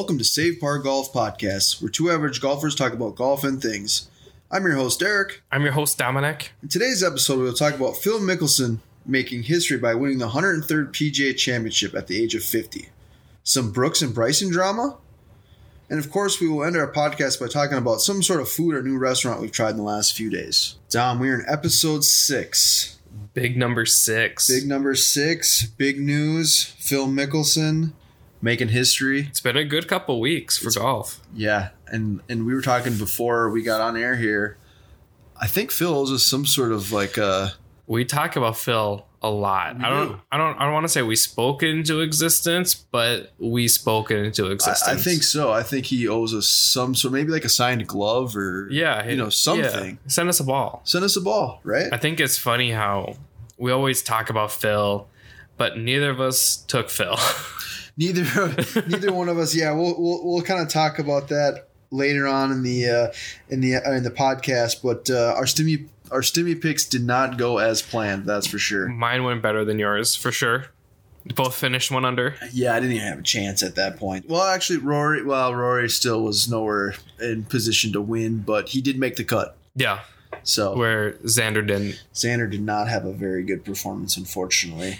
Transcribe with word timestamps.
Welcome 0.03 0.19
to 0.19 0.25
Save 0.25 0.59
Par 0.59 0.81
Golf 0.81 1.13
Podcast, 1.13 1.81
where 1.81 1.89
two 1.89 2.11
average 2.11 2.41
golfers 2.41 2.75
talk 2.75 2.93
about 2.93 3.15
golf 3.15 3.45
and 3.45 3.63
things. 3.63 4.11
I'm 4.51 4.65
your 4.65 4.75
host, 4.75 5.01
Eric. 5.01 5.45
I'm 5.53 5.63
your 5.63 5.75
host, 5.75 5.97
Dominic. 5.97 6.51
In 6.61 6.69
today's 6.69 7.05
episode, 7.05 7.39
we'll 7.39 7.53
talk 7.53 7.75
about 7.75 7.97
Phil 7.97 8.19
Mickelson 8.19 8.81
making 9.07 9.45
history 9.45 9.79
by 9.79 9.95
winning 9.95 10.19
the 10.19 10.31
103rd 10.31 10.89
PGA 10.91 11.37
Championship 11.37 11.95
at 11.95 12.09
the 12.09 12.21
age 12.21 12.35
of 12.35 12.43
50, 12.43 12.89
some 13.45 13.71
Brooks 13.71 14.03
and 14.03 14.13
Bryson 14.13 14.51
drama, 14.51 14.97
and 15.89 16.01
of 16.01 16.11
course, 16.11 16.41
we 16.41 16.49
will 16.49 16.65
end 16.65 16.77
our 16.77 16.91
podcast 16.91 17.39
by 17.39 17.47
talking 17.47 17.79
about 17.79 18.01
some 18.01 18.25
sort 18.25 18.41
of 18.41 18.49
food 18.49 18.75
or 18.75 18.83
new 18.83 18.99
restaurant 18.99 19.41
we've 19.41 19.53
tried 19.53 19.71
in 19.71 19.77
the 19.77 19.85
last 19.85 20.15
few 20.15 20.31
days. 20.31 20.75
Dom, 20.91 21.21
we're 21.21 21.39
in 21.39 21.47
episode 21.49 22.03
six. 22.03 22.99
Big 23.35 23.57
number 23.57 23.87
six. 23.87 24.49
Big 24.49 24.67
number 24.67 24.97
six, 24.97 25.65
big 25.65 26.01
news. 26.01 26.65
Phil 26.65 27.07
Mickelson 27.07 27.93
making 28.43 28.69
history. 28.69 29.29
It's 29.31 29.41
been 29.41 29.57
a 29.57 29.65
good 29.65 29.89
couple 29.89 30.21
weeks 30.21 30.59
for 30.59 30.71
golf. 30.71 31.21
Yeah, 31.35 31.71
and 31.87 32.21
and 32.29 32.45
we 32.45 32.53
were 32.55 32.61
talking 32.63 32.99
before 32.99 33.49
we 33.51 33.63
got 33.63 33.81
on 33.81 33.97
air 33.97 34.17
here. 34.17 34.59
I 35.41 35.47
think 35.47 35.71
Phil 35.71 35.95
owes 35.95 36.13
us 36.13 36.25
some 36.25 36.45
sort 36.45 36.73
of 36.73 36.93
like 36.93 37.17
uh 37.17 37.51
We 37.87 38.05
talk 38.05 38.37
about 38.37 38.57
Phil 38.59 39.07
a 39.25 39.31
lot. 39.31 39.77
I 39.83 39.89
don't 39.89 40.09
do. 40.09 40.21
I 40.33 40.37
don't 40.37 40.57
I 40.59 40.65
don't 40.65 40.73
want 40.73 40.85
to 40.85 40.89
say 40.89 41.03
we 41.03 41.15
spoke 41.17 41.63
into 41.63 42.01
existence, 42.01 42.75
but 42.75 43.33
we 43.39 43.69
spoke 43.69 44.11
into 44.11 44.51
existence. 44.51 44.89
I 44.89 44.97
think 44.97 45.23
so. 45.23 45.53
I 45.53 45.63
think 45.63 45.87
he 45.87 46.09
owes 46.09 46.35
us 46.35 46.49
some 46.49 46.95
sort, 46.97 47.13
maybe 47.15 47.31
like 47.31 47.45
a 47.45 47.49
signed 47.49 47.87
glove 47.87 48.37
or 48.37 48.69
Yeah, 48.71 49.07
you 49.09 49.17
know, 49.17 49.25
yeah. 49.27 49.31
something. 49.31 49.99
Send 50.09 50.29
us 50.29 50.41
a 50.41 50.45
ball. 50.45 50.83
Send 50.85 51.05
us 51.05 51.17
a 51.17 51.21
ball, 51.21 51.61
right? 51.63 51.93
I 51.93 51.99
think 51.99 52.19
it's 52.19 52.37
funny 52.37 52.73
how 52.73 53.15
we 53.59 53.71
always 53.71 54.03
talk 54.03 54.29
about 54.31 54.51
Phil, 54.51 55.07
but 55.57 55.79
neither 55.79 56.11
of 56.11 56.21
us 56.21 56.57
took 56.57 56.91
Phil. 56.91 57.17
neither 57.97 58.25
neither 58.89 59.13
one 59.13 59.29
of 59.29 59.39
us. 59.39 59.55
Yeah, 59.55 59.73
we'll 59.73 59.95
we'll, 60.01 60.21
we'll 60.25 60.43
kind 60.43 60.61
of 60.61 60.69
talk 60.69 60.99
about 60.99 61.29
that 61.29 61.69
later 61.91 62.27
on 62.27 62.51
in 62.53 62.63
the 62.63 62.89
uh, 62.89 63.13
in 63.49 63.61
the 63.61 63.77
uh, 63.77 63.93
in 63.93 64.03
the 64.03 64.11
podcast. 64.11 64.83
But 64.83 65.11
uh, 65.11 65.35
our 65.37 65.45
stimmy 65.45 65.89
our 66.11 66.21
stimmy 66.21 66.61
picks 66.61 66.85
did 66.85 67.05
not 67.05 67.39
go 67.39 67.59
as 67.59 67.83
planned. 67.83 68.27
That's 68.27 68.47
for 68.47 68.59
sure. 68.59 68.89
Mine 68.89 69.25
went 69.25 69.43
better 69.43 69.65
than 69.65 69.79
yours 69.79 70.15
for 70.15 70.31
sure. 70.33 70.67
Both 71.37 71.55
finished 71.55 71.91
one 71.93 72.05
under. 72.05 72.35
Yeah, 72.53 72.75
I 72.75 72.81
didn't 72.81 72.97
even 72.97 73.07
have 73.07 73.21
a 73.21 73.23
chance 73.23 73.63
at 73.63 73.77
that 73.77 73.97
point. 73.97 74.29
Well, 74.29 74.43
actually, 74.43 74.81
Rory. 74.81 75.23
Well, 75.23 75.55
Rory 75.55 75.89
still 75.89 76.23
was 76.23 76.51
nowhere 76.51 76.95
in 77.21 77.45
position 77.45 77.93
to 77.93 78.01
win, 78.01 78.39
but 78.41 78.71
he 78.71 78.81
did 78.81 78.99
make 78.99 79.15
the 79.15 79.23
cut. 79.23 79.57
Yeah, 79.77 80.01
So 80.43 80.77
where 80.77 81.13
Xander 81.13 81.65
didn't. 81.65 82.03
Xander 82.13 82.51
did 82.51 82.63
not 82.63 82.89
have 82.89 83.05
a 83.05 83.13
very 83.13 83.45
good 83.45 83.65
performance, 83.65 84.17
unfortunately. 84.17 84.99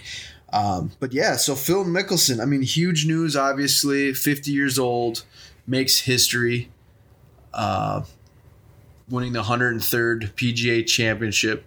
Um, 0.53 0.91
but 0.99 1.11
yeah, 1.13 1.35
so 1.35 1.55
Phil 1.55 1.83
Mickelson, 1.83 2.39
I 2.39 2.45
mean, 2.45 2.61
huge 2.61 3.07
news, 3.07 3.35
obviously, 3.35 4.13
50 4.13 4.51
years 4.51 4.77
old, 4.77 5.23
makes 5.65 6.01
history, 6.01 6.69
uh, 7.53 8.03
winning 9.09 9.33
the 9.33 9.41
103rd 9.43 10.33
PGA 10.33 10.85
championship. 10.85 11.65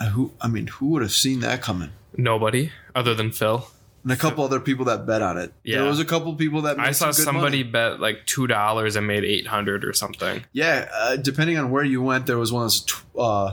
Uh, 0.00 0.06
who, 0.10 0.32
I 0.40 0.46
mean, 0.48 0.68
who 0.68 0.86
would 0.90 1.02
have 1.02 1.12
seen 1.12 1.40
that 1.40 1.62
coming? 1.62 1.90
Nobody 2.16 2.70
other 2.94 3.12
than 3.14 3.32
Phil. 3.32 3.66
And 4.04 4.12
a 4.12 4.16
couple 4.16 4.44
other 4.44 4.60
people 4.60 4.84
that 4.84 5.06
bet 5.06 5.22
on 5.22 5.38
it. 5.38 5.52
Yeah. 5.64 5.78
There 5.78 5.88
was 5.88 5.98
a 5.98 6.04
couple 6.04 6.34
people 6.34 6.62
that 6.62 6.76
made 6.76 6.88
I 6.88 6.90
saw 6.92 7.10
some 7.10 7.24
somebody 7.24 7.64
money. 7.64 7.72
bet 7.72 8.00
like 8.00 8.26
two 8.26 8.46
dollars 8.46 8.96
and 8.96 9.06
made 9.06 9.24
eight 9.24 9.46
hundred 9.46 9.84
or 9.84 9.94
something. 9.94 10.44
Yeah, 10.52 10.88
uh, 10.92 11.16
depending 11.16 11.56
on 11.58 11.70
where 11.70 11.82
you 11.84 12.02
went, 12.02 12.26
there 12.26 12.36
was 12.38 12.52
one 12.52 12.66
that's, 12.66 12.80
tw- 12.80 13.02
uh, 13.18 13.52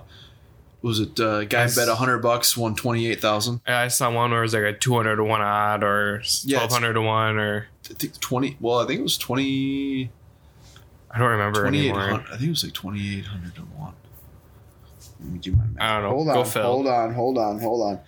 was 0.82 1.00
it, 1.00 1.20
uh, 1.20 1.44
guy 1.46 1.62
Yes. 1.64 1.76
bet 1.76 1.88
100 1.88 2.20
bucks, 2.20 2.58
won 2.58 2.76
28,000. 2.76 3.62
I 3.68 3.88
saw 3.88 4.10
one 4.12 4.32
where 4.32 4.40
it 4.40 4.44
was 4.44 4.54
like 4.54 4.64
a 4.64 4.74
two 4.74 4.96
hundred 4.96 5.18
to 5.18 5.24
one 5.24 5.42
odd 5.42 5.84
or 5.84 6.22
Yeah, 6.44 6.58
twelve 6.60 6.72
hundred 6.72 6.94
to 6.94 7.02
one 7.02 7.38
or 7.38 7.68
I 7.90 7.94
think 7.94 8.20
20, 8.20 8.58
well, 8.60 8.80
I 8.80 8.88
think 8.88 9.00
it 9.00 9.04
was 9.04 9.18
20. 9.18 10.10
I 11.14 11.20
don't 11.20 11.30
remember 11.30 11.66
anymore. 11.68 12.24
I 12.32 12.32
think 12.38 12.44
it 12.44 12.50
was 12.50 12.64
like 12.64 12.74
2800 12.74 13.56
to 13.56 13.62
1. 13.62 13.94
Let 15.20 15.30
me 15.30 15.40
do 15.40 15.52
my 15.52 15.66
math. 15.66 15.76
I 15.82 15.94
don't 15.94 16.04
know. 16.04 16.10
Hold 16.16 16.28
Go 16.28 16.40
on, 16.40 16.46
Phil. 16.46 16.64
hold 16.64 16.88
on, 16.88 17.14
hold 17.14 17.38
on, 17.38 17.60
hold 17.60 17.82
on. 17.92 18.00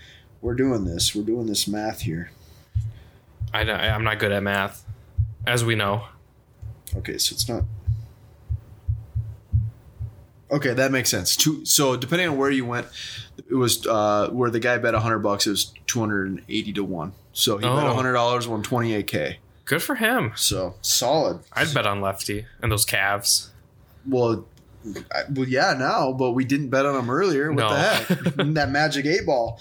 We're 0.41 0.55
doing 0.55 0.85
this. 0.85 1.13
We're 1.13 1.23
doing 1.23 1.45
this 1.47 1.67
math 1.67 2.01
here. 2.01 2.31
I 3.53 3.63
don't- 3.63 3.79
I'm 3.79 4.03
not 4.03 4.17
good 4.19 4.31
at 4.31 4.41
math, 4.41 4.83
as 5.45 5.63
we 5.63 5.75
know. 5.75 6.05
Okay, 6.95 7.17
so 7.17 7.33
it's 7.33 7.47
not. 7.47 7.63
Okay, 10.53 10.73
that 10.73 10.91
makes 10.91 11.09
sense. 11.09 11.35
Two, 11.35 11.65
so 11.65 11.97
depending 11.97 12.29
on 12.29 12.37
where 12.37 12.51
you 12.51 12.65
went, 12.65 12.87
it 13.49 13.55
was 13.55 13.85
uh, 13.87 14.29
where 14.31 14.49
the 14.51 14.59
guy 14.59 14.77
bet 14.77 14.93
100 14.93 15.19
bucks. 15.19 15.47
It 15.47 15.49
was 15.51 15.73
280 15.87 16.73
to 16.73 16.83
one. 16.83 17.13
So 17.33 17.57
he 17.57 17.63
bet 17.63 17.71
Oh. 17.71 17.87
100 17.87 18.13
dollars, 18.13 18.47
won 18.47 18.61
28k. 18.63 19.37
Good 19.65 19.81
for 19.81 19.95
him. 19.95 20.33
So 20.35 20.75
solid. 20.81 21.39
I'd 21.53 21.73
bet 21.73 21.87
on 21.87 22.01
lefty 22.01 22.45
and 22.61 22.71
those 22.71 22.85
calves. 22.85 23.51
Well, 24.07 24.45
I, 25.11 25.21
well, 25.33 25.47
yeah, 25.47 25.73
now, 25.79 26.11
but 26.11 26.31
we 26.31 26.43
didn't 26.45 26.69
bet 26.69 26.85
on 26.85 26.95
him 26.99 27.09
earlier. 27.09 27.51
What 27.51 27.59
No. 27.59 27.69
the 27.69 27.79
heck? 27.79 28.07
that 28.53 28.69
magic 28.69 29.05
eight 29.05 29.25
ball. 29.25 29.59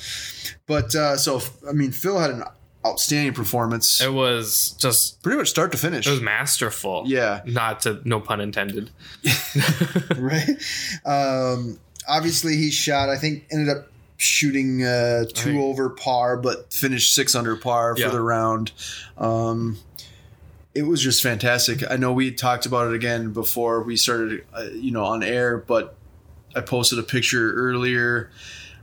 But 0.67 0.95
uh, 0.95 1.17
so, 1.17 1.41
I 1.69 1.73
mean, 1.73 1.93
Phil 1.93 2.19
had 2.19 2.31
an 2.31 2.43
outstanding 2.87 3.33
performance, 3.35 4.01
It 4.01 4.13
was 4.13 4.75
just 4.79 5.23
pretty 5.23 5.39
much 5.39 5.49
start 5.49 5.71
to 5.73 5.79
finish. 5.79 6.07
it 6.07 6.11
was 6.11 6.21
masterful. 6.21 7.05
yeah, 7.07 7.41
Not 7.47 7.81
to 7.83 8.01
no 8.05 8.21
pun 8.21 8.41
intended. 8.41 8.91
right. 10.17 10.49
Um, 11.05 11.79
obviously, 12.09 12.57
he 12.57 12.71
shot. 12.71 13.09
I 13.09 13.17
think 13.19 13.45
ended 13.51 13.69
up 13.77 13.89
shooting 14.17 14.85
uh, 14.85 15.25
two 15.33 15.53
Right. 15.57 15.61
over 15.61 15.91
par, 15.91 16.37
but 16.37 16.73
finished 16.73 17.15
six 17.15 17.35
under 17.35 17.57
par 17.57 17.95
Yeah. 17.97 18.07
for 18.07 18.13
the 18.13 18.21
round. 18.21 18.73
Um, 19.19 19.79
it 20.75 20.83
was 20.83 21.03
just 21.03 21.23
fantastic. 21.23 21.83
I 21.91 21.97
know 21.97 22.13
we 22.13 22.31
talked 22.33 22.65
about 22.67 22.89
it 22.89 22.95
again 22.95 23.33
before 23.33 23.83
we 23.83 23.97
started, 23.97 24.45
uh, 24.57 24.63
you 24.75 24.91
know, 24.91 25.05
on 25.05 25.23
air, 25.23 25.59
but 25.59 25.97
I 26.57 26.61
posted 26.61 26.99
a 26.99 27.03
picture 27.03 27.53
earlier 27.55 28.31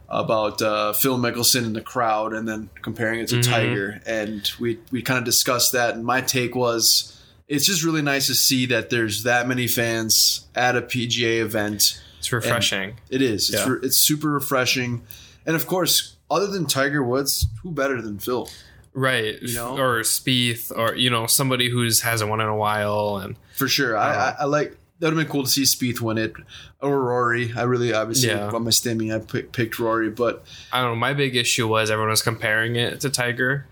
about 0.09 0.61
uh, 0.61 0.91
Phil 0.93 1.17
Mickelson 1.17 1.63
in 1.65 1.73
the 1.73 1.81
crowd, 1.81 2.33
and 2.33 2.47
then 2.47 2.69
comparing 2.81 3.19
it 3.19 3.27
to 3.29 3.35
Mhm. 3.37 3.43
Tiger, 3.43 4.01
and 4.05 4.49
we 4.59 4.79
we 4.91 5.01
kind 5.01 5.17
of 5.19 5.23
discussed 5.25 5.71
that. 5.73 5.93
And 5.95 6.03
my 6.03 6.21
take 6.21 6.55
was, 6.55 7.15
it's 7.47 7.65
just 7.65 7.83
really 7.83 8.01
nice 8.01 8.27
to 8.27 8.35
see 8.35 8.65
that 8.67 8.89
there's 8.89 9.23
that 9.23 9.47
many 9.47 9.67
fans 9.67 10.47
at 10.55 10.75
a 10.75 10.81
PGA 10.81 11.39
event. 11.41 12.01
It's 12.17 12.31
refreshing. 12.31 12.95
It 13.09 13.21
is. 13.21 13.49
It's 13.49 13.59
Yeah. 13.59 13.69
re- 13.69 13.79
it's 13.83 13.97
super 13.97 14.29
refreshing, 14.29 15.03
and 15.45 15.55
of 15.55 15.67
course, 15.67 16.15
other 16.31 16.47
than 16.47 16.65
Tiger 16.65 17.03
Woods, 17.03 17.45
who 17.63 17.71
better 17.71 18.01
than 18.01 18.19
Phil? 18.19 18.49
right. 18.93 19.41
you 19.41 19.53
know? 19.53 19.77
Or 19.77 20.01
Spieth 20.01 20.71
or 20.75 20.95
you 20.95 21.09
know 21.11 21.27
somebody 21.27 21.69
who's 21.69 22.01
hasn't 22.01 22.29
won 22.29 22.41
in 22.41 22.47
a 22.47 22.55
while 22.55 23.17
and 23.17 23.35
For 23.55 23.67
sure. 23.67 23.95
I, 23.95 24.31
I, 24.31 24.35
I 24.41 24.45
like 24.45 24.75
that 24.99 25.07
would 25.07 25.17
have 25.17 25.25
been 25.27 25.31
cool 25.31 25.43
to 25.43 25.49
see 25.49 25.63
Spieth 25.63 26.01
win 26.01 26.17
it 26.17 26.33
or 26.81 27.01
Rory. 27.01 27.53
I 27.55 27.63
really 27.63 27.93
obviously 27.93 28.29
Yeah. 28.29 28.49
on 28.49 28.63
my 28.63 28.69
stimmy 28.69 29.15
I 29.15 29.19
picked 29.19 29.79
Rory, 29.79 30.09
but 30.09 30.43
I 30.73 30.81
don't 30.81 30.91
know. 30.91 30.95
My 30.95 31.13
big 31.13 31.35
issue 31.35 31.67
was 31.67 31.89
everyone 31.89 32.09
was 32.09 32.21
comparing 32.21 32.75
it 32.75 32.99
to 33.01 33.09
Tiger, 33.09 33.65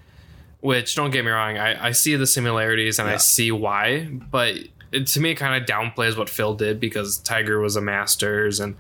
which 0.61 0.95
don't 0.95 1.11
get 1.11 1.25
me 1.25 1.31
wrong, 1.31 1.57
I, 1.57 1.87
I 1.87 1.91
see 1.91 2.15
the 2.15 2.27
similarities 2.27 2.97
and 2.99 3.07
Yeah. 3.07 3.15
I 3.15 3.17
see 3.17 3.51
why, 3.51 4.05
but 4.31 4.55
it, 4.91 5.07
to 5.07 5.19
me, 5.19 5.31
it 5.31 5.35
kind 5.35 5.61
of 5.61 5.67
downplays 5.67 6.17
what 6.17 6.29
Phil 6.29 6.53
did 6.55 6.79
because 6.79 7.17
Tiger 7.17 7.59
was 7.59 7.75
a 7.75 7.81
Masters 7.81 8.59
and 8.61 8.75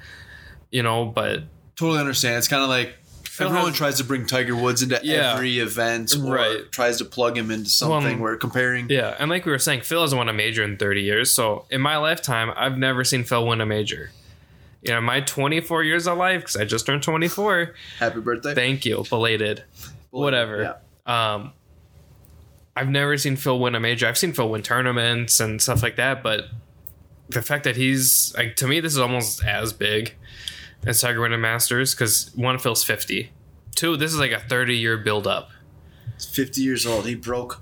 you 0.71 0.83
know, 0.83 1.05
but 1.05 1.43
totally 1.75 1.99
understand. 1.99 2.37
It's 2.37 2.47
kind 2.47 2.63
of 2.63 2.69
like 2.69 2.93
everyone 3.45 3.67
has- 3.69 3.77
tries 3.77 3.97
to 3.97 4.03
bring 4.03 4.25
Tiger 4.25 4.55
Woods 4.55 4.81
into 4.81 4.99
Yeah. 5.03 5.33
every 5.33 5.59
event 5.59 6.15
or 6.15 6.33
Right. 6.33 6.71
tries 6.71 6.97
to 6.97 7.05
plug 7.05 7.37
him 7.37 7.51
into 7.51 7.69
something 7.69 8.15
Well, 8.19 8.23
where 8.23 8.35
comparing 8.37 8.87
yeah, 8.89 9.15
and 9.19 9.29
like 9.29 9.45
we 9.45 9.51
were 9.51 9.59
saying, 9.59 9.81
Phil 9.81 10.01
hasn't 10.01 10.17
won 10.17 10.29
a 10.29 10.33
major 10.33 10.63
in 10.63 10.77
30 10.77 11.01
years. 11.03 11.31
So 11.31 11.65
in 11.69 11.81
my 11.81 11.97
lifetime, 11.97 12.51
I've 12.55 12.77
never 12.77 13.03
seen 13.03 13.23
Phil 13.23 13.45
win 13.45 13.61
a 13.61 13.65
major. 13.65 14.11
You 14.83 14.93
know, 14.93 15.01
my 15.01 15.21
24 15.21 15.83
years 15.83 16.07
of 16.07 16.17
life, 16.17 16.41
because 16.41 16.55
I 16.55 16.63
just 16.65 16.85
turned 16.85 17.03
24. 17.03 17.73
happy 17.99 18.19
birthday. 18.19 18.53
Thank 18.53 18.85
you, 18.85 19.03
belated. 19.09 19.63
Whatever. 20.11 20.77
Yeah. 21.07 21.33
Um, 21.33 21.51
I've 22.75 22.89
never 22.89 23.17
seen 23.17 23.35
Phil 23.37 23.59
win 23.59 23.73
a 23.75 23.79
major. 23.79 24.07
I've 24.07 24.17
seen 24.17 24.33
Phil 24.33 24.49
win 24.49 24.61
tournaments 24.61 25.39
and 25.39 25.61
stuff 25.61 25.81
like 25.81 25.95
that, 25.95 26.21
but 26.21 26.45
the 27.29 27.41
fact 27.41 27.63
that 27.63 27.75
he's 27.75 28.33
like 28.37 28.55
to 28.57 28.67
me, 28.67 28.79
this 28.79 28.93
is 28.93 28.99
almost 28.99 29.43
as 29.43 29.73
big. 29.73 30.13
As 30.87 31.01
Tiger 31.01 31.21
winning 31.21 31.41
Masters 31.41 31.93
because 31.93 32.31
one 32.35 32.57
feels 32.57 32.83
fifty. 32.83 33.31
Two, 33.75 33.97
this 33.97 34.11
is 34.13 34.19
like 34.19 34.31
a 34.31 34.39
thirty 34.39 34.77
year 34.77 34.97
build 34.97 35.27
up. 35.27 35.49
He's 36.15 36.25
50 36.25 36.61
years 36.61 36.85
old. 36.87 37.05
He 37.05 37.13
broke 37.13 37.61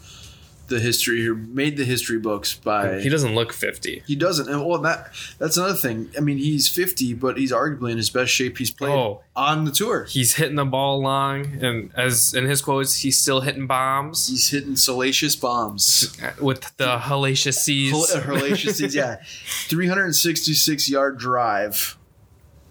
the 0.68 0.80
history 0.80 1.18
here, 1.22 1.36
made 1.36 1.77
the 1.77 1.83
history 1.86 2.18
books 2.18 2.56
by. 2.56 3.00
He 3.00 3.10
doesn't 3.10 3.36
look 3.36 3.54
fifty. 3.54 4.01
He 4.07 4.16
doesn't, 4.16 4.50
and 4.50 4.66
well, 4.66 4.80
that 4.81 5.12
that's 5.38 5.57
another 5.57 5.75
thing. 5.75 6.10
I 6.18 6.22
mean, 6.22 6.38
he's 6.39 6.68
50, 6.69 7.13
but 7.16 7.38
he's 7.38 7.51
arguably 7.51 7.92
in 7.92 7.98
his 7.98 8.10
best 8.10 8.31
shape 8.31 8.57
he's 8.57 8.72
played 8.72 8.92
Oh. 8.94 9.22
on 9.36 9.66
the 9.66 9.71
tour. 9.71 10.06
He's 10.06 10.36
hitting 10.36 10.56
the 10.56 10.66
ball 10.66 11.00
long, 11.01 11.62
and 11.63 11.92
as 11.95 12.33
in 12.33 12.45
his 12.45 12.62
quotes, 12.63 12.95
he's 12.98 13.19
still 13.19 13.42
hitting 13.42 13.68
bombs 13.68 14.28
He's 14.28 14.50
hitting 14.50 14.75
salacious 14.75 15.36
bombs. 15.36 16.18
with 16.42 16.75
the 16.78 16.98
hellacious 16.98 17.56
seas. 17.56 17.92
Hel- 17.92 18.21
Hellacious, 18.24 18.92
yeah, 18.95 19.18
366 19.68 20.89
yard 20.89 21.18
drive. 21.19 21.98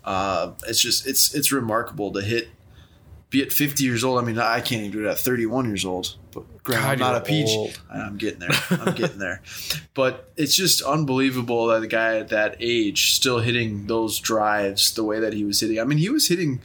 Uh, 0.04 0.52
it's 0.68 0.80
just 0.80 1.06
it's 1.06 1.34
it's 1.34 1.50
remarkable 1.52 2.12
to 2.12 2.20
hit. 2.22 2.48
Be 3.30 3.42
at 3.42 3.52
50 3.52 3.82
years 3.82 4.04
old. 4.04 4.22
I 4.22 4.24
mean, 4.24 4.38
I 4.38 4.60
can't 4.60 4.82
even 4.82 4.90
do 4.92 5.04
it 5.04 5.10
at 5.10 5.18
31 5.18 5.64
years 5.66 5.84
old. 5.84 6.14
But 6.30 6.62
granted, 6.62 6.86
I'm 6.86 6.98
not 7.00 7.16
a 7.16 7.20
peach. 7.20 7.48
old. 7.48 7.80
I'm 7.92 8.16
getting 8.16 8.38
there. 8.38 8.50
I'm 8.70 8.94
getting 8.94 9.18
there. 9.18 9.42
But 9.94 10.30
it's 10.36 10.54
just 10.56 10.82
unbelievable 10.82 11.68
that 11.68 11.80
the 11.80 11.86
guy 11.88 12.18
at 12.18 12.28
that 12.28 12.56
age 12.60 13.14
still 13.14 13.38
hitting 13.40 13.86
those 13.86 14.18
drives 14.20 14.92
the 14.94 15.02
way 15.04 15.18
that 15.20 15.32
he 15.32 15.44
was 15.44 15.58
hitting. 15.60 15.80
I 15.80 15.84
mean, 15.84 15.98
he 15.98 16.10
was 16.10 16.28
hitting. 16.28 16.60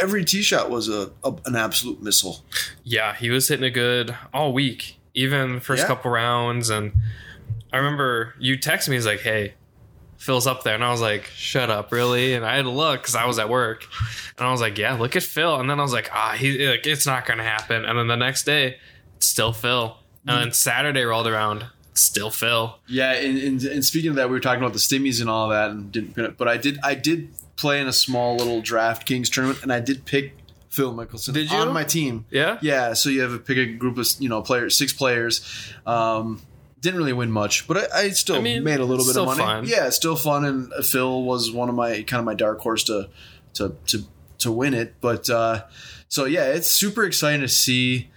Every 0.00 0.24
tee 0.24 0.42
shot 0.42 0.70
was 0.70 0.88
a, 0.88 1.10
a 1.22 1.34
an 1.46 1.54
absolute 1.54 2.02
missile. 2.02 2.44
Yeah, 2.82 3.14
he 3.14 3.30
was 3.30 3.46
hitting 3.48 3.64
it 3.64 3.70
good 3.70 4.16
all 4.34 4.52
week, 4.52 4.96
even 5.14 5.54
the 5.56 5.60
first 5.60 5.82
Yeah. 5.82 5.86
couple 5.86 6.10
rounds. 6.10 6.70
And 6.70 6.92
I 7.72 7.76
remember 7.76 8.34
you 8.40 8.58
texted 8.58 8.88
me, 8.88 8.96
he's 8.96 9.06
like, 9.06 9.20
hey, 9.20 9.54
Phil's 10.20 10.46
up 10.46 10.64
there. 10.64 10.74
And 10.74 10.84
I 10.84 10.90
was 10.90 11.00
like, 11.00 11.24
shut 11.34 11.70
up, 11.70 11.92
really? 11.92 12.34
And 12.34 12.44
I 12.44 12.56
had 12.56 12.62
to 12.62 12.70
look 12.70 13.00
because 13.00 13.14
I 13.14 13.24
was 13.24 13.38
at 13.38 13.48
work. 13.48 13.86
And 14.36 14.46
I 14.46 14.52
was 14.52 14.60
like, 14.60 14.76
yeah, 14.76 14.92
look 14.94 15.16
at 15.16 15.22
Phil. 15.22 15.58
And 15.58 15.68
then 15.68 15.80
I 15.80 15.82
was 15.82 15.94
like, 15.94 16.10
ah, 16.12 16.34
he, 16.38 16.68
like, 16.68 16.86
it's 16.86 17.06
not 17.06 17.24
going 17.24 17.38
to 17.38 17.44
happen. 17.44 17.86
And 17.86 17.98
then 17.98 18.06
the 18.06 18.16
next 18.16 18.44
day, 18.44 18.76
it's 19.16 19.26
still 19.26 19.54
Phil. 19.54 19.96
And 20.26 20.42
then 20.42 20.52
Saturday 20.52 21.02
rolled 21.04 21.26
around, 21.26 21.64
it's 21.90 22.02
still 22.02 22.30
Phil. 22.30 22.78
Yeah, 22.86 23.12
and, 23.12 23.38
and, 23.38 23.64
and 23.64 23.84
speaking 23.84 24.10
of 24.10 24.16
that, 24.16 24.28
we 24.28 24.34
were 24.34 24.40
talking 24.40 24.62
about 24.62 24.74
the 24.74 24.78
stimmies 24.78 25.22
and 25.22 25.30
all 25.30 25.48
that, 25.48 25.70
and 25.70 25.90
didn't 25.90 26.14
pin 26.14 26.26
it. 26.26 26.36
But 26.36 26.48
I 26.48 26.58
did 26.58 26.78
I 26.84 26.94
did 26.94 27.30
play 27.56 27.80
in 27.80 27.88
a 27.88 27.92
small 27.92 28.36
little 28.36 28.60
DraftKings 28.60 29.32
tournament, 29.32 29.62
and 29.62 29.72
I 29.72 29.80
did 29.80 30.04
pick 30.04 30.34
Phil 30.68 30.94
Mickelson 30.94 31.32
Did 31.32 31.50
you? 31.50 31.56
on 31.56 31.72
my 31.72 31.84
team. 31.84 32.26
Yeah? 32.30 32.58
Yeah, 32.60 32.92
so 32.92 33.08
you 33.08 33.22
have 33.22 33.32
to 33.32 33.38
pick 33.38 33.56
a 33.56 33.66
group 33.66 33.96
of 33.96 34.06
you 34.18 34.28
know 34.28 34.42
players, 34.42 34.76
six 34.76 34.92
players. 34.92 35.40
Um, 35.86 36.42
didn't 36.80 36.98
really 36.98 37.12
win 37.12 37.30
much, 37.30 37.66
but 37.68 37.76
I, 37.92 37.98
I 38.04 38.10
still 38.10 38.36
I 38.36 38.40
mean, 38.40 38.64
made 38.64 38.80
a 38.80 38.84
little 38.84 39.04
bit 39.04 39.16
of 39.16 39.26
money. 39.26 39.38
fun. 39.42 39.64
Yeah, 39.66 39.90
still 39.90 40.16
fun, 40.16 40.44
and 40.44 40.72
Phil 40.84 41.22
was 41.22 41.50
one 41.52 41.68
of 41.68 41.74
my 41.74 42.02
kind 42.02 42.18
of 42.20 42.24
my 42.24 42.34
dark 42.34 42.60
horse 42.60 42.84
to 42.84 43.08
to 43.54 43.76
to 43.88 44.04
to 44.38 44.50
win 44.52 44.74
it. 44.74 44.94
But 45.00 45.28
uh, 45.28 45.64
so 46.08 46.24
yeah, 46.24 46.46
it's 46.46 46.68
super 46.68 47.04
exciting 47.04 47.42
to 47.42 47.48
see. 47.48 48.10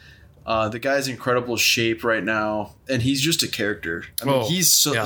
Uh, 0.45 0.67
the 0.67 0.77
guy's 0.79 1.07
in 1.07 1.13
incredible 1.13 1.55
shape 1.55 2.03
right 2.03 2.23
now, 2.23 2.75
and 2.89 3.01
he's 3.01 3.21
just 3.21 3.43
a 3.43 3.47
character. 3.47 4.03
I 4.21 4.25
mean, 4.25 4.33
Oh, 4.35 4.45
he's 4.49 4.69
so 4.75 4.93
yeah. 4.93 5.05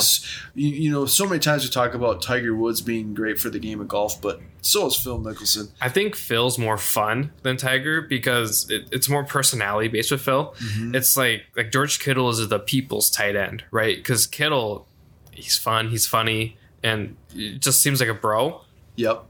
you, 0.56 0.70
you 0.70 0.92
know 0.92 1.06
so 1.06 1.28
many 1.28 1.40
times 1.40 1.64
we 1.64 1.70
talk 1.70 1.94
about 1.94 2.24
Tiger 2.24 2.56
Woods 2.56 2.82
being 2.82 3.14
great 3.14 3.40
for 3.40 3.52
the 3.52 3.60
game 3.60 3.80
of 3.80 3.88
golf, 3.88 4.20
but 4.20 4.42
so 4.68 4.88
is 4.88 4.96
Phil 4.96 5.20
Mickelson. 5.20 5.70
I 5.82 5.90
think 5.90 6.16
Phil's 6.16 6.58
more 6.58 6.78
fun 6.78 7.32
than 7.44 7.58
Tiger 7.58 8.02
because 8.02 8.70
it, 8.70 8.88
it's 8.92 9.08
more 9.10 9.24
personality 9.24 9.88
based 9.88 10.12
with 10.12 10.22
Phil. 10.22 10.54
Mm-hmm. 10.60 10.96
It's 10.96 11.16
like 11.18 11.44
like 11.56 11.72
George 11.72 12.00
Kittle 12.00 12.30
is 12.30 12.48
the 12.48 12.60
people's 12.60 13.10
tight 13.10 13.36
end, 13.36 13.64
right? 13.72 13.96
Because 13.98 14.28
Kittle, 14.28 14.88
he's 15.32 15.58
fun, 15.58 15.90
he's 15.90 16.06
funny, 16.08 16.58
and 16.84 17.16
it 17.36 17.60
just 17.62 17.82
seems 17.82 18.00
like 18.00 18.10
a 18.10 18.14
bro. 18.14 18.62
Yep, 18.96 19.24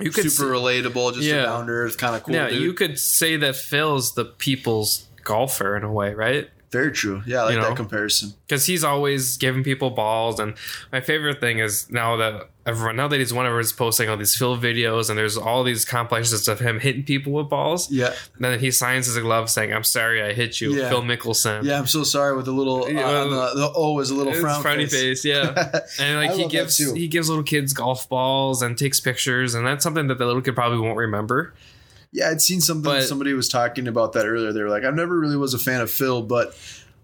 You 0.00 0.10
could 0.10 0.30
super 0.32 0.50
relatable, 0.50 1.14
just 1.14 1.26
Yeah. 1.26 1.42
a 1.42 1.44
down 1.44 1.66
to 1.66 1.72
earth 1.72 1.98
kind 1.98 2.16
of 2.16 2.22
cool. 2.22 2.34
yeah, 2.34 2.48
dude. 2.48 2.62
you 2.62 2.72
could 2.72 2.98
say 2.98 3.36
that 3.36 3.56
Phil's 3.56 4.14
the 4.14 4.24
people's 4.24 5.06
golfer 5.22 5.76
in 5.76 5.84
a 5.84 5.92
way, 5.92 6.14
right? 6.14 6.48
Very 6.72 6.90
true. 6.90 7.22
Yeah, 7.26 7.40
I 7.40 7.44
like 7.44 7.54
You 7.54 7.60
know? 7.60 7.68
that 7.68 7.76
comparison. 7.76 8.32
Because 8.48 8.64
he's 8.64 8.82
always 8.82 9.36
giving 9.36 9.62
people 9.62 9.90
balls, 9.90 10.40
and 10.40 10.54
my 10.90 11.00
favorite 11.02 11.38
thing 11.38 11.58
is 11.58 11.90
now 11.90 12.16
that 12.16 12.48
everyone 12.64 12.96
now 12.96 13.08
that 13.08 13.18
he's 13.18 13.32
one 13.34 13.44
of 13.44 13.52
us 13.52 13.72
posting 13.72 14.08
all 14.08 14.16
these 14.16 14.34
Phil 14.34 14.56
videos, 14.56 15.10
and 15.10 15.18
there's 15.18 15.36
all 15.36 15.64
these 15.64 15.84
compilations 15.84 16.48
of 16.48 16.60
him 16.60 16.80
hitting 16.80 17.02
people 17.02 17.32
with 17.34 17.50
balls. 17.50 17.90
Yeah, 17.90 18.06
And 18.36 18.42
Then 18.44 18.58
he 18.58 18.70
signs 18.70 19.04
his 19.06 19.18
glove 19.18 19.50
saying, 19.50 19.70
"I'm 19.72 19.84
sorry, 19.84 20.22
I 20.22 20.32
hit 20.32 20.62
you, 20.62 20.74
Yeah. 20.74 20.88
Phil 20.88 21.02
Mickelson." 21.02 21.64
yeah. 21.64 21.78
I'm 21.78 21.86
so 21.86 22.04
sorry 22.04 22.34
with 22.34 22.46
the 22.46 22.52
little 22.52 22.84
uh, 22.84 23.24
the, 23.28 23.50
the 23.54 23.72
O 23.74 23.98
is 24.00 24.08
a 24.10 24.14
little 24.14 24.32
frown 24.32 24.62
frowny 24.62 24.90
face. 24.90 25.24
yeah. 25.26 25.80
And 26.00 26.16
like 26.16 26.32
he 26.32 26.46
gives 26.48 26.78
he 26.78 27.06
gives 27.06 27.28
little 27.28 27.44
kids 27.44 27.74
golf 27.74 28.08
balls 28.08 28.62
and 28.62 28.78
takes 28.78 28.98
pictures, 28.98 29.54
and 29.54 29.66
that's 29.66 29.82
something 29.82 30.06
that 30.06 30.16
the 30.16 30.24
little 30.24 30.40
kid 30.40 30.54
probably 30.54 30.78
won't 30.78 30.96
remember. 30.96 31.52
Yeah, 32.12 32.28
I'd 32.28 32.42
seen 32.42 32.60
something. 32.60 32.84
But- 32.84 33.04
somebody 33.04 33.32
was 33.32 33.48
talking 33.48 33.88
about 33.88 34.12
that 34.12 34.26
earlier. 34.26 34.52
They 34.52 34.62
were 34.62 34.68
like, 34.68 34.84
"I 34.84 34.90
never 34.90 35.18
really 35.18 35.36
was 35.36 35.54
a 35.54 35.58
fan 35.58 35.80
of 35.80 35.90
Phil, 35.90 36.22
but 36.22 36.54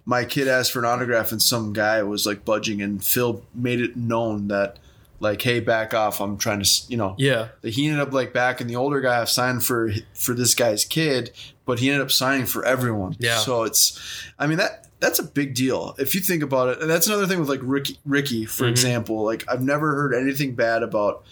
my 0.04 0.24
kid 0.24 0.48
asked 0.48 0.72
for 0.72 0.78
an 0.80 0.84
autograph, 0.84 1.32
and 1.32 1.42
some 1.42 1.72
guy 1.72 2.02
was 2.02 2.26
like 2.26 2.44
budging, 2.44 2.80
and 2.82 3.02
Phil 3.02 3.42
made 3.54 3.80
it 3.80 3.96
known 3.96 4.48
that, 4.48 4.78
like, 5.20 5.40
hey, 5.42 5.60
back 5.60 5.92
off. 5.94 6.20
I'm 6.20 6.36
trying 6.38 6.58
to, 6.58 6.64
s- 6.66 6.84
you 6.88 6.96
know." 6.96 7.14
Yeah, 7.18 7.48
That 7.62 7.70
he 7.70 7.86
ended 7.86 8.00
up 8.06 8.12
like 8.12 8.32
back, 8.34 8.60
and 8.60 8.68
the 8.68 8.76
older 8.76 9.00
guy 9.00 9.24
signed 9.24 9.64
for 9.64 9.90
for 10.14 10.34
this 10.34 10.54
guy's 10.54 10.84
kid, 10.84 11.30
but 11.64 11.78
he 11.78 11.88
ended 11.88 12.02
up 12.02 12.10
signing 12.12 12.44
for 12.46 12.64
everyone. 12.64 13.16
Yeah. 13.18 13.38
So 13.38 13.62
it's, 13.64 13.98
I 14.38 14.46
mean 14.46 14.58
that 14.58 14.84
that's 15.00 15.18
a 15.20 15.22
big 15.22 15.54
deal 15.54 15.94
if 15.98 16.14
you 16.14 16.20
think 16.20 16.42
about 16.42 16.68
it. 16.70 16.80
And 16.80 16.90
that's 16.90 17.06
another 17.06 17.26
thing 17.26 17.38
with 17.40 17.48
like 17.48 17.60
Ricky, 17.62 17.98
Ricky 18.04 18.44
for 18.46 18.64
Mhm. 18.64 18.70
example. 18.70 19.22
Like 19.24 19.44
I've 19.48 19.62
never 19.62 19.94
heard 19.94 20.12
anything 20.14 20.54
bad 20.54 20.82
about, 20.82 21.22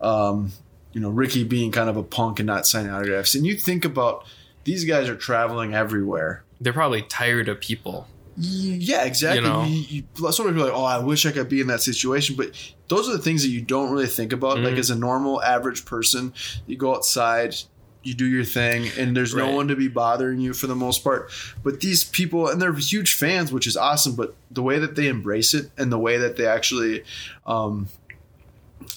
um, 0.00 0.52
you 0.92 1.00
know, 1.00 1.10
Ricky 1.10 1.44
being 1.44 1.70
kind 1.72 1.88
of 1.88 1.96
a 1.96 2.02
punk 2.02 2.38
and 2.40 2.46
not 2.46 2.66
signing 2.66 2.90
autographs. 2.90 3.34
And 3.34 3.46
you 3.46 3.54
think 3.56 3.84
about 3.84 4.24
these 4.64 4.84
guys 4.84 5.08
are 5.08 5.16
traveling 5.16 5.74
everywhere. 5.74 6.44
they're 6.60 6.72
probably 6.74 7.02
tired 7.02 7.48
of 7.48 7.58
people. 7.60 8.06
Yeah, 8.36 9.04
exactly. 9.04 9.42
You 9.42 9.48
know? 9.48 9.64
You, 9.64 10.02
you, 10.16 10.32
some 10.32 10.46
people 10.46 10.62
are 10.62 10.66
like, 10.66 10.74
"Oh, 10.74 10.84
I 10.84 10.98
wish 10.98 11.26
I 11.26 11.32
could 11.32 11.48
be 11.48 11.60
in 11.60 11.66
that 11.68 11.80
situation," 11.82 12.36
but 12.36 12.52
those 12.88 13.08
are 13.08 13.12
the 13.12 13.18
things 13.22 13.42
that 13.42 13.48
you 13.48 13.60
don't 13.60 13.90
really 13.92 14.06
think 14.06 14.32
about. 14.32 14.60
Like 14.60 14.74
Mhm. 14.74 14.78
as 14.78 14.90
a 14.90 14.94
normal, 14.96 15.42
average 15.42 15.84
person, 15.84 16.32
you 16.66 16.76
go 16.76 16.94
outside, 16.94 17.54
you 18.02 18.14
do 18.14 18.24
your 18.26 18.44
thing, 18.44 18.88
and 18.98 19.14
there's 19.16 19.34
no 19.34 19.50
one 19.50 19.68
to 19.68 19.76
be 19.76 19.88
bothering 19.88 20.38
you 20.40 20.52
for 20.54 20.66
the 20.68 20.74
most 20.76 21.02
part. 21.04 21.30
But 21.62 21.80
these 21.80 22.04
people, 22.04 22.48
and 22.48 22.60
they're 22.62 22.72
huge 22.72 23.14
fans, 23.14 23.52
which 23.52 23.66
is 23.66 23.76
awesome. 23.76 24.14
But 24.14 24.34
the 24.50 24.62
way 24.62 24.78
that 24.78 24.96
they 24.96 25.08
embrace 25.08 25.52
it 25.52 25.70
and 25.76 25.90
the 25.92 25.98
way 25.98 26.16
that 26.18 26.36
they 26.36 26.46
actually 26.46 27.04
um, 27.46 27.88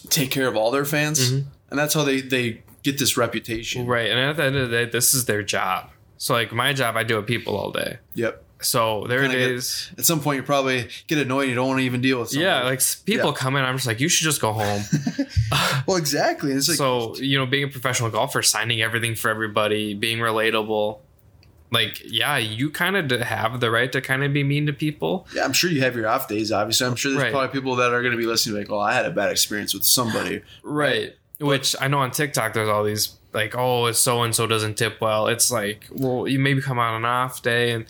take 0.10 0.32
care 0.32 0.48
of 0.48 0.56
all 0.56 0.72
their 0.72 0.86
fans, 0.86 1.32
Mhm. 1.32 1.44
And 1.74 1.80
that's 1.80 1.96
how 1.96 2.04
they 2.04 2.22
they 2.22 2.62
get 2.84 3.00
this 3.00 3.18
reputation. 3.18 3.88
Right, 3.88 4.12
and 4.12 4.20
at 4.20 4.38
the 4.38 4.44
end 4.44 4.56
of 4.56 4.70
the 4.70 4.86
day, 4.86 4.92
this 4.92 5.16
is 5.16 5.26
their 5.26 5.42
job. 5.42 5.90
So 6.18 6.36
like 6.36 6.52
my 6.54 6.72
job, 6.74 6.96
I 6.96 7.04
do 7.04 7.16
with 7.18 7.26
people 7.26 7.58
all 7.58 7.72
day. 7.72 7.98
Yep. 8.14 8.42
So 8.62 9.06
there 9.10 9.22
Kinda 9.22 9.38
get- 9.56 9.90
At 9.98 10.06
some 10.06 10.22
point, 10.22 10.38
you 10.38 10.44
probably 10.44 10.88
get 11.08 11.18
annoyed. 11.18 11.50
You 11.50 11.56
don't 11.56 11.68
want 11.68 11.80
to 11.80 11.86
even 11.86 12.00
deal 12.00 12.20
with. 12.20 12.30
Somebody. 12.30 12.46
Yeah, 12.46 12.64
like 12.64 12.82
people 13.06 13.32
Yeah. 13.32 13.36
come 13.36 13.56
in, 13.58 13.66
I'm 13.66 13.76
just 13.76 13.88
like, 13.88 14.00
you 14.00 14.08
should 14.08 14.24
just 14.24 14.40
go 14.40 14.54
home. 14.54 14.84
well, 15.88 15.98
exactly. 15.98 16.52
It's 16.52 16.70
like 16.70 16.78
so 16.78 17.16
you 17.18 17.38
know, 17.40 17.46
being 17.48 17.64
a 17.64 17.68
professional 17.68 18.10
golfer, 18.12 18.42
signing 18.44 18.82
everything 18.82 19.16
for 19.16 19.30
everybody, 19.30 19.96
being 19.96 20.20
relatable, 20.20 21.00
like 21.72 22.02
yeah, 22.06 22.38
you 22.38 22.70
kind 22.70 22.96
of 22.96 23.20
have 23.22 23.60
the 23.60 23.70
right 23.72 23.92
to 23.92 24.00
kind 24.00 24.24
of 24.24 24.32
be 24.32 24.44
mean 24.44 24.68
to 24.68 24.74
people. 24.74 25.28
Yeah, 25.36 25.44
I'm 25.44 25.54
sure 25.54 25.70
you 25.72 25.82
have 25.82 25.96
your 25.96 26.08
off 26.08 26.28
days. 26.28 26.52
Obviously, 26.52 26.86
I'm 26.88 26.96
sure 26.96 27.12
there's 27.12 27.24
Right. 27.24 27.32
probably 27.34 27.50
people 27.60 27.76
that 27.78 27.92
are 27.94 28.02
going 28.02 28.12
to 28.14 28.18
be 28.18 28.28
listening, 28.28 28.58
like, 28.60 28.70
"Well, 28.70 28.80
I 28.80 28.94
had 28.94 29.06
a 29.06 29.12
bad 29.12 29.32
experience 29.32 29.74
with 29.74 29.84
somebody." 29.84 30.42
Right. 30.62 31.16
Which 31.40 31.76
I 31.82 31.88
know 31.88 32.00
on 32.00 32.12
TikTok, 32.12 32.54
there's 32.54 32.70
all 32.70 32.84
these 32.84 33.16
like, 33.34 33.56
oh, 33.58 33.92
so 33.92 34.22
and 34.24 34.36
so 34.36 34.48
doesn't 34.48 34.78
tip 34.78 35.02
well. 35.02 35.28
It's 35.28 35.52
like, 35.52 35.88
well, 35.92 36.28
you 36.28 36.40
maybe 36.40 36.62
come 36.62 36.80
on 36.80 36.96
an 36.96 37.06
off 37.06 37.42
day, 37.42 37.72
and 37.72 37.86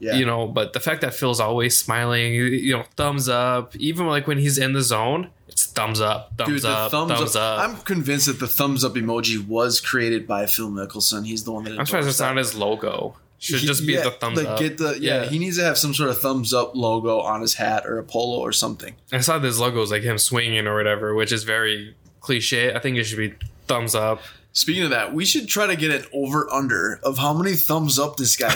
Yeah, 0.00 0.14
you 0.16 0.24
know, 0.24 0.46
but 0.46 0.72
the 0.72 0.80
fact 0.80 1.02
that 1.02 1.14
Phil's 1.14 1.40
always 1.40 1.76
smiling, 1.76 2.32
you 2.32 2.76
know, 2.76 2.84
thumbs 2.96 3.28
up, 3.28 3.76
even 3.76 4.06
like 4.06 4.26
when 4.26 4.38
he's 4.38 4.56
in 4.58 4.72
the 4.72 4.80
zone, 4.82 5.30
it's 5.48 5.66
thumbs 5.66 6.00
up, 6.00 6.32
thumbs 6.38 6.62
dude, 6.62 6.70
up, 6.70 6.90
thumbs, 6.90 7.12
thumbs, 7.12 7.36
up. 7.36 7.58
up. 7.58 7.68
I'm 7.68 7.76
convinced 7.82 8.26
that 8.26 8.40
the 8.40 8.46
thumbs 8.48 8.84
up 8.84 8.94
emoji 8.94 9.46
was 9.46 9.80
created 9.80 10.26
by 10.26 10.46
Phil 10.46 10.70
Mickelson. 10.70 11.26
He's 11.26 11.44
the 11.44 11.52
one 11.52 11.64
that. 11.64 11.78
I'm 11.78 11.84
surprised 11.86 12.08
it's 12.08 12.20
not 12.20 12.36
his 12.36 12.54
logo. 12.54 13.16
Should 13.40 13.60
He- 13.60 13.66
just 13.68 13.86
be 13.86 13.92
yeah, 13.92 14.02
the 14.02 14.10
thumbs 14.10 14.38
like, 14.38 14.46
up. 14.48 14.58
Get 14.58 14.78
the 14.78 14.98
yeah, 14.98 15.22
Yeah. 15.22 15.28
He 15.28 15.38
needs 15.38 15.58
to 15.58 15.64
have 15.64 15.78
some 15.78 15.94
sort 15.94 16.10
of 16.10 16.18
thumbs 16.20 16.52
up 16.52 16.74
logo 16.74 17.20
on 17.20 17.40
his 17.40 17.54
hat 17.54 17.86
or 17.86 17.98
a 17.98 18.02
polo 18.02 18.40
or 18.40 18.50
something. 18.52 18.96
I 19.12 19.20
saw 19.20 19.38
this 19.38 19.58
logo 19.60 19.80
is 19.82 19.90
like 19.92 20.02
him 20.02 20.18
swinging 20.18 20.66
or 20.66 20.74
whatever, 20.74 21.14
which 21.14 21.30
is 21.30 21.44
very 21.44 21.94
cliche. 22.28 22.74
I 22.74 22.78
think 22.78 22.98
it 22.98 23.04
should 23.04 23.18
be 23.18 23.34
thumbs 23.66 23.94
up. 23.94 24.20
Speaking 24.52 24.82
of 24.82 24.90
that, 24.90 25.14
we 25.14 25.24
should 25.24 25.48
try 25.48 25.66
to 25.66 25.76
get 25.76 25.90
an 25.90 26.04
over 26.12 26.50
under 26.52 27.00
of 27.02 27.16
how 27.16 27.32
many 27.32 27.54
thumbs 27.54 27.98
up 27.98 28.16
this 28.16 28.36
guy 28.36 28.52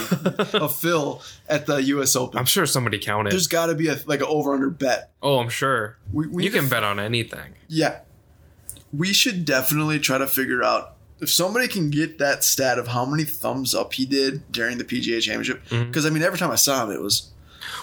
of 0.52 0.76
Phil 0.76 1.22
at 1.48 1.64
the 1.64 1.76
U.S. 1.76 2.14
Open. 2.14 2.38
I'm 2.38 2.44
sure 2.44 2.66
somebody 2.66 2.98
counted. 2.98 3.32
There's 3.32 3.46
got 3.46 3.66
to 3.66 3.74
be 3.74 3.88
a 3.88 3.96
like 4.04 4.20
an 4.20 4.26
over 4.28 4.52
under 4.52 4.68
bet. 4.68 5.10
oh, 5.22 5.38
I'm 5.38 5.48
sure. 5.48 5.96
We, 6.12 6.26
we 6.26 6.44
You 6.44 6.50
can 6.50 6.68
bet 6.68 6.84
on 6.84 7.00
anything. 7.00 7.54
Yeah. 7.68 8.00
We 8.92 9.14
should 9.14 9.46
definitely 9.46 10.00
try 10.00 10.18
to 10.18 10.26
figure 10.26 10.62
out 10.62 10.96
if 11.20 11.30
somebody 11.30 11.66
can 11.66 11.88
get 11.88 12.18
that 12.18 12.44
stat 12.44 12.78
of 12.78 12.88
how 12.88 13.06
many 13.06 13.24
thumbs 13.24 13.74
up 13.74 13.94
he 13.94 14.04
did 14.04 14.52
during 14.52 14.76
the 14.76 14.84
PGA 14.84 15.22
Championship. 15.22 15.64
Mm-hmm. 15.68 15.86
Because 15.86 16.04
I 16.04 16.10
mean, 16.10 16.22
every 16.22 16.38
time 16.38 16.50
I 16.50 16.56
saw 16.56 16.84
him, 16.84 16.90
it 16.90 17.00
was 17.00 17.31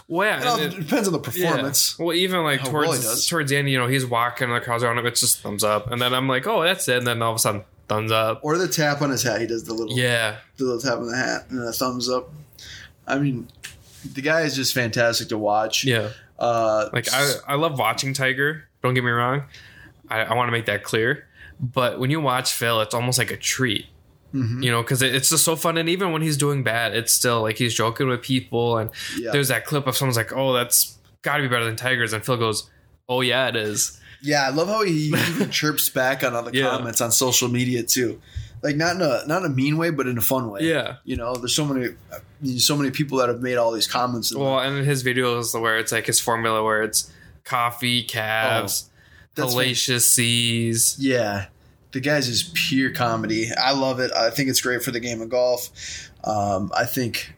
Well, 0.08 0.58
yeah, 0.60 0.66
It 0.66 0.74
it- 0.74 0.80
depends 0.80 1.08
on 1.08 1.14
the 1.14 1.20
yeah. 1.34 1.50
performance. 1.52 1.98
Well, 2.00 2.14
even 2.16 2.44
like 2.44 2.62
How 2.62 2.70
towards 2.72 3.28
towards 3.28 3.50
the 3.52 3.58
end, 3.58 3.70
you 3.70 3.78
know, 3.78 3.88
he's 3.88 4.06
walking, 4.06 4.50
the 4.50 4.60
crowd's 4.60 4.84
around 4.84 4.98
him. 4.98 5.06
It's 5.06 5.20
just 5.22 5.40
thumbs 5.40 5.64
up, 5.64 5.92
and 5.92 6.02
then 6.02 6.14
I'm 6.14 6.28
like, 6.28 6.48
oh, 6.48 6.64
that's 6.64 6.88
it. 6.88 6.98
And 6.98 7.08
then 7.08 7.22
all 7.22 7.32
of 7.32 7.36
a 7.36 7.40
sudden, 7.40 7.64
thumbs 7.88 8.12
up. 8.12 8.40
Or 8.44 8.58
the 8.58 8.68
tap 8.68 9.02
on 9.02 9.10
his 9.10 9.24
hat. 9.24 9.42
He 9.42 9.48
does 9.48 9.64
the 9.64 9.74
little 9.74 9.98
Yeah, 9.98 10.38
the 10.58 10.64
little 10.66 10.80
tap 10.82 11.00
on 11.00 11.08
the 11.10 11.18
hat 11.18 11.46
and 11.50 11.62
a 11.68 11.72
thumbs 11.72 12.10
up. 12.10 12.30
I 13.08 13.18
mean, 13.20 13.48
the 14.14 14.22
guy 14.22 14.42
is 14.42 14.56
just 14.56 14.74
fantastic 14.74 15.30
to 15.30 15.38
watch. 15.38 15.84
yeah. 15.86 16.10
Uh, 16.38 16.90
Like 16.94 17.12
I, 17.12 17.34
I 17.50 17.56
love 17.56 17.78
watching 17.78 18.14
Tiger. 18.14 18.64
Don't 18.82 18.94
get 18.94 19.04
me 19.04 19.12
wrong. 19.12 19.44
I, 20.10 20.22
I 20.22 20.34
want 20.36 20.48
to 20.48 20.52
make 20.52 20.68
that 20.68 20.84
clear. 20.84 21.28
But 21.60 22.00
when 22.00 22.10
you 22.10 22.22
watch 22.22 22.54
Phil, 22.54 22.80
it's 22.82 22.94
almost 22.94 23.18
like 23.18 23.32
a 23.32 23.36
treat. 23.38 23.88
Mhm. 24.34 24.64
You 24.64 24.72
know, 24.72 24.82
because 24.84 25.02
it, 25.02 25.16
it's 25.16 25.30
just 25.30 25.44
so 25.44 25.56
fun. 25.56 25.78
And 25.78 25.90
even 25.90 26.12
when 26.12 26.22
he's 26.22 26.38
doing 26.38 26.64
bad, 26.64 26.96
it's 26.96 27.12
still 27.12 27.42
like 27.42 27.58
he's 27.58 27.74
joking 27.74 28.08
with 28.08 28.22
people. 28.22 28.78
And 28.78 28.92
yeah. 29.18 29.32
there's 29.32 29.48
that 29.48 29.66
clip 29.66 29.88
of 29.88 29.98
someone's 29.98 30.18
like, 30.18 30.32
"Oh, 30.36 30.54
that's 30.54 30.98
got 31.24 31.38
to 31.38 31.44
be 31.44 31.50
better 31.50 31.66
than 31.66 31.76
Tigers," 31.76 32.14
and 32.14 32.24
Phil 32.24 32.38
goes, 32.38 32.70
"Oh 33.08 33.22
yeah, 33.22 33.48
it 33.48 33.56
is." 33.56 34.00
Yeah, 34.22 34.46
I 34.46 34.50
love 34.50 34.68
how 34.68 34.84
he 34.84 34.92
even 35.30 35.50
chirps 35.50 35.90
back 35.90 36.24
on 36.24 36.36
all 36.36 36.44
the 36.44 36.52
Yeah. 36.54 36.70
comments 36.70 37.02
on 37.02 37.12
social 37.12 37.48
media 37.48 37.84
too. 37.84 38.22
Like 38.62 38.76
not 38.76 38.98
in 38.98 39.02
a 39.02 39.24
not 39.26 39.44
in 39.46 39.52
a 39.52 39.56
mean 39.56 39.78
way, 39.78 39.90
but 39.90 40.06
in 40.06 40.18
a 40.18 40.22
fun 40.22 40.50
way. 40.52 40.60
Yeah. 40.64 40.98
You 41.06 41.16
know, 41.16 41.34
there's 41.34 41.56
so 41.56 41.66
many 41.66 41.96
so 42.58 42.76
many 42.78 42.92
people 42.92 43.18
that 43.20 43.30
have 43.30 43.42
made 43.42 43.56
all 43.56 43.72
these 43.72 43.88
comments. 43.88 44.36
Well, 44.36 44.60
and 44.60 44.78
in 44.78 44.84
his 44.86 45.04
videos 45.04 45.60
where 45.60 45.78
it's 45.78 45.92
like 45.92 46.06
his 46.06 46.20
formula 46.20 46.62
where 46.64 46.84
it's 46.84 47.12
coffee, 47.46 48.04
calves, 48.04 48.90
that's 49.36 49.56
hellacious 49.56 50.02
seas. 50.02 50.98
yeah, 51.00 51.46
the 51.92 52.00
guy's 52.00 52.28
just 52.28 52.54
pure 52.54 52.92
comedy. 52.92 53.50
I 53.58 53.72
love 53.74 54.00
it. 54.00 54.12
I 54.12 54.30
think 54.30 54.50
it's 54.50 54.62
great 54.62 54.84
for 54.84 54.92
the 54.92 55.00
game 55.00 55.22
of 55.22 55.30
golf. 55.30 55.70
Um, 56.24 56.72
I 56.76 56.86
think 56.86 57.34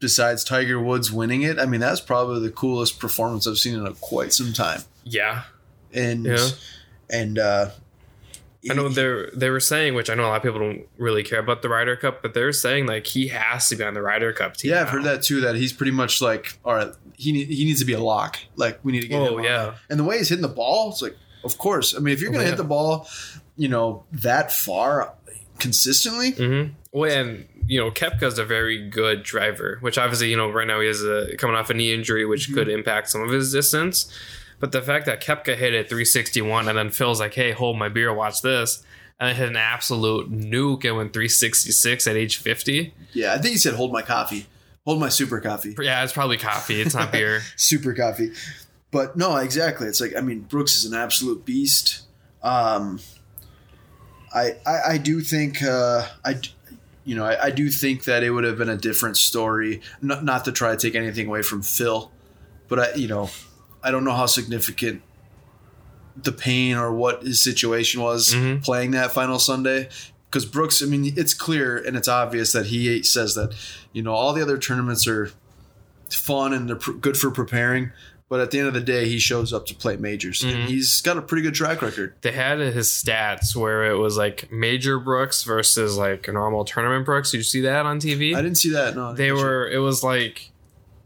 besides 0.00 0.44
Tiger 0.44 0.80
Woods 0.80 1.10
winning 1.12 1.42
it, 1.42 1.58
I 1.58 1.66
mean 1.66 1.80
that's 1.80 2.00
probably 2.00 2.40
the 2.40 2.52
coolest 2.52 2.98
performance 3.00 3.46
I've 3.46 3.58
seen 3.58 3.74
in 3.78 3.86
a, 3.86 3.92
quite 3.92 4.32
some 4.32 4.52
time. 4.52 4.80
Yeah, 5.04 5.42
And 5.92 6.26
Yeah. 6.26 6.48
and 7.10 7.38
uh, 7.38 7.70
I 8.70 8.72
know 8.72 8.88
they 8.88 9.26
they 9.34 9.50
were 9.50 9.60
saying, 9.60 9.94
which 9.94 10.08
I 10.08 10.14
know 10.14 10.24
a 10.24 10.28
lot 10.28 10.36
of 10.38 10.42
people 10.42 10.58
don't 10.58 10.86
really 10.96 11.22
care 11.22 11.38
about 11.38 11.60
the 11.60 11.68
Ryder 11.68 11.96
Cup, 11.96 12.22
but 12.22 12.32
they're 12.32 12.52
saying 12.52 12.86
like 12.86 13.06
he 13.06 13.28
has 13.28 13.68
to 13.68 13.76
be 13.76 13.84
on 13.84 13.92
the 13.92 14.00
Ryder 14.00 14.32
Cup 14.32 14.56
team. 14.56 14.70
Yeah, 14.70 14.80
I've 14.80 14.86
now. 14.86 14.92
heard 14.92 15.04
that 15.04 15.22
too. 15.22 15.42
That 15.42 15.54
he's 15.54 15.72
pretty 15.74 15.92
much 15.92 16.22
like, 16.22 16.58
all 16.64 16.74
right, 16.74 16.90
he 17.16 17.44
he 17.44 17.64
needs 17.66 17.80
to 17.80 17.84
be 17.86 17.92
a 17.92 18.00
lock. 18.00 18.38
Like 18.56 18.80
we 18.82 18.92
need 18.92 19.02
to 19.02 19.08
get 19.08 19.20
him. 19.20 19.34
Oh 19.34 19.38
on 19.38 19.44
yeah, 19.44 19.64
that. 19.66 19.74
and 19.90 19.98
the 20.00 20.04
way 20.04 20.16
he's 20.16 20.30
hitting 20.30 20.40
the 20.42 20.48
ball, 20.48 20.88
it's 20.90 21.02
like, 21.02 21.14
of 21.44 21.58
course. 21.58 21.94
I 21.94 21.98
mean, 22.00 22.14
if 22.14 22.20
you're 22.20 22.30
Oh, 22.30 22.34
gonna 22.34 22.44
yeah. 22.44 22.50
hit 22.50 22.56
the 22.58 22.64
ball, 22.64 23.08
you 23.56 23.68
know 23.68 24.04
that 24.12 24.52
far 24.52 25.14
consistently, 25.58 26.32
hmm 26.32 26.72
Well, 26.92 27.10
and 27.10 27.46
you 27.66 27.80
know 27.80 27.90
Koepka's 27.90 28.38
a 28.38 28.44
very 28.44 28.88
good 28.88 29.22
driver, 29.22 29.78
which 29.80 29.98
obviously 29.98 30.30
you 30.30 30.36
know 30.36 30.50
right 30.50 30.66
now 30.66 30.80
he 30.80 30.88
is 30.88 31.02
a 31.04 31.36
coming 31.36 31.56
off 31.56 31.70
a 31.70 31.74
knee 31.74 31.92
injury, 31.94 32.24
which 32.26 32.46
Mm-hmm. 32.46 32.54
could 32.54 32.68
impact 32.68 33.10
some 33.10 33.22
of 33.22 33.30
his 33.30 33.52
distance. 33.52 34.12
But 34.60 34.72
the 34.72 34.80
fact 34.82 35.06
that 35.06 35.22
Kepka 35.22 35.56
hit 35.56 35.74
it 35.74 35.88
361 35.88 36.68
and 36.68 36.78
then 36.78 36.90
Phil's 36.90 37.20
like, 37.20 37.34
"Hey, 37.34 37.52
hold 37.52 37.76
my 37.78 37.88
beer, 37.88 38.12
watch 38.14 38.40
this," 38.42 38.82
and 39.20 39.28
it 39.30 39.36
hit 39.36 39.48
an 39.48 39.56
absolute 39.56 40.30
nuke 40.32 40.84
and 40.84 40.96
went 40.96 41.12
366 41.12 42.06
at 42.06 42.16
age 42.16 42.36
50. 42.38 42.94
yeah. 43.12 43.32
I 43.34 43.38
think 43.38 43.52
he 43.52 43.58
said, 43.58 43.74
"Hold 43.74 43.92
my 43.92 44.02
coffee, 44.02 44.46
hold 44.84 45.00
my 45.00 45.08
super 45.08 45.40
coffee, 45.40 45.74
Yeah, 45.80 46.02
it's 46.04 46.12
probably 46.12 46.36
coffee. 46.38 46.80
It's 46.80 46.94
not 46.94 47.12
beer. 47.12 47.42
super 47.56 47.92
coffee." 47.94 48.32
But 48.94 49.16
no, 49.16 49.36
exactly. 49.36 49.88
It's 49.88 50.00
like 50.00 50.14
I 50.16 50.20
mean, 50.20 50.40
Brooks 50.42 50.76
is 50.76 50.84
an 50.84 50.94
absolute 50.94 51.44
beast. 51.44 52.02
Um, 52.44 53.00
I, 54.32 54.56
I 54.64 54.80
I 54.92 54.98
do 54.98 55.20
think 55.20 55.62
uh, 55.62 56.06
I. 56.24 56.40
You 57.06 57.14
know, 57.16 57.24
I, 57.26 57.46
I 57.46 57.50
do 57.50 57.68
think 57.68 58.04
that 58.04 58.22
it 58.22 58.30
would 58.30 58.44
have 58.44 58.56
been 58.56 58.70
a 58.70 58.78
different 58.78 59.18
story. 59.18 59.82
Not, 60.00 60.24
not 60.24 60.46
to 60.46 60.52
try 60.52 60.70
to 60.70 60.76
take 60.78 60.94
anything 60.94 61.26
away 61.26 61.42
from 61.42 61.60
Phil, 61.60 62.10
but 62.66 62.78
I, 62.78 62.94
you 62.94 63.08
know, 63.08 63.28
I 63.82 63.90
don't 63.90 64.04
know 64.04 64.14
how 64.14 64.24
significant 64.24 65.02
the 66.16 66.32
pain 66.32 66.76
or 66.76 66.94
what 66.94 67.22
his 67.22 67.42
situation 67.44 68.00
was 68.00 68.30
Mhm. 68.34 68.64
playing 68.64 68.92
that 68.92 69.12
final 69.12 69.38
Sunday. 69.38 69.90
Because 70.30 70.46
Brooks, 70.46 70.82
I 70.82 70.86
mean, 70.86 71.12
it's 71.14 71.34
clear 71.34 71.76
and 71.76 71.94
it's 71.94 72.08
obvious 72.08 72.52
that 72.52 72.66
he 72.66 73.02
says 73.02 73.34
that, 73.34 73.52
you 73.92 74.00
know, 74.02 74.14
all 74.14 74.32
the 74.32 74.40
other 74.40 74.56
tournaments 74.56 75.06
are 75.06 75.30
fun 76.10 76.54
and 76.54 76.68
they're 76.70 76.76
pr- 76.76 76.92
good 76.92 77.18
for 77.18 77.30
preparing. 77.30 77.92
But 78.28 78.40
at 78.40 78.50
the 78.50 78.58
end 78.58 78.68
of 78.68 78.74
the 78.74 78.80
day, 78.80 79.06
he 79.06 79.18
shows 79.18 79.52
up 79.52 79.66
to 79.66 79.74
play 79.74 79.96
majors. 79.96 80.40
Mhm. 80.40 80.54
And 80.54 80.68
he's 80.68 81.00
got 81.02 81.18
a 81.18 81.22
pretty 81.22 81.42
good 81.42 81.54
track 81.54 81.82
record. 81.82 82.14
They 82.22 82.32
had 82.32 82.58
his 82.58 82.88
stats 82.88 83.54
where 83.54 83.84
it 83.90 83.96
was 83.98 84.16
like 84.16 84.50
major 84.50 84.98
Brooks 84.98 85.42
versus 85.44 85.96
like 85.98 86.26
a 86.26 86.32
normal 86.32 86.64
tournament 86.64 87.04
Brooks. 87.04 87.30
Did 87.32 87.36
you 87.38 87.42
see 87.44 87.60
that 87.60 87.84
on 87.86 88.00
TV? 88.00 88.34
I 88.34 88.40
didn't 88.42 88.56
see 88.56 88.70
that. 88.70 88.96
No, 88.96 89.12
they 89.12 89.30
were 89.30 89.68
it 89.68 89.78
was 89.78 90.02
like 90.02 90.50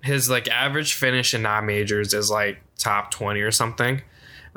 his 0.03 0.31
like 0.31 0.49
average 0.49 0.95
finish 0.95 1.35
in 1.35 1.43
non 1.43 1.67
majors 1.67 2.15
is 2.15 2.31
like 2.31 2.63
top 2.79 3.11
20 3.11 3.41
or 3.41 3.51
something 3.51 3.97
and 3.97 4.03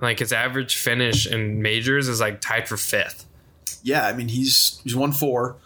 like 0.01 0.19
his 0.19 0.31
average 0.31 0.77
finish 0.77 1.25
in 1.25 1.61
majors 1.63 2.07
is 2.07 2.19
like 2.21 2.39
tied 2.41 2.67
for 2.69 2.77
fifth. 2.77 3.25
Yeah, 3.83 4.05
I 4.05 4.13
mean, 4.13 4.27
he's 4.27 4.79
he's 4.83 4.95
won 4.95 5.11
four, 5.11 5.57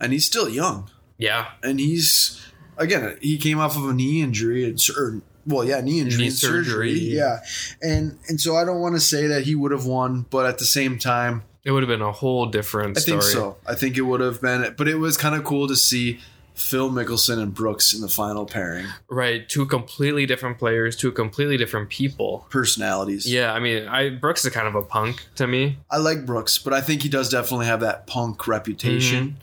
and 0.00 0.12
he's 0.12 0.26
still 0.26 0.48
young. 0.48 0.90
yeah 1.16 1.52
and 1.62 1.78
he's 1.78 2.40
again 2.76 3.16
he 3.22 3.38
came 3.38 3.60
off 3.60 3.76
of 3.76 3.88
a 3.88 3.92
knee 3.94 4.20
injury 4.20 4.64
and 4.64 4.80
or, 4.96 5.22
well 5.46 5.64
yeah 5.64 5.80
knee 5.80 6.00
injury 6.00 6.20
Knee 6.22 6.26
and 6.28 6.34
surgery. 6.36 6.64
surgery. 6.64 6.92
yeah. 6.98 7.38
And 7.82 8.18
and 8.28 8.40
so 8.40 8.56
i 8.56 8.64
don't 8.64 8.80
want 8.80 8.94
to 8.94 9.00
say 9.00 9.26
that 9.28 9.42
he 9.44 9.54
would 9.54 9.72
have 9.72 9.86
won 9.86 10.26
but 10.30 10.46
at 10.46 10.58
the 10.58 10.66
same 10.66 10.98
time 10.98 11.42
it 11.64 11.72
would 11.72 11.82
have 11.82 11.88
been 11.88 12.02
a 12.02 12.12
whole 12.12 12.46
different 12.46 12.96
i 12.96 13.00
story. 13.00 13.20
think 13.20 13.32
so. 13.32 13.56
I 13.66 13.74
think 13.74 13.96
it 13.96 14.02
would 14.02 14.20
have 14.20 14.40
been 14.40 14.74
but 14.76 14.88
it 14.88 14.96
was 14.96 15.16
kind 15.16 15.34
of 15.34 15.44
cool 15.44 15.68
to 15.68 15.76
see 15.76 16.20
phil 16.54 16.90
mickelson 16.90 17.38
and 17.38 17.54
brooks 17.54 17.94
in 17.94 18.02
the 18.02 18.08
final 18.08 18.44
pairing. 18.44 18.86
Right 19.08 19.48
two 19.48 19.64
completely 19.66 20.26
different 20.26 20.58
players 20.58 20.94
two 20.96 21.10
completely 21.12 21.56
different 21.56 21.88
people. 21.88 22.46
Personalities. 22.50 23.30
Yeah 23.30 23.52
i 23.54 23.60
mean 23.60 23.86
i 23.88 24.10
brooks 24.10 24.44
is 24.44 24.52
kind 24.52 24.66
of 24.68 24.74
a 24.74 24.82
punk 24.82 25.26
to 25.36 25.46
me. 25.46 25.78
I 25.90 25.96
like 25.98 26.26
brooks 26.26 26.58
but 26.58 26.72
i 26.74 26.80
think 26.82 27.02
he 27.02 27.08
does 27.08 27.30
definitely 27.30 27.66
have 27.66 27.80
that 27.80 28.06
punk 28.06 28.46
reputation. 28.46 29.24
Mm-hmm. 29.28 29.36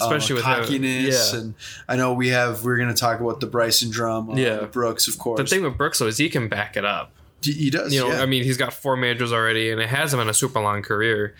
Especially 0.00 0.34
with 0.34 0.44
how- 0.44 0.60
cockiness, 0.60 1.32
yeah. 1.32 1.40
and 1.40 1.54
I 1.88 1.96
know 1.96 2.14
we 2.14 2.28
have. 2.28 2.64
We're 2.64 2.76
going 2.76 2.88
to 2.88 2.94
talk 2.94 3.20
about 3.20 3.40
the 3.40 3.46
Bryson 3.46 3.90
drama. 3.90 4.38
Yeah. 4.38 4.64
Brooks, 4.64 5.06
of 5.08 5.18
course. 5.18 5.38
the 5.38 5.46
thing 5.46 5.62
with 5.62 5.76
brooks 5.76 5.98
though 6.00 6.06
is 6.08 6.18
he 6.18 6.28
can 6.28 6.48
back 6.48 6.76
it 6.76 6.84
up 6.84 7.12
he, 7.44 7.52
he 7.52 7.70
does. 7.70 7.92
you 7.94 8.00
know, 8.00 8.08
yeah. 8.08 8.22
I 8.22 8.26
mean, 8.26 8.42
he's 8.42 8.56
got 8.56 8.72
four 8.72 8.96
majors 8.96 9.32
already, 9.32 9.70
and 9.70 9.80
it 9.80 9.88
hasn't 9.88 10.20
been 10.20 10.28
a 10.28 10.34
super 10.34 10.60
long 10.60 10.82
career. 10.82 11.34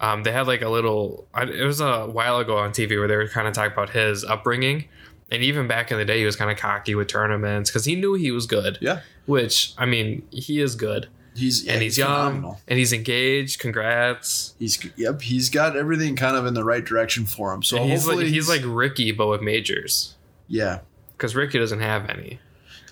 Um, 0.00 0.22
they 0.22 0.32
had 0.32 0.46
like 0.46 0.62
a 0.62 0.68
little. 0.68 1.26
It 1.36 1.64
was 1.64 1.80
a 1.80 2.06
while 2.06 2.38
ago 2.38 2.56
on 2.58 2.70
TV 2.70 2.98
where 2.98 3.08
they 3.08 3.16
were 3.16 3.28
kind 3.28 3.46
of 3.46 3.54
talking 3.54 3.72
about 3.72 3.90
his 3.90 4.24
upbringing, 4.24 4.86
and 5.30 5.42
even 5.42 5.66
back 5.66 5.90
in 5.92 5.98
the 5.98 6.04
day, 6.04 6.20
he 6.20 6.24
was 6.24 6.36
kind 6.36 6.50
of 6.50 6.56
cocky 6.56 6.94
with 6.94 7.08
tournaments 7.08 7.70
because 7.70 7.84
he 7.84 7.96
knew 7.96 8.14
he 8.14 8.30
was 8.30 8.46
good. 8.46 8.78
yeah, 8.80 9.00
Which 9.26 9.74
I 9.76 9.86
mean, 9.86 10.26
he 10.30 10.60
is 10.60 10.74
good, 10.74 11.08
he's 11.40 11.66
and 11.66 11.82
he's, 11.82 11.98
young, 11.98 12.08
phenomenal. 12.08 12.60
and 12.68 12.78
he's 12.78 12.92
engaged. 12.92 13.58
Congrats! 13.58 14.54
He's 14.58 14.78
yep, 14.96 15.22
he's 15.22 15.50
got 15.50 15.76
everything 15.76 16.16
kind 16.16 16.36
of 16.36 16.46
in 16.46 16.54
the 16.54 16.64
right 16.64 16.84
direction 16.84 17.26
for 17.26 17.52
him. 17.52 17.62
So 17.62 17.78
And 17.78 17.90
he's 17.90 18.06
like 18.06 18.14
hopefully 18.14 18.30
he's 18.30 18.48
like 18.48 18.62
Ricky, 18.64 19.12
but 19.12 19.26
with 19.26 19.42
majors, 19.42 20.16
yeah. 20.48 20.80
because 21.16 21.34
Ricky 21.34 21.58
doesn't 21.58 21.80
have 21.80 22.08
any. 22.08 22.38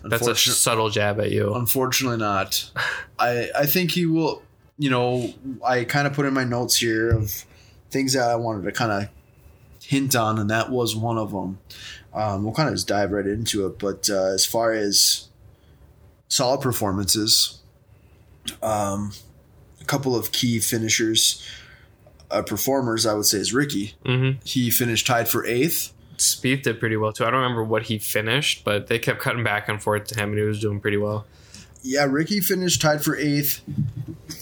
That's 0.03 0.27
a 0.27 0.35
subtle 0.35 0.91
jab 0.91 1.21
at 1.21 1.31
you. 1.31 1.55
unfortunately 1.55 2.19
not. 2.19 2.71
I 3.19 3.51
I 3.57 3.67
think 3.67 3.93
he 3.93 4.07
will. 4.07 4.43
You 4.81 4.91
know, 4.91 5.35
I 5.67 5.85
kind 5.85 6.07
of 6.07 6.13
put 6.13 6.25
in 6.25 6.33
my 6.33 6.45
notes 6.45 6.77
here 6.77 7.11
of 7.11 7.45
things 7.91 8.13
that 8.13 8.29
I 8.29 8.37
wanted 8.37 8.65
to 8.65 8.73
kind 8.73 8.93
of 8.93 9.09
hint 9.83 10.15
on, 10.15 10.39
and 10.39 10.51
that 10.51 10.71
was 10.71 10.95
one 10.95 11.19
of 11.19 11.33
them. 11.33 11.59
Um, 12.15 12.45
we'll 12.45 12.55
kind 12.55 12.69
of 12.69 12.75
just 12.75 12.87
dive 12.87 13.11
right 13.11 13.27
into 13.27 13.67
it. 13.67 13.79
But 13.79 14.09
uh, 14.09 14.27
as 14.27 14.47
far 14.47 14.73
as 14.73 15.29
solid 16.29 16.61
performances, 16.61 17.58
um, 18.63 19.13
a 19.81 19.85
couple 19.85 20.15
of 20.17 20.33
key 20.33 20.61
finishers, 20.61 21.43
uh, 22.31 22.43
performers, 22.43 23.07
I 23.07 23.15
would 23.15 23.27
say, 23.27 23.39
is 23.39 23.53
Ricky. 23.55 23.95
hmm 24.05 24.33
He 24.45 24.71
finished 24.71 25.07
tied 25.07 25.29
for 25.29 25.45
eighth. 25.47 25.93
Spieth 26.17 26.63
did 26.63 26.81
pretty 26.81 26.97
well 26.97 27.13
too. 27.13 27.25
I 27.25 27.31
don't 27.31 27.41
remember 27.43 27.63
what 27.65 27.85
he 27.85 27.99
finished, 27.99 28.65
but 28.65 28.89
they 28.89 28.99
kept 28.99 29.21
cutting 29.21 29.45
back 29.45 29.69
and 29.69 29.81
forth 29.81 30.05
to 30.09 30.21
him, 30.21 30.31
and 30.31 30.39
he 30.39 30.45
was 30.45 30.61
doing 30.61 30.81
pretty 30.81 30.97
well. 30.97 31.27
Yeah, 31.83 32.07
Ricky 32.11 32.41
finished 32.41 32.81
tied 32.83 33.03
for 33.05 33.17
eighth. 33.17 33.61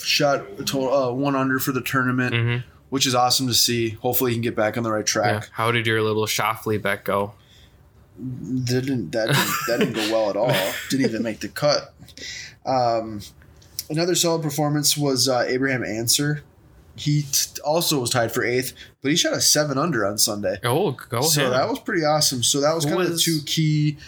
Shot 0.02 0.46
total 0.66 0.92
uh, 0.94 1.12
one 1.12 1.36
under 1.36 1.58
for 1.58 1.72
the 1.72 1.82
tournament, 1.82 2.34
hmm 2.34 2.56
which 2.88 3.04
is 3.04 3.14
awesome 3.16 3.48
to 3.48 3.52
see. 3.54 3.90
Hopefully, 3.90 4.30
he 4.30 4.36
can 4.36 4.42
get 4.42 4.54
back 4.56 4.76
on 4.78 4.84
the 4.84 4.90
right 4.92 5.00
Yeah. 5.00 5.40
track. 5.40 5.48
How 5.52 5.70
did 5.72 5.86
your 5.88 6.00
little 6.02 6.24
Schauffele 6.24 6.80
bet 6.80 7.04
go? 7.04 7.34
Didn't 8.18 9.10
that 9.10 9.26
didn't, 9.26 9.54
that 9.66 9.78
didn't 9.80 9.92
go 9.94 10.12
well 10.12 10.30
at 10.30 10.36
all? 10.36 10.72
Didn't 10.88 11.04
even 11.06 11.22
make 11.22 11.40
the 11.40 11.48
cut. 11.48 11.92
Um, 12.64 13.20
another 13.90 14.14
solid 14.14 14.42
performance 14.42 14.96
was 14.96 15.28
uh, 15.28 15.44
Abraham 15.48 15.84
Ancer. 15.84 16.42
He 16.98 17.22
t- 17.30 17.60
also 17.62 18.00
was 18.00 18.08
tied 18.10 18.32
for 18.32 18.42
eighth, 18.42 18.72
but 19.02 19.10
he 19.10 19.16
shot 19.16 19.34
a 19.34 19.40
seven 19.40 19.76
under 19.76 20.06
on 20.06 20.16
Sunday. 20.16 20.58
Oh, 20.64 20.92
go 20.92 21.18
ahead. 21.18 21.30
so 21.30 21.40
ahead. 21.42 21.52
that 21.52 21.68
was 21.68 21.78
pretty 21.80 22.04
awesome. 22.04 22.42
So 22.42 22.60
that 22.62 22.74
was 22.74 22.84
Who 22.84 22.90
kind 22.90 23.02
of 23.02 23.10
the 23.12 23.18
two 23.18 23.40
key 23.44 23.98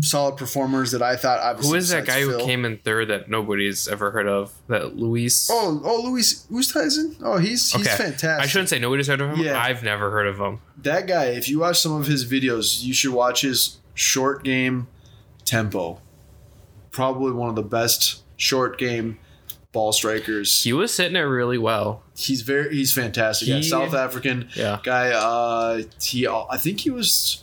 solid 0.00 0.36
performers 0.36 0.90
that 0.90 1.00
I 1.02 1.16
thought. 1.16 1.38
Obviously, 1.38 1.70
Who 1.70 1.76
is 1.76 1.88
that 1.88 2.04
guy 2.04 2.20
besides 2.20 2.40
who 2.42 2.46
came 2.46 2.64
in 2.66 2.78
third 2.78 3.08
that 3.08 3.30
nobody's 3.30 3.88
ever 3.88 4.10
heard 4.10 4.26
of? 4.28 4.52
That 4.68 4.96
Louis. 4.96 5.48
Oh, 5.50 5.80
oh, 5.84 6.02
Louis 6.02 6.46
Oosthuizen. 6.50 7.16
Oh, 7.22 7.38
he's 7.38 7.72
he's 7.72 7.86
Okay. 7.86 7.96
fantastic. 7.96 8.44
I 8.44 8.46
shouldn't 8.46 8.68
say 8.68 8.78
nobody's 8.78 9.06
heard 9.06 9.20
of 9.22 9.30
him. 9.30 9.40
Yeah. 9.40 9.58
I've 9.58 9.82
never 9.82 10.10
heard 10.10 10.26
of 10.26 10.38
him. 10.38 10.60
that 10.82 11.06
guy. 11.06 11.26
If 11.26 11.48
you 11.48 11.60
watch 11.60 11.80
some 11.80 11.92
of 11.92 12.06
his 12.08 12.30
videos, 12.30 12.82
you 12.82 12.92
should 12.92 13.12
watch 13.14 13.40
his 13.40 13.78
short 13.94 14.44
game 14.44 14.86
tempo. 15.46 16.00
Probably 16.90 17.32
one 17.32 17.48
of 17.48 17.54
the 17.54 17.62
best 17.62 18.21
short 18.42 18.76
game 18.78 19.18
ball 19.70 19.92
strikers. 19.92 20.62
He 20.64 20.72
was 20.72 20.94
hitting 20.96 21.16
it 21.16 21.20
really 21.20 21.58
well. 21.58 22.02
He's 22.16 22.42
very 22.42 22.74
he's 22.74 22.92
fantastic. 22.92 23.48
yeah, 23.48 23.60
South 23.62 23.94
African 23.94 24.48
Yeah. 24.54 24.80
guy. 24.82 25.10
Uh, 25.12 25.82
he 26.02 26.26
I 26.28 26.56
think 26.58 26.80
he 26.80 26.90
was. 26.90 27.42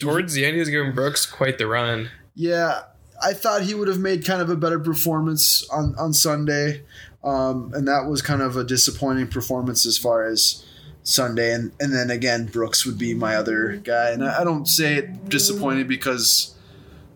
Towards 0.00 0.32
the 0.32 0.44
end, 0.44 0.54
he 0.54 0.60
was 0.60 0.70
giving 0.70 0.92
Brooks 0.92 1.26
quite 1.26 1.58
the 1.58 1.66
run. 1.66 2.08
Yeah, 2.36 2.82
I 3.20 3.32
thought 3.32 3.62
he 3.62 3.74
would 3.74 3.88
have 3.88 3.98
made 3.98 4.24
kind 4.24 4.40
of 4.40 4.48
a 4.48 4.56
better 4.56 4.78
performance 4.78 5.68
on 5.70 5.94
on 5.98 6.12
Sunday, 6.12 6.82
um, 7.24 7.72
and 7.74 7.86
that 7.88 8.06
was 8.08 8.22
kind 8.22 8.40
of 8.40 8.56
a 8.56 8.62
disappointing 8.64 9.26
performance 9.26 9.84
as 9.86 9.98
far 9.98 10.24
as 10.24 10.64
Sunday. 11.02 11.52
And 11.52 11.72
and 11.80 11.92
then 11.92 12.10
again, 12.10 12.46
Brooks 12.46 12.86
would 12.86 12.96
be 12.96 13.12
my 13.12 13.34
other 13.34 13.80
guy, 13.82 14.10
and 14.10 14.24
I, 14.24 14.40
I 14.40 14.44
don't 14.44 14.66
say 14.68 14.94
it 14.94 15.28
disappointed 15.28 15.88
because 15.88 16.54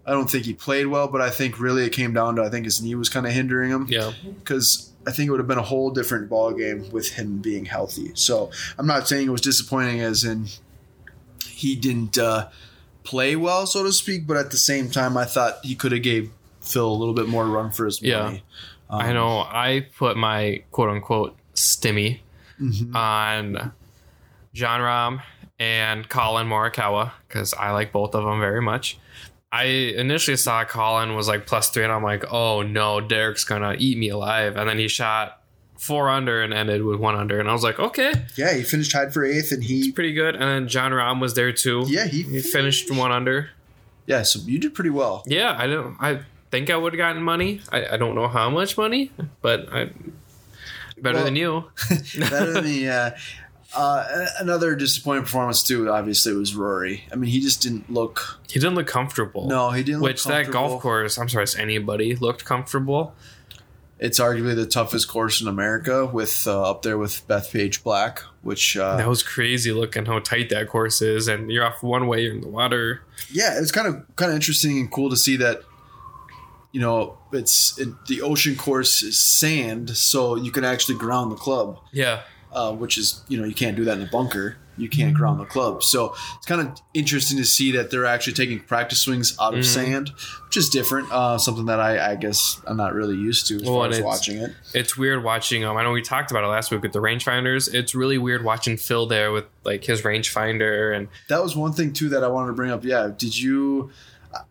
I 0.04 0.10
don't 0.12 0.28
think 0.30 0.44
he 0.44 0.54
played 0.54 0.86
well, 0.86 1.08
but 1.08 1.20
I 1.20 1.30
think 1.30 1.60
really 1.60 1.84
it 1.84 1.90
came 1.90 2.12
down 2.12 2.36
to 2.36 2.42
I 2.42 2.48
think 2.48 2.64
his 2.64 2.82
knee 2.82 2.94
was 2.94 3.08
kind 3.08 3.26
of 3.26 3.32
hindering 3.32 3.70
him 3.70 3.86
Yeah. 3.88 4.12
because 4.38 4.90
I 5.06 5.12
think 5.12 5.28
it 5.28 5.30
would 5.30 5.40
have 5.40 5.46
been 5.48 5.58
a 5.58 5.62
whole 5.62 5.90
different 5.90 6.28
ball 6.28 6.52
game 6.52 6.90
with 6.90 7.10
him 7.10 7.38
being 7.38 7.64
healthy. 7.66 8.12
So 8.14 8.50
I'm 8.78 8.86
not 8.86 9.06
saying 9.08 9.26
it 9.28 9.30
was 9.30 9.40
disappointing 9.40 10.00
as 10.00 10.24
in 10.24 10.46
he 11.46 11.76
didn't 11.76 12.18
uh, 12.18 12.48
play 13.04 13.36
well, 13.36 13.66
so 13.66 13.82
to 13.84 13.92
speak, 13.92 14.26
but 14.26 14.36
at 14.36 14.50
the 14.50 14.56
same 14.56 14.90
time, 14.90 15.16
I 15.16 15.24
thought 15.24 15.58
he 15.62 15.74
could 15.74 15.92
have 15.92 16.02
gave 16.02 16.30
Phil 16.60 16.88
a 16.88 16.92
little 16.94 17.14
bit 17.14 17.28
more 17.28 17.46
run 17.46 17.70
for 17.70 17.84
his 17.86 18.00
Yeah. 18.02 18.22
money. 18.24 18.44
Um, 18.90 19.00
I 19.00 19.12
know 19.12 19.38
I 19.40 19.86
put 19.96 20.16
my 20.16 20.62
quote 20.70 20.90
unquote 20.90 21.36
stimmy 21.54 22.20
mhm. 22.60 22.94
on 22.94 23.72
Jon 24.52 24.80
Rahm 24.80 25.22
and 25.58 26.08
Collin 26.08 26.48
Morikawa 26.48 27.12
because 27.28 27.54
I 27.54 27.70
like 27.70 27.92
both 27.92 28.14
of 28.14 28.24
them 28.24 28.40
very 28.40 28.60
much. 28.60 28.98
I 29.52 29.64
initially 29.64 30.38
saw 30.38 30.64
Collin 30.64 31.14
was 31.14 31.28
like 31.28 31.46
plus 31.46 31.68
three, 31.68 31.84
and 31.84 31.92
I'm 31.92 32.02
like, 32.02 32.24
oh 32.32 32.62
no, 32.62 33.00
Derek's 33.00 33.44
gonna 33.44 33.76
eat 33.78 33.98
me 33.98 34.08
alive. 34.08 34.56
And 34.56 34.68
then 34.68 34.78
he 34.78 34.88
shot 34.88 35.42
four 35.78 36.08
under 36.08 36.42
and 36.42 36.54
ended 36.54 36.82
with 36.84 36.98
one 36.98 37.14
under, 37.16 37.38
and 37.38 37.48
I 37.48 37.52
was 37.52 37.62
like, 37.62 37.78
okay, 37.78 38.12
Yeah, 38.36 38.54
he 38.54 38.62
finished 38.62 38.92
tied 38.92 39.12
for 39.12 39.24
eighth, 39.24 39.52
and 39.52 39.62
he 39.62 39.92
pretty 39.92 40.14
good. 40.14 40.34
And 40.34 40.44
then 40.44 40.68
Jon 40.68 40.92
Rahm 40.92 41.20
was 41.20 41.34
there 41.34 41.52
too. 41.52 41.84
yeah 41.88 42.06
he, 42.06 42.22
He 42.22 42.40
finished 42.40 42.90
one 42.90 43.12
under. 43.12 43.50
yeah. 44.06 44.22
So 44.22 44.38
you 44.40 44.58
did 44.58 44.74
pretty 44.74 44.90
well. 44.90 45.22
Yeah, 45.26 45.54
I 45.58 45.66
don't. 45.66 45.96
I 46.00 46.20
think 46.50 46.70
I 46.70 46.76
would 46.76 46.92
have 46.94 46.98
gotten 46.98 47.22
money. 47.22 47.60
I, 47.70 47.86
I 47.94 47.96
don't 47.98 48.14
know 48.14 48.28
how 48.28 48.48
much 48.48 48.78
money, 48.78 49.10
but 49.42 49.72
I 49.72 49.90
better 50.98 51.16
Well- 51.16 51.24
than 51.24 51.36
you. 51.36 51.64
Better 52.30 52.52
than 52.52 52.64
the. 52.64 52.88
Uh, 52.88 53.10
uh, 53.74 54.26
another 54.38 54.74
disappointing 54.74 55.22
performance 55.24 55.62
too. 55.62 55.90
Obviously, 55.90 56.32
was 56.34 56.54
Rory. 56.54 57.04
I 57.12 57.16
mean, 57.16 57.30
he 57.30 57.40
just 57.40 57.62
didn't 57.62 57.90
look. 57.90 58.40
He 58.48 58.58
didn't 58.60 58.74
look 58.74 58.86
comfortable. 58.86 59.46
No, 59.48 59.70
he 59.70 59.82
didn't. 59.82 60.00
Which 60.02 60.24
that 60.24 60.50
golf 60.50 60.82
course, 60.82 61.18
I'm 61.18 61.28
sorry, 61.28 61.46
anybody 61.58 62.14
looked 62.16 62.44
comfortable. 62.44 63.14
It's 63.98 64.18
arguably 64.18 64.56
the 64.56 64.66
toughest 64.66 65.06
course 65.06 65.40
in 65.40 65.46
America, 65.46 66.04
with 66.06 66.44
uh, 66.48 66.70
up 66.70 66.82
there 66.82 66.98
with 66.98 67.26
Bethpage 67.28 67.84
Black, 67.84 68.18
which 68.42 68.76
uh, 68.76 68.96
That 68.96 69.08
was 69.08 69.22
crazy 69.22 69.70
looking 69.72 70.06
how 70.06 70.18
tight 70.18 70.50
that 70.50 70.66
course 70.68 71.00
is, 71.00 71.28
and 71.28 71.50
you're 71.52 71.64
off 71.64 71.84
one 71.84 72.08
way, 72.08 72.22
you're 72.22 72.34
in 72.34 72.40
the 72.40 72.48
water. 72.48 73.02
yeah, 73.30 73.60
it's 73.60 73.70
kind 73.70 73.86
of 73.86 74.04
kind 74.16 74.30
of 74.32 74.34
interesting 74.34 74.78
and 74.80 74.90
cool 74.90 75.08
to 75.10 75.16
see 75.16 75.36
that. 75.36 75.62
You 76.72 76.80
know, 76.80 77.18
it's 77.32 77.78
it, 77.78 77.90
the 78.06 78.22
ocean 78.22 78.56
course 78.56 79.02
is 79.02 79.20
sand, 79.20 79.90
so 79.96 80.36
you 80.36 80.50
can 80.50 80.64
actually 80.64 80.96
ground 80.96 81.30
the 81.30 81.36
club, 81.36 81.78
Yeah, 81.92 82.22
uh, 82.52 82.72
which 82.72 82.98
is 82.98 83.22
you 83.28 83.38
know 83.38 83.44
you 83.44 83.54
can't 83.54 83.76
do 83.76 83.84
that 83.84 83.98
in 83.98 84.06
a 84.06 84.10
bunker. 84.10 84.56
You 84.78 84.88
can't 84.88 85.12
ground 85.12 85.38
the 85.38 85.44
club, 85.44 85.82
so 85.82 86.14
it's 86.38 86.46
kind 86.46 86.60
of 86.62 86.80
interesting 86.94 87.36
to 87.36 87.44
see 87.44 87.72
that 87.72 87.90
they're 87.90 88.06
actually 88.06 88.32
taking 88.32 88.58
practice 88.58 89.00
swings 89.00 89.36
out 89.38 89.52
of 89.52 89.60
Mhm. 89.60 89.64
sand, 89.64 90.12
which 90.46 90.56
is 90.56 90.70
different. 90.70 91.12
Uh, 91.12 91.36
something 91.36 91.66
that 91.66 91.78
I, 91.78 92.12
I 92.12 92.14
guess 92.16 92.58
I'm 92.66 92.78
not 92.78 92.94
really 92.94 93.14
used 93.16 93.46
to 93.48 93.56
as 93.56 93.62
Well, 93.64 93.74
far 93.74 93.88
as 93.90 94.00
watching 94.00 94.38
it. 94.38 94.52
it's 94.72 94.96
weird 94.96 95.22
watching. 95.22 95.62
Um, 95.62 95.76
I 95.76 95.82
know 95.82 95.92
we 95.92 96.00
talked 96.00 96.30
about 96.30 96.42
it 96.42 96.46
last 96.46 96.70
week 96.70 96.80
with 96.80 96.92
the 96.94 97.00
rangefinders. 97.02 97.72
It's 97.74 97.94
really 97.94 98.16
weird 98.16 98.44
watching 98.44 98.78
Phil 98.78 99.04
there 99.06 99.30
with 99.30 99.44
like 99.62 99.84
his 99.84 100.00
rangefinder, 100.02 100.96
and 100.96 101.08
That 101.28 101.42
was 101.42 101.54
one 101.54 101.74
thing 101.74 101.92
too 101.92 102.08
that 102.08 102.24
I 102.24 102.28
wanted 102.28 102.46
to 102.48 102.52
bring 102.54 102.70
up. 102.70 102.82
Yeah, 102.82 103.10
did 103.14 103.38
you? 103.38 103.90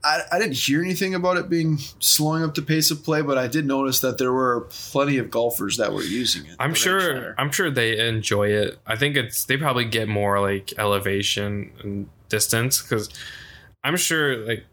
I, 0.04 0.22
I 0.32 0.40
didn't 0.40 0.56
hear 0.56 0.82
anything 0.82 1.16
about 1.16 1.38
it 1.38 1.50
being 1.50 1.78
slowing 2.00 2.44
up 2.44 2.56
the 2.56 2.62
pace 2.62 2.92
of 2.92 3.04
play, 3.04 3.22
but 3.22 3.38
I 3.38 3.48
did 3.48 3.66
notice 3.66 4.00
that 4.02 4.18
there 4.18 4.32
were 4.32 4.62
plenty 4.70 5.18
of 5.18 5.32
golfers 5.32 5.78
that 5.78 5.94
were 5.94 6.04
using 6.04 6.46
it. 6.46 6.56
I'm 6.60 6.74
sure. 6.74 7.34
I'm 7.38 7.52
sure 7.52 7.72
they 7.72 8.08
enjoy 8.08 8.50
it. 8.50 8.80
I 8.86 8.96
think 8.96 9.16
it's 9.16 9.46
they 9.46 9.58
probably 9.58 9.86
get 9.86 10.08
more 10.08 10.40
like 10.40 10.74
elevation 10.78 11.72
and 11.84 12.10
distance 12.30 12.82
because 12.82 13.10
I'm 13.84 13.98
sure 13.98 14.38
like. 14.38 14.66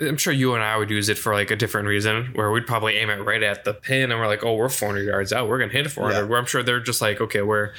I'm 0.00 0.16
sure 0.16 0.32
you 0.32 0.54
and 0.54 0.62
I 0.62 0.76
would 0.76 0.90
use 0.90 1.08
it 1.08 1.16
for 1.16 1.34
like 1.34 1.52
a 1.52 1.56
different 1.56 1.86
reason, 1.86 2.32
where 2.34 2.50
we'd 2.50 2.66
probably 2.66 2.96
aim 2.96 3.10
it 3.10 3.22
right 3.22 3.42
at 3.42 3.64
the 3.64 3.72
pin, 3.72 4.10
and 4.10 4.20
we're 4.20 4.26
like, 4.26 4.44
"Oh, 4.44 4.54
we're 4.56 4.68
400 4.68 5.02
yards 5.04 5.32
out. 5.32 5.48
We're 5.48 5.58
gonna 5.58 5.72
hit 5.72 5.86
it 5.86 5.90
400." 5.90 6.18
Yeah. 6.18 6.26
Where 6.26 6.38
I'm 6.38 6.46
sure 6.46 6.64
they're 6.64 6.80
just 6.80 7.00
like, 7.00 7.20
"Okay, 7.20 7.42
we're 7.42 7.72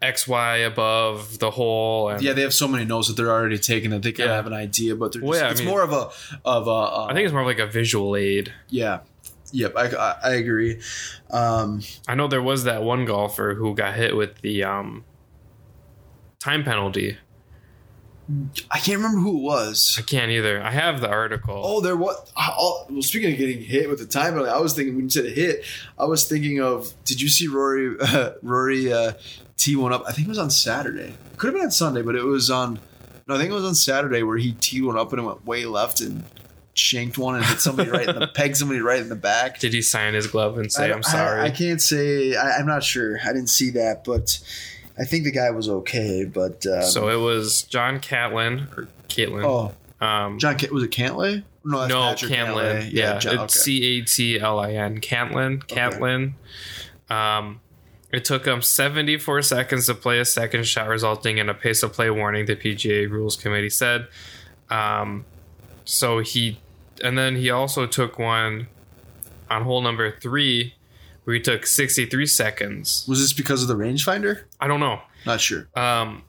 X, 0.00 0.28
Y 0.28 0.56
above 0.58 1.38
the 1.38 1.50
hole." 1.50 2.08
And 2.10 2.22
Yeah, 2.22 2.32
they 2.32 2.42
have 2.42 2.54
so 2.54 2.68
many 2.68 2.84
notes 2.84 3.08
that 3.08 3.16
they're 3.16 3.30
already 3.30 3.58
taking 3.58 3.90
that 3.90 4.02
they 4.02 4.12
kind 4.12 4.30
of 4.30 4.36
have 4.36 4.46
an 4.46 4.52
idea, 4.52 4.94
but 4.96 5.12
they're 5.12 5.20
just, 5.20 5.28
Well, 5.28 5.40
yeah, 5.40 5.48
I 5.48 5.50
it's 5.50 5.60
mean- 5.60 5.68
more 5.68 5.82
of 5.82 5.92
a 5.92 6.08
of 6.44 6.66
a. 6.66 6.70
Uh, 6.70 7.06
I 7.10 7.14
think 7.14 7.24
it's 7.24 7.32
more 7.32 7.44
like 7.44 7.58
a 7.58 7.66
visual 7.66 8.14
aid. 8.16 8.52
yeah, 8.68 9.00
yep, 9.52 9.74
I, 9.76 9.86
I, 9.88 10.16
I 10.24 10.30
agree. 10.34 10.80
Um, 11.30 11.82
I 12.06 12.14
know 12.14 12.28
there 12.28 12.42
was 12.42 12.64
that 12.64 12.82
one 12.82 13.04
golfer 13.04 13.54
who 13.54 13.74
got 13.74 13.94
hit 13.94 14.16
with 14.16 14.40
the 14.40 14.64
um, 14.64 15.04
time 16.38 16.64
penalty. 16.64 17.16
I 18.70 18.78
can't 18.78 18.98
remember 18.98 19.20
who 19.20 19.38
it 19.38 19.42
was. 19.42 19.96
I 19.98 20.02
can't 20.02 20.30
either. 20.30 20.62
I 20.62 20.70
have 20.70 21.00
the 21.00 21.08
article. 21.08 21.62
Oh, 21.64 21.80
there 21.80 21.96
what? 21.96 22.30
Oh, 22.36 22.84
well, 22.90 23.00
speaking 23.00 23.32
of 23.32 23.38
getting 23.38 23.62
hit 23.62 23.88
with 23.88 24.00
the 24.00 24.04
time 24.06 24.34
penalty, 24.34 24.50
I 24.50 24.58
was 24.58 24.74
thinking 24.74 24.96
when 24.96 25.04
you 25.04 25.10
said 25.10 25.24
hit, 25.32 25.64
I 25.98 26.04
was 26.04 26.28
thinking 26.28 26.60
of. 26.60 26.92
Did 27.06 27.22
you 27.22 27.28
see 27.28 27.48
Rory? 27.48 27.96
Uh, 27.98 28.32
Rory 28.42 28.92
uh, 28.92 29.12
tee 29.58 29.76
one 29.76 29.92
up. 29.92 30.04
I 30.08 30.12
think 30.12 30.26
it 30.26 30.30
was 30.30 30.38
on 30.38 30.50
Saturday. 30.50 31.14
It 31.32 31.36
Could 31.36 31.48
have 31.48 31.54
been 31.54 31.64
on 31.64 31.70
Sunday, 31.70 32.00
but 32.00 32.14
it 32.16 32.22
was 32.24 32.50
on. 32.50 32.78
No, 33.26 33.34
I 33.34 33.38
think 33.38 33.50
it 33.50 33.54
was 33.54 33.64
on 33.66 33.74
Saturday 33.74 34.22
where 34.22 34.38
he 34.38 34.52
teed 34.52 34.84
one 34.84 34.96
up 34.98 35.12
and 35.12 35.20
it 35.20 35.24
went 35.24 35.44
way 35.44 35.66
left 35.66 36.00
and 36.00 36.24
shanked 36.72 37.18
one 37.18 37.34
and 37.34 37.44
hit 37.44 37.60
somebody 37.60 37.90
right 37.90 38.08
in 38.08 38.18
the 38.18 38.26
pegged 38.34 38.56
somebody 38.56 38.80
right 38.80 39.00
in 39.00 39.08
the 39.10 39.16
back. 39.16 39.58
Did 39.58 39.74
he 39.74 39.82
sign 39.82 40.14
his 40.14 40.26
glove 40.26 40.56
and 40.56 40.72
say, 40.72 40.90
I- 40.90 40.94
"I'm 40.94 41.02
sorry"? 41.02 41.40
I, 41.42 41.44
I 41.46 41.50
can't 41.50 41.82
say. 41.82 42.34
I, 42.36 42.56
I'm 42.58 42.66
not 42.66 42.82
sure. 42.82 43.18
I 43.22 43.26
didn't 43.34 43.48
see 43.50 43.70
that, 43.70 44.04
but 44.04 44.38
I 44.98 45.04
think 45.04 45.24
the 45.24 45.32
guy 45.32 45.50
was 45.50 45.68
okay. 45.68 46.24
But 46.24 46.64
um, 46.66 46.82
so 46.84 47.08
it 47.10 47.22
was 47.22 47.62
John 47.64 48.00
Catlin 48.00 48.68
or 48.76 48.88
Caitlin. 49.08 49.44
oh, 49.44 50.06
um, 50.06 50.38
John 50.38 50.56
was 50.72 50.84
it 50.84 50.90
Cantlay? 50.90 51.42
No, 51.64 51.80
that's 51.80 51.90
no, 51.90 52.00
Patrick 52.00 52.32
Cantlin. 52.32 52.88
Yeah, 52.92 53.18
John- 53.18 53.44
it's. 53.44 53.60
C 53.60 53.98
A 53.98 54.02
T 54.04 54.40
L 54.40 54.58
I 54.58 54.72
N. 54.72 55.00
Cantlin. 55.00 55.66
Catlin. 55.66 56.34
Um, 57.10 57.60
it 58.12 58.24
took 58.24 58.46
him 58.46 58.62
74 58.62 59.42
seconds 59.42 59.86
to 59.86 59.94
play 59.94 60.18
a 60.18 60.24
second 60.24 60.66
shot, 60.66 60.88
resulting 60.88 61.38
in 61.38 61.48
a 61.48 61.54
pace 61.54 61.82
of 61.82 61.92
play 61.92 62.10
warning. 62.10 62.46
The 62.46 62.56
PGA 62.56 63.10
Rules 63.10 63.36
Committee 63.36 63.70
said. 63.70 64.08
Um, 64.70 65.24
so 65.84 66.20
he, 66.20 66.60
and 67.02 67.18
then 67.18 67.36
he 67.36 67.50
also 67.50 67.86
took 67.86 68.18
one 68.18 68.68
on 69.50 69.64
hole 69.64 69.82
number 69.82 70.10
three, 70.10 70.74
where 71.24 71.34
he 71.34 71.40
took 71.40 71.66
63 71.66 72.26
seconds. 72.26 73.04
Was 73.08 73.20
this 73.20 73.32
because 73.32 73.62
of 73.62 73.68
the 73.68 73.76
rangefinder? 73.76 74.42
I 74.60 74.66
don't 74.66 74.80
know. 74.80 75.00
Not 75.26 75.40
sure. 75.40 75.68
um, 75.74 76.22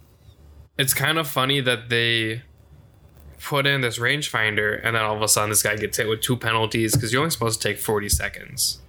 it's 0.78 0.94
kind 0.94 1.18
of 1.18 1.28
funny 1.28 1.60
that 1.60 1.90
they 1.90 2.42
put 3.42 3.68
in 3.68 3.82
this 3.82 4.00
rangefinder 4.00 4.80
and 4.84 4.96
then 4.96 5.04
all 5.04 5.16
of 5.16 5.22
a 5.22 5.28
sudden 5.28 5.50
this 5.50 5.62
guy 5.62 5.76
gets 5.76 5.98
hit 5.98 6.08
with 6.08 6.22
two 6.22 6.38
penalties 6.38 6.94
because 6.94 7.12
you're 7.12 7.22
only 7.22 7.32
supposed 7.32 7.62
to 7.62 7.68
take 7.68 7.78
40 7.78 8.10
seconds 8.10 8.80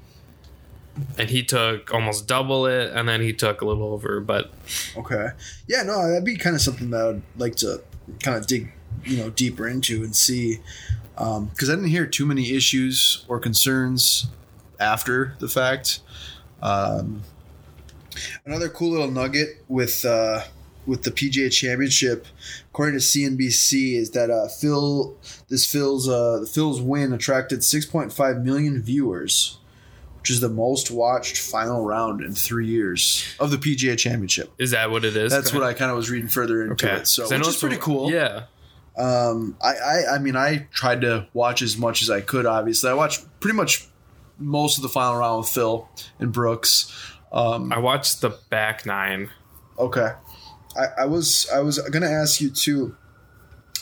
and 1.18 1.30
he 1.30 1.42
took 1.42 1.92
almost 1.94 2.26
double 2.26 2.66
it 2.66 2.92
and 2.92 3.08
then 3.08 3.20
he 3.20 3.32
took 3.32 3.60
a 3.60 3.64
little 3.64 3.92
over 3.92 4.20
but 4.20 4.52
Okay. 4.96 5.28
Yeah, 5.66 5.82
no, 5.82 6.08
that'd 6.08 6.24
be 6.24 6.36
kind 6.36 6.54
of 6.54 6.62
something 6.62 6.90
that 6.90 7.00
I'd 7.06 7.22
like 7.40 7.56
to 7.56 7.82
kind 8.22 8.36
of 8.36 8.46
dig, 8.46 8.72
you 9.04 9.16
know, 9.16 9.30
deeper 9.30 9.68
into 9.68 10.02
and 10.02 10.14
see. 10.14 10.60
Because 11.14 11.68
I 11.68 11.74
didn't 11.74 11.90
hear 11.90 12.06
too 12.06 12.26
many 12.26 12.52
issues 12.52 13.24
or 13.28 13.38
concerns 13.38 14.26
after 14.78 15.36
the 15.38 15.48
fact. 15.48 16.00
Um, 16.62 17.22
another 18.44 18.68
cool 18.68 18.90
little 18.92 19.10
nugget 19.10 19.62
with 19.68 20.04
uh, 20.04 20.44
with 20.86 21.02
the 21.02 21.10
PGA 21.10 21.52
Championship, 21.52 22.26
according 22.70 22.98
to 22.98 23.04
CNBC, 23.04 23.96
is 23.96 24.10
that 24.12 24.30
uh, 24.30 24.48
Phil 24.48 25.16
this 25.48 25.70
Phil's 25.70 26.08
uh, 26.08 26.44
Phil's 26.50 26.80
win 26.80 27.12
attracted 27.12 27.60
6.5 27.60 28.42
million 28.42 28.82
viewers. 28.82 29.58
Which 30.20 30.30
is 30.30 30.40
the 30.40 30.48
most 30.48 30.90
watched 30.90 31.38
final 31.38 31.84
round 31.84 32.20
in 32.20 32.32
three 32.32 32.66
years 32.66 33.24
of 33.38 33.50
the 33.50 33.56
PGA 33.56 33.98
Championship. 33.98 34.52
is 34.58 34.72
that 34.72 34.90
what 34.90 35.04
it 35.04 35.16
is 35.16 35.32
That's 35.32 35.52
what 35.52 35.62
I 35.62 35.72
kind 35.72 35.90
of 35.90 35.96
was 35.96 36.10
reading 36.10 36.28
further 36.28 36.62
into 36.62 36.72
okay 36.74 37.00
it. 37.00 37.06
So, 37.06 37.28
which 37.28 37.48
is 37.48 37.56
pretty 37.56 37.78
cool. 37.78 38.10
yeah 38.10 38.44
Um, 38.96 39.56
I, 39.62 39.74
I, 39.74 40.14
I 40.14 40.18
mean, 40.18 40.36
I 40.36 40.68
tried 40.72 41.00
to 41.02 41.26
watch 41.32 41.62
as 41.62 41.78
much 41.78 42.02
as 42.02 42.10
I 42.10 42.20
could. 42.20 42.44
Obviously, 42.44 42.90
I 42.90 42.94
watched 42.94 43.24
pretty 43.40 43.56
much 43.56 43.88
most 44.38 44.76
of 44.76 44.82
the 44.82 44.88
final 44.88 45.16
round 45.16 45.38
with 45.40 45.48
Phil 45.48 45.88
and 46.18 46.32
Brooks. 46.32 46.92
Um, 47.32 47.72
i 47.72 47.78
watched 47.78 48.22
the 48.22 48.30
back 48.50 48.84
nine 48.84 49.30
okay, 49.80 50.12
I, 50.76 51.02
I 51.02 51.04
was 51.06 51.48
I 51.52 51.60
was 51.60 51.78
gonna 51.78 52.10
ask 52.10 52.40
you 52.40 52.50
too. 52.50 52.96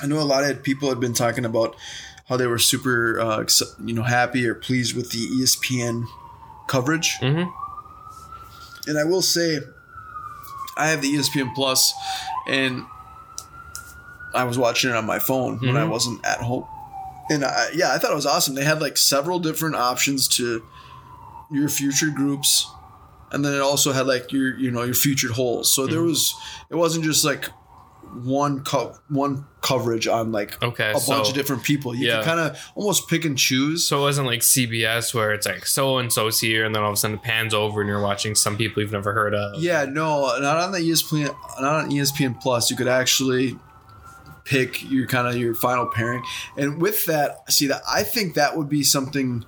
I 0.01 0.07
know 0.07 0.21
a 0.21 0.23
lot 0.23 0.45
of 0.45 0.63
people 0.63 0.89
had 0.89 1.01
been 1.01 1.13
talking 1.13 1.45
about 1.45 1.77
how 2.29 2.37
they 2.37 2.47
were 2.47 2.59
super, 2.59 3.19
uh, 3.21 3.45
you 3.85 3.95
know, 3.95 4.03
happy 4.03 4.47
or 4.47 4.55
pleased 4.55 4.95
with 4.95 5.11
the 5.11 5.27
ESPN 5.27 6.07
coverage. 6.69 7.19
Mm-hmm. 7.21 7.51
And 8.89 8.99
I 8.99 9.05
will 9.05 9.23
say, 9.23 9.59
I 10.77 10.89
have 10.89 11.03
the 11.03 11.13
ESPN 11.15 11.55
Plus, 11.55 11.93
and 12.47 12.85
I 14.35 14.45
was 14.45 14.57
watching 14.59 14.91
it 14.91 14.97
on 14.97 15.05
my 15.07 15.19
phone 15.19 15.59
when 15.59 15.77
I 15.77 15.83
Mhm. 15.85 15.91
wasn't 15.91 16.25
at 16.25 16.41
home. 16.41 16.65
And 17.31 17.45
I, 17.45 17.71
yeah, 17.75 17.93
I 17.93 17.99
thought 17.99 18.13
it 18.13 18.15
was 18.15 18.27
awesome. 18.27 18.55
They 18.55 18.65
had 18.65 18.81
like 18.81 18.97
several 18.97 19.39
different 19.39 19.75
options 19.75 20.29
to 20.29 20.63
your 21.51 21.69
future 21.69 22.11
groups, 22.11 22.67
and 23.33 23.45
then 23.45 23.53
it 23.55 23.61
also 23.61 23.93
had 23.93 24.07
like 24.07 24.33
your 24.33 24.57
you 24.59 24.71
know 24.71 24.83
your 24.85 24.95
featured 24.95 25.33
holes. 25.33 25.71
So 25.75 25.87
there 25.87 26.03
was 26.03 26.35
it 26.71 26.77
wasn't 26.77 27.05
just 27.05 27.25
like 27.25 27.51
one 28.09 28.65
co- 28.65 28.99
one 29.09 29.45
coverage 29.61 30.07
on 30.07 30.33
like 30.33 30.63
Okay, 30.63 30.93
a 30.93 30.99
so 30.99 31.13
bunch 31.17 31.29
of 31.29 31.35
different 31.35 31.63
people. 31.65 31.95
You 31.95 32.09
yeah. 32.09 32.17
could 32.17 32.25
kind 32.25 32.41
of 32.41 32.59
almost 32.75 33.09
pick 33.09 33.25
and 33.25 33.37
choose. 33.39 33.87
so 33.87 33.99
it 33.99 34.03
wasn't 34.03 34.27
like 34.27 34.41
CBS 34.41 35.13
where 35.15 35.33
it's 35.33 35.47
like 35.47 35.67
so 35.67 35.99
and 35.99 36.13
so's 36.13 36.41
here, 36.41 36.65
and 36.65 36.75
then 36.75 36.83
all 36.83 36.91
of 36.91 36.95
a 36.95 36.97
sudden 36.97 37.17
it 37.19 37.23
pans 37.23 37.55
over 37.55 37.81
and 37.81 37.89
you're 37.89 38.01
watching 38.03 38.35
some 38.35 38.57
people 38.57 38.83
you've 38.83 38.93
never 38.93 39.13
heard 39.13 39.35
of. 39.35 39.61
Yeah, 39.63 39.85
no, 39.85 40.39
not 40.41 40.57
on 40.59 40.73
the 40.73 40.79
ESPN, 40.79 41.35
not 41.61 41.85
on 41.85 41.91
ESPN 41.91 42.41
Plus. 42.41 42.71
You 42.71 42.77
could 42.77 42.89
actually 42.89 43.59
pick 44.45 44.89
your 44.91 45.07
kind 45.07 45.27
of 45.29 45.37
your 45.37 45.55
final 45.55 45.87
pairing, 45.87 46.23
and 46.57 46.81
with 46.81 47.05
that, 47.07 47.51
see 47.53 47.67
that 47.67 47.83
I 47.89 48.03
think 48.03 48.35
that 48.35 48.57
would 48.57 48.69
be 48.69 48.83
something 48.83 49.45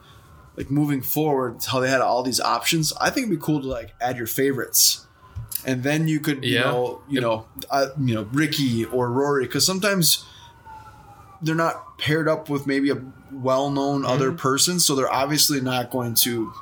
like 0.56 0.70
moving 0.70 1.00
forward. 1.02 1.62
How 1.64 1.80
they 1.80 1.88
had 1.88 2.00
all 2.00 2.22
these 2.22 2.40
options. 2.40 2.92
I 3.00 3.08
think 3.10 3.26
it'd 3.28 3.38
be 3.40 3.44
cool 3.44 3.60
to 3.62 3.66
like 3.68 3.94
add 4.00 4.18
your 4.18 4.26
favorites, 4.26 5.06
and 5.66 5.82
then 5.82 6.08
you 6.08 6.20
could 6.20 6.44
you 6.44 6.54
Yeah. 6.56 6.62
know 6.62 7.02
you 7.08 7.20
know 7.20 7.46
uh, 7.70 7.86
you 8.00 8.14
know 8.14 8.22
Ricky 8.32 8.84
or 8.84 9.10
Rory 9.10 9.44
because 9.46 9.64
sometimes 9.66 10.24
they're 11.42 11.54
not 11.54 11.98
paired 11.98 12.28
up 12.28 12.48
with 12.50 12.66
maybe 12.66 12.90
a 12.90 13.02
well-known 13.32 14.02
Mm-hmm. 14.02 14.10
other 14.10 14.32
person, 14.32 14.78
so 14.80 14.94
they're 14.94 15.12
obviously 15.12 15.60
not 15.60 15.90
going 15.90 16.14
to 16.16 16.52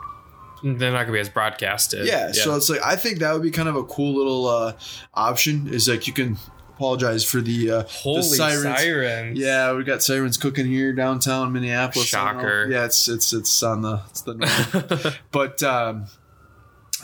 They're 0.62 0.92
not 0.92 1.00
gonna 1.02 1.12
be 1.12 1.18
as 1.20 1.28
broadcasted. 1.28 2.06
yeah, 2.06 2.32
so 2.32 2.54
it's 2.56 2.68
like 2.68 2.80
I 2.84 2.96
think 2.96 3.18
that 3.20 3.32
would 3.32 3.42
be 3.42 3.50
kind 3.50 3.68
of 3.68 3.76
a 3.76 3.84
cool 3.84 4.14
little 4.14 4.46
uh, 4.46 4.72
option. 5.14 5.68
Is 5.72 5.88
like 5.88 6.06
you 6.06 6.12
can 6.12 6.36
apologize 6.74 7.24
for 7.24 7.40
the 7.40 7.70
uh, 7.70 7.82
holy 7.88 8.18
the 8.20 8.22
sirens. 8.36 8.62
sirens. 8.80 9.38
Yeah, 9.38 9.72
we 9.74 9.82
got 9.84 10.00
sirens 10.02 10.36
cooking 10.36 10.66
here 10.66 10.92
downtown 10.92 11.52
Minneapolis. 11.52 12.12
I 12.14 12.24
don't 12.24 12.36
know. 12.36 12.42
Shocker. 12.42 12.68
Yeah, 12.70 12.84
it's 12.84 13.08
it's 13.08 13.32
it's 13.32 13.62
on 13.62 13.82
the 13.82 14.00
it's 14.10 14.20
the 14.22 14.34
north. 14.34 15.18
but 15.32 15.62
um, 15.62 16.06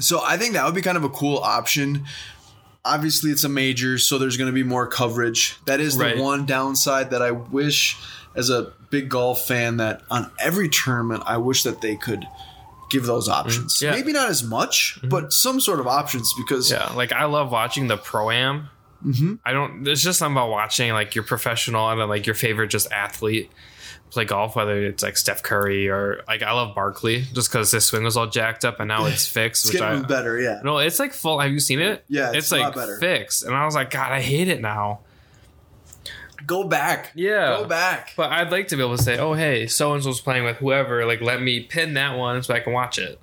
so 0.00 0.20
I 0.22 0.36
think 0.36 0.54
that 0.54 0.64
would 0.64 0.74
be 0.74 0.82
kind 0.82 0.96
of 0.96 1.04
a 1.04 1.08
cool 1.08 1.38
option. 1.38 2.04
Obviously, 2.84 3.30
it's 3.30 3.44
a 3.44 3.48
major, 3.48 3.96
so 3.98 4.18
there's 4.18 4.36
going 4.36 4.50
to 4.50 4.54
be 4.54 4.62
more 4.62 4.86
coverage. 4.86 5.56
That 5.64 5.80
is 5.80 5.96
the 5.96 6.04
Right. 6.04 6.18
one 6.18 6.44
downside 6.44 7.10
that 7.12 7.22
I 7.22 7.30
wish, 7.30 7.96
as 8.34 8.50
a 8.50 8.72
big 8.90 9.08
golf 9.08 9.46
fan, 9.46 9.78
that 9.78 10.02
on 10.10 10.30
every 10.38 10.68
tournament, 10.68 11.22
I 11.26 11.38
wish 11.38 11.62
that 11.62 11.80
they 11.80 11.96
could 11.96 12.26
give 12.90 13.06
those 13.06 13.28
options. 13.28 13.76
Mm-hmm. 13.76 13.84
Yeah. 13.84 13.90
Mm-hmm. 13.92 14.00
Maybe 14.00 14.12
not 14.12 14.28
as 14.28 14.42
much, 14.44 14.98
but 15.02 15.32
some 15.32 15.60
sort 15.60 15.80
of 15.80 15.86
options 15.86 16.32
because 16.36 16.70
Yeah, 16.70 16.92
like 16.92 17.12
I 17.12 17.24
love 17.24 17.50
watching 17.50 17.86
the 17.88 17.96
pro 17.96 18.30
am. 18.30 18.68
Mhm. 19.04 19.38
I 19.44 19.52
don't. 19.52 19.84
There's 19.84 20.02
just 20.02 20.18
something 20.18 20.36
about 20.36 20.50
watching 20.50 20.92
like 20.92 21.14
your 21.14 21.24
professional 21.24 21.88
and 21.90 22.00
then 22.00 22.08
like 22.08 22.26
your 22.26 22.34
favorite 22.34 22.68
just 22.68 22.90
athlete 22.92 23.50
play 24.14 24.24
golf, 24.24 24.56
whether 24.56 24.82
it's 24.82 25.02
like 25.02 25.16
Steph 25.16 25.42
Curry 25.42 25.88
or 25.88 26.22
like 26.26 26.42
I 26.42 26.52
love 26.52 26.74
Barkley 26.74 27.22
just 27.32 27.50
because 27.50 27.70
his 27.70 27.84
swing 27.84 28.04
was 28.04 28.16
all 28.16 28.26
jacked 28.26 28.64
up 28.64 28.80
and 28.80 28.88
now 28.88 29.04
it's 29.06 29.26
fixed. 29.26 29.66
it's 29.66 29.74
which 29.74 29.80
getting 29.82 30.04
I 30.04 30.08
better. 30.08 30.40
Yeah. 30.40 30.60
no, 30.64 30.78
it's 30.78 30.98
like 30.98 31.12
full. 31.12 31.38
Have 31.38 31.52
you 31.52 31.60
seen 31.60 31.80
it? 31.80 32.04
Yeah, 32.08 32.28
it's 32.30 32.38
it's, 32.38 32.52
a 32.52 32.56
lot 32.58 32.66
like 32.68 32.74
better. 32.76 32.96
fixed, 32.98 33.44
and 33.44 33.54
I 33.54 33.64
was 33.64 33.74
like, 33.74 33.90
God, 33.90 34.12
I 34.12 34.20
hate 34.20 34.48
it 34.48 34.60
now. 34.60 35.00
Go 36.46 36.64
back. 36.64 37.12
Yeah, 37.14 37.58
Go 37.58 37.66
back. 37.66 38.12
But 38.16 38.30
I'd 38.30 38.50
like 38.50 38.68
to 38.68 38.76
be 38.76 38.82
able 38.82 38.96
to 38.96 39.02
say, 39.02 39.18
oh 39.18 39.32
hey, 39.34 39.66
so 39.66 39.94
and 39.94 40.02
so's 40.02 40.20
playing 40.20 40.44
with 40.44 40.56
whoever. 40.58 41.06
Like, 41.06 41.20
let 41.20 41.40
me 41.40 41.60
pin 41.60 41.94
that 41.94 42.16
one 42.18 42.42
so 42.42 42.54
I 42.54 42.60
can 42.60 42.72
watch 42.72 42.98
it. 42.98 43.18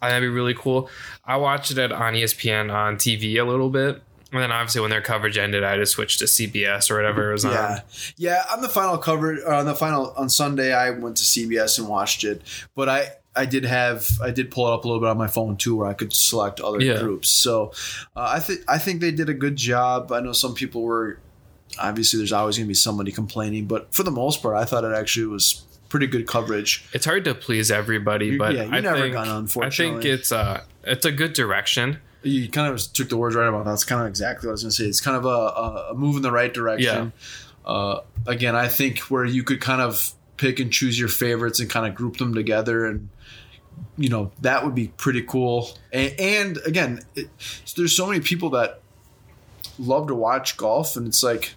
That'd 0.00 0.22
be 0.22 0.28
really 0.28 0.54
cool. 0.54 0.88
I 1.24 1.36
watched 1.36 1.70
it 1.72 1.92
on 1.92 2.14
ESPN 2.14 2.72
on 2.72 2.96
TV 2.96 3.38
a 3.40 3.44
little 3.44 3.68
bit, 3.70 4.02
and 4.32 4.40
then 4.42 4.52
obviously 4.52 4.80
when 4.80 4.90
their 4.90 5.00
coverage 5.02 5.36
ended, 5.38 5.64
I 5.64 5.76
just 5.76 5.92
switched 5.92 6.18
to 6.20 6.26
CBS 6.26 6.90
or 6.90 6.96
whatever 6.96 7.30
it 7.30 7.32
was 7.32 7.44
Yeah, 7.44 7.66
on. 7.72 7.80
yeah. 8.16 8.44
On 8.52 8.60
the 8.60 8.68
final 8.68 8.96
cover, 8.98 9.36
uh, 9.46 9.58
on 9.60 9.66
the 9.66 9.74
final 9.74 10.12
on 10.16 10.28
Sunday, 10.28 10.72
I 10.72 10.90
went 10.90 11.16
to 11.16 11.24
CBS 11.24 11.78
and 11.78 11.88
watched 11.88 12.24
it. 12.24 12.42
But 12.74 12.88
I, 12.88 13.08
I 13.34 13.46
did 13.46 13.64
have, 13.64 14.08
I 14.22 14.30
did 14.30 14.50
pull 14.50 14.68
it 14.68 14.74
up 14.74 14.84
a 14.84 14.88
little 14.88 15.00
bit 15.00 15.08
on 15.08 15.18
my 15.18 15.28
phone 15.28 15.56
too, 15.56 15.76
where 15.76 15.88
I 15.88 15.94
could 15.94 16.12
select 16.12 16.60
other 16.60 16.80
Yeah. 16.80 16.98
groups. 17.00 17.28
So, 17.28 17.72
uh, 18.16 18.28
I 18.28 18.40
think 18.40 18.60
I 18.68 18.78
think 18.78 19.00
they 19.00 19.10
did 19.12 19.28
a 19.28 19.34
good 19.34 19.56
job. 19.56 20.10
I 20.12 20.20
know 20.20 20.32
some 20.32 20.54
people 20.54 20.82
were, 20.82 21.18
obviously, 21.78 22.18
there's 22.18 22.32
always 22.32 22.56
going 22.56 22.66
to 22.66 22.68
be 22.70 22.74
somebody 22.74 23.12
complaining, 23.12 23.66
but 23.66 23.94
for 23.94 24.02
the 24.02 24.10
most 24.10 24.42
part, 24.42 24.56
I 24.56 24.64
thought 24.64 24.84
it 24.84 24.92
actually 24.92 25.26
was 25.26 25.64
pretty 25.88 26.06
good 26.06 26.26
coverage. 26.26 26.84
It's 26.92 27.04
hard 27.04 27.24
to 27.24 27.34
please 27.34 27.70
everybody, 27.70 28.36
but 28.38 28.54
yeah, 28.54 28.64
you're 28.64 28.74
I 28.74 28.80
never 28.80 29.00
think 29.00 29.14
gonna, 29.14 29.66
I 29.66 29.70
think 29.70 30.04
it's 30.04 30.30
a 30.32 30.64
it's 30.84 31.04
a 31.04 31.12
good 31.12 31.32
direction. 31.32 31.98
You 32.22 32.48
kind 32.48 32.72
of 32.72 32.80
took 32.92 33.08
the 33.08 33.16
words 33.16 33.34
right 33.34 33.48
about 33.48 33.64
that. 33.64 33.70
That's 33.70 33.84
kind 33.84 34.02
of 34.02 34.08
exactly 34.08 34.46
what 34.46 34.50
I 34.50 34.52
was 34.52 34.62
going 34.62 34.70
to 34.70 34.76
say. 34.76 34.84
It's 34.84 35.00
kind 35.00 35.16
of 35.16 35.24
a, 35.24 35.90
a, 35.90 35.94
move 35.94 36.16
in 36.16 36.22
the 36.22 36.32
right 36.32 36.52
direction. 36.52 37.12
Uh, 37.64 38.00
again, 38.26 38.56
I 38.56 38.68
think 38.68 38.98
where 39.10 39.24
you 39.24 39.42
could 39.42 39.60
kind 39.60 39.80
of 39.80 40.12
pick 40.36 40.60
and 40.60 40.72
choose 40.72 40.98
your 40.98 41.08
favorites 41.08 41.60
and 41.60 41.68
kind 41.68 41.86
of 41.86 41.94
group 41.94 42.16
them 42.16 42.34
together, 42.34 42.86
and 42.86 43.08
you 43.96 44.08
know 44.08 44.32
that 44.40 44.64
would 44.64 44.74
be 44.74 44.88
pretty 44.88 45.22
cool. 45.22 45.70
And, 45.92 46.14
and 46.18 46.58
again, 46.66 47.00
it, 47.14 47.28
there's 47.76 47.96
so 47.96 48.06
many 48.06 48.20
people 48.20 48.50
that 48.50 48.80
love 49.78 50.08
to 50.08 50.14
watch 50.14 50.56
golf, 50.56 50.96
and 50.96 51.06
it's 51.06 51.22
like, 51.22 51.54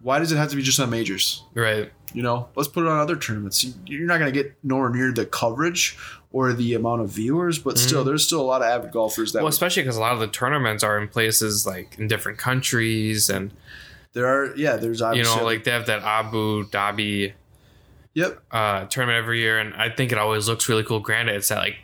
why 0.00 0.18
does 0.18 0.32
it 0.32 0.36
have 0.36 0.50
to 0.50 0.56
be 0.56 0.62
just 0.62 0.78
on 0.80 0.90
majors? 0.90 1.44
Right. 1.54 1.90
You 2.14 2.22
know, 2.22 2.48
let's 2.54 2.68
put 2.68 2.84
it 2.84 2.88
on 2.88 2.98
other 2.98 3.16
tournaments. 3.16 3.66
You're 3.86 4.06
not 4.06 4.18
going 4.18 4.32
to 4.32 4.42
get 4.42 4.56
nowhere 4.62 4.88
near 4.90 5.12
the 5.12 5.26
coverage 5.26 5.98
or 6.30 6.52
the 6.52 6.74
amount 6.74 7.00
of 7.00 7.08
viewers, 7.08 7.58
but 7.58 7.78
still, 7.78 8.04
there's 8.04 8.24
still 8.26 8.40
a 8.40 8.42
lot 8.42 8.60
of 8.60 8.68
avid 8.68 8.92
golfers 8.92 9.32
that 9.32 9.38
Well, 9.38 9.44
would 9.44 9.52
especially 9.54 9.82
because 9.82 9.96
a 9.96 10.00
lot 10.00 10.12
of 10.12 10.20
the 10.20 10.26
tournaments 10.26 10.84
are 10.84 10.98
in 10.98 11.08
places 11.08 11.66
like 11.66 11.98
in 11.98 12.06
different 12.06 12.38
countries, 12.38 13.30
and 13.30 13.50
There 14.12 14.26
are, 14.26 14.54
yeah. 14.56 14.76
There's 14.76 15.00
you 15.00 15.22
know, 15.22 15.42
like 15.42 15.64
they 15.64 15.70
have 15.70 15.86
that 15.86 16.02
Abu 16.02 16.68
Dhabi 16.68 17.32
yep, 18.14 18.42
uh, 18.50 18.84
tournament 18.86 19.18
every 19.18 19.40
year, 19.40 19.58
and 19.58 19.74
I 19.74 19.88
think 19.90 20.12
it 20.12 20.18
always 20.18 20.48
looks 20.48 20.68
really 20.68 20.84
cool. 20.84 21.00
Granted, 21.00 21.36
it's 21.36 21.50
at 21.50 21.58
like 21.58 21.76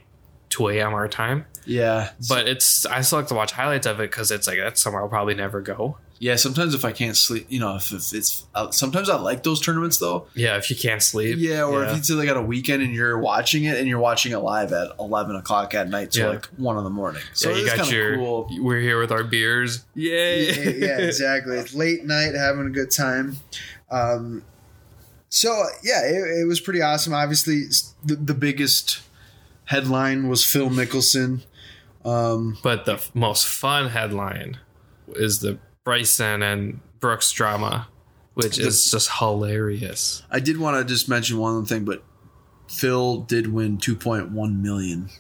2 0.50 0.68
a.m. 0.68 0.92
our 0.94 1.08
time, 1.08 1.46
yeah, 1.64 2.10
but 2.28 2.46
it's 2.46 2.84
I 2.86 3.00
still 3.00 3.20
like 3.20 3.28
to 3.28 3.34
watch 3.34 3.52
highlights 3.52 3.86
of 3.86 3.98
it 4.00 4.10
because 4.10 4.30
it's 4.30 4.46
like 4.46 4.58
that's 4.58 4.82
somewhere 4.82 5.02
I'll 5.02 5.08
probably 5.08 5.34
never 5.34 5.60
go. 5.60 5.96
Yeah. 6.24 6.36
Sometimes 6.36 6.74
if 6.74 6.84
I 6.86 6.92
can't 6.92 7.16
sleep, 7.16 7.44
you 7.50 7.60
know, 7.60 7.76
if, 7.76 7.92
if 7.92 8.12
it's 8.14 8.46
uh, 8.54 8.70
sometimes 8.70 9.10
I 9.10 9.16
like 9.16 9.42
those 9.42 9.60
tournaments 9.60 9.98
though. 9.98 10.26
Yeah, 10.34 10.56
if 10.56 10.70
you 10.70 10.76
can't 10.76 11.02
sleep. 11.02 11.36
Yeah, 11.38 11.64
or 11.64 11.84
if 11.84 11.90
you 11.92 11.96
it's 11.98 12.10
like 12.10 12.30
on 12.30 12.36
a 12.38 12.42
weekend 12.42 12.82
and 12.82 12.94
you're 12.94 13.18
watching 13.18 13.64
it 13.64 13.76
and 13.78 13.86
you're 13.86 13.98
watching 13.98 14.32
it 14.32 14.38
live 14.38 14.72
at 14.72 14.92
eleven 14.98 15.36
o'clock 15.36 15.74
at 15.74 15.88
night 15.88 16.12
to 16.12 16.20
Yeah. 16.20 16.28
like 16.28 16.46
one 16.56 16.78
in 16.78 16.84
the 16.84 16.90
morning. 16.90 17.22
So 17.34 17.50
yeah, 17.50 17.56
you 17.56 17.62
it's 17.62 17.70
got 17.70 17.76
kind 17.80 17.88
of 17.88 17.94
your. 17.94 18.16
cool. 18.16 18.48
We're 18.60 18.80
here 18.80 18.98
with 18.98 19.12
our 19.12 19.22
beers. 19.24 19.84
Yay! 19.94 20.46
yeah, 20.46 20.86
yeah, 20.86 20.98
exactly. 21.06 21.58
It's 21.58 21.74
late 21.84 22.04
night, 22.04 22.34
having 22.34 22.66
a 22.66 22.70
good 22.70 22.90
time. 22.90 23.36
Um, 23.90 24.44
so 25.28 25.50
yeah, 25.82 26.06
it, 26.06 26.40
it 26.42 26.46
was 26.48 26.60
pretty 26.60 26.80
awesome. 26.80 27.12
Obviously, 27.12 27.64
the, 28.02 28.16
the 28.16 28.34
biggest 28.34 29.02
headline 29.66 30.28
was 30.28 30.44
Phil 30.44 30.70
Mickelson. 30.70 31.42
Um, 32.04 32.56
But 32.62 32.84
the 32.86 32.94
f- 32.94 33.14
most 33.14 33.46
fun 33.46 33.88
headline 33.90 34.58
is 35.08 35.40
the 35.40 35.58
Bryson 35.84 36.42
and 36.42 36.80
Brooks 37.00 37.30
drama, 37.32 37.88
which 38.34 38.58
is 38.58 38.90
just 38.90 39.10
hilarious. 39.18 40.22
I 40.30 40.40
did 40.40 40.58
want 40.58 40.76
to 40.78 40.84
just 40.92 41.08
mention 41.08 41.38
one 41.38 41.56
other 41.56 41.66
thing, 41.66 41.84
but 41.84 42.02
Phil 42.68 43.18
did 43.18 43.52
win 43.52 43.78
two 43.78 43.94
point 43.94 44.30
one 44.30 44.62
million. 44.62 45.10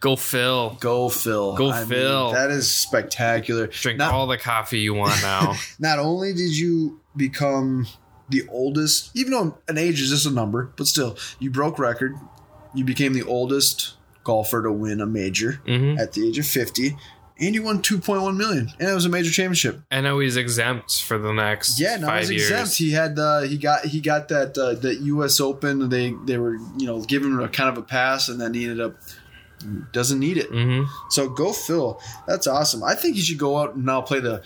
Go 0.00 0.16
Phil. 0.16 0.76
Go 0.80 1.08
Phil. 1.08 1.54
Go 1.56 1.70
I 1.70 1.80
mean, 1.80 1.88
Phil. 1.88 2.32
that 2.32 2.50
is 2.50 2.70
spectacular. 2.70 3.68
Drink 3.68 3.98
Not- 3.98 4.12
all 4.12 4.26
the 4.26 4.36
coffee 4.38 4.80
you 4.80 4.94
want 4.94 5.20
now. 5.22 5.54
not 5.78 5.98
only 5.98 6.32
did 6.34 6.56
you 6.56 7.00
become 7.16 7.86
the 8.28 8.42
oldest, 8.48 9.10
even 9.16 9.32
though 9.32 9.58
an 9.68 9.78
age 9.78 10.00
is 10.00 10.10
just 10.10 10.26
a 10.26 10.30
number, 10.30 10.72
but 10.76 10.86
still, 10.86 11.16
you 11.38 11.50
broke 11.50 11.78
record. 11.78 12.16
You 12.74 12.84
became 12.84 13.12
the 13.12 13.22
oldest 13.22 13.94
golfer 14.24 14.62
to 14.62 14.72
win 14.72 15.00
a 15.00 15.06
major 15.06 15.60
hmm 15.66 15.96
at 15.98 16.12
the 16.12 16.26
age 16.28 16.38
of 16.38 16.46
50, 16.46 16.96
and 17.40 17.54
he 17.54 17.60
won 17.60 17.82
2.1 17.82 18.36
million, 18.36 18.70
and 18.78 18.88
it 18.88 18.94
was 18.94 19.04
a 19.06 19.08
major 19.08 19.30
championship. 19.30 19.80
and 19.90 20.04
now 20.04 20.18
he's 20.20 20.36
exempt 20.36 21.02
for 21.02 21.18
the 21.18 21.32
next 21.32 21.80
Yeah, 21.80 21.96
no, 21.96 22.06
five 22.06 22.28
he's 22.28 22.30
years. 22.30 22.50
exempt. 22.50 22.76
He 22.76 22.92
had 22.92 23.18
uh, 23.18 23.40
he 23.42 23.58
got 23.58 23.84
he 23.84 24.00
got 24.00 24.28
that 24.28 24.56
uh, 24.56 24.74
that 24.80 25.00
U.S. 25.00 25.40
Open. 25.40 25.88
They 25.88 26.14
they 26.24 26.38
were 26.38 26.54
you 26.78 26.86
know 26.86 27.00
giving 27.02 27.30
him 27.30 27.40
a 27.40 27.48
kind 27.48 27.68
of 27.70 27.76
a 27.78 27.82
pass, 27.82 28.28
and 28.28 28.40
then 28.40 28.54
he 28.54 28.64
ended 28.64 28.80
up 28.80 28.96
doesn't 29.92 30.18
need 30.18 30.36
it. 30.36 30.50
hmm 30.50 30.82
So 31.10 31.28
go 31.28 31.52
Phil. 31.52 32.00
That's 32.26 32.46
awesome. 32.46 32.82
I 32.84 32.94
think 32.94 33.16
he 33.16 33.22
should 33.22 33.38
go 33.38 33.58
out 33.58 33.74
and 33.74 33.84
now 33.86 34.02
play 34.02 34.20
the 34.20 34.42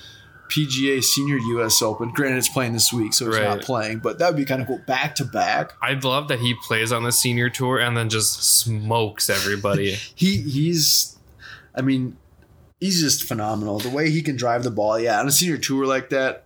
PGA 0.48 1.02
Senior 1.02 1.36
U.S. 1.38 1.82
Open. 1.82 2.10
Granted, 2.12 2.38
it's 2.38 2.48
playing 2.48 2.72
this 2.72 2.90
week, 2.92 3.12
so 3.12 3.26
he's 3.26 3.38
not 3.40 3.60
playing. 3.60 3.98
But 3.98 4.18
that 4.18 4.28
would 4.28 4.36
be 4.36 4.44
kind 4.46 4.62
of 4.62 4.68
cool. 4.68 4.80
Back 4.86 5.16
to 5.16 5.24
back. 5.24 5.72
I'd 5.82 6.04
love 6.04 6.28
that 6.28 6.38
he 6.38 6.54
plays 6.54 6.90
on 6.92 7.02
the 7.02 7.12
senior 7.12 7.50
tour 7.50 7.78
and 7.78 7.96
then 7.96 8.08
just 8.08 8.42
smokes 8.42 9.28
everybody. 9.28 9.96
He 10.14 10.38
he's, 10.42 11.18
I 11.74 11.82
mean, 11.82 12.16
he's 12.80 13.00
just 13.00 13.24
phenomenal. 13.24 13.78
The 13.78 13.90
way 13.90 14.10
he 14.10 14.22
can 14.22 14.36
drive 14.36 14.62
the 14.64 14.70
ball. 14.70 14.98
Yeah, 14.98 15.20
on 15.20 15.28
a 15.28 15.30
senior 15.32 15.58
tour 15.58 15.86
like 15.86 16.10
that. 16.10 16.44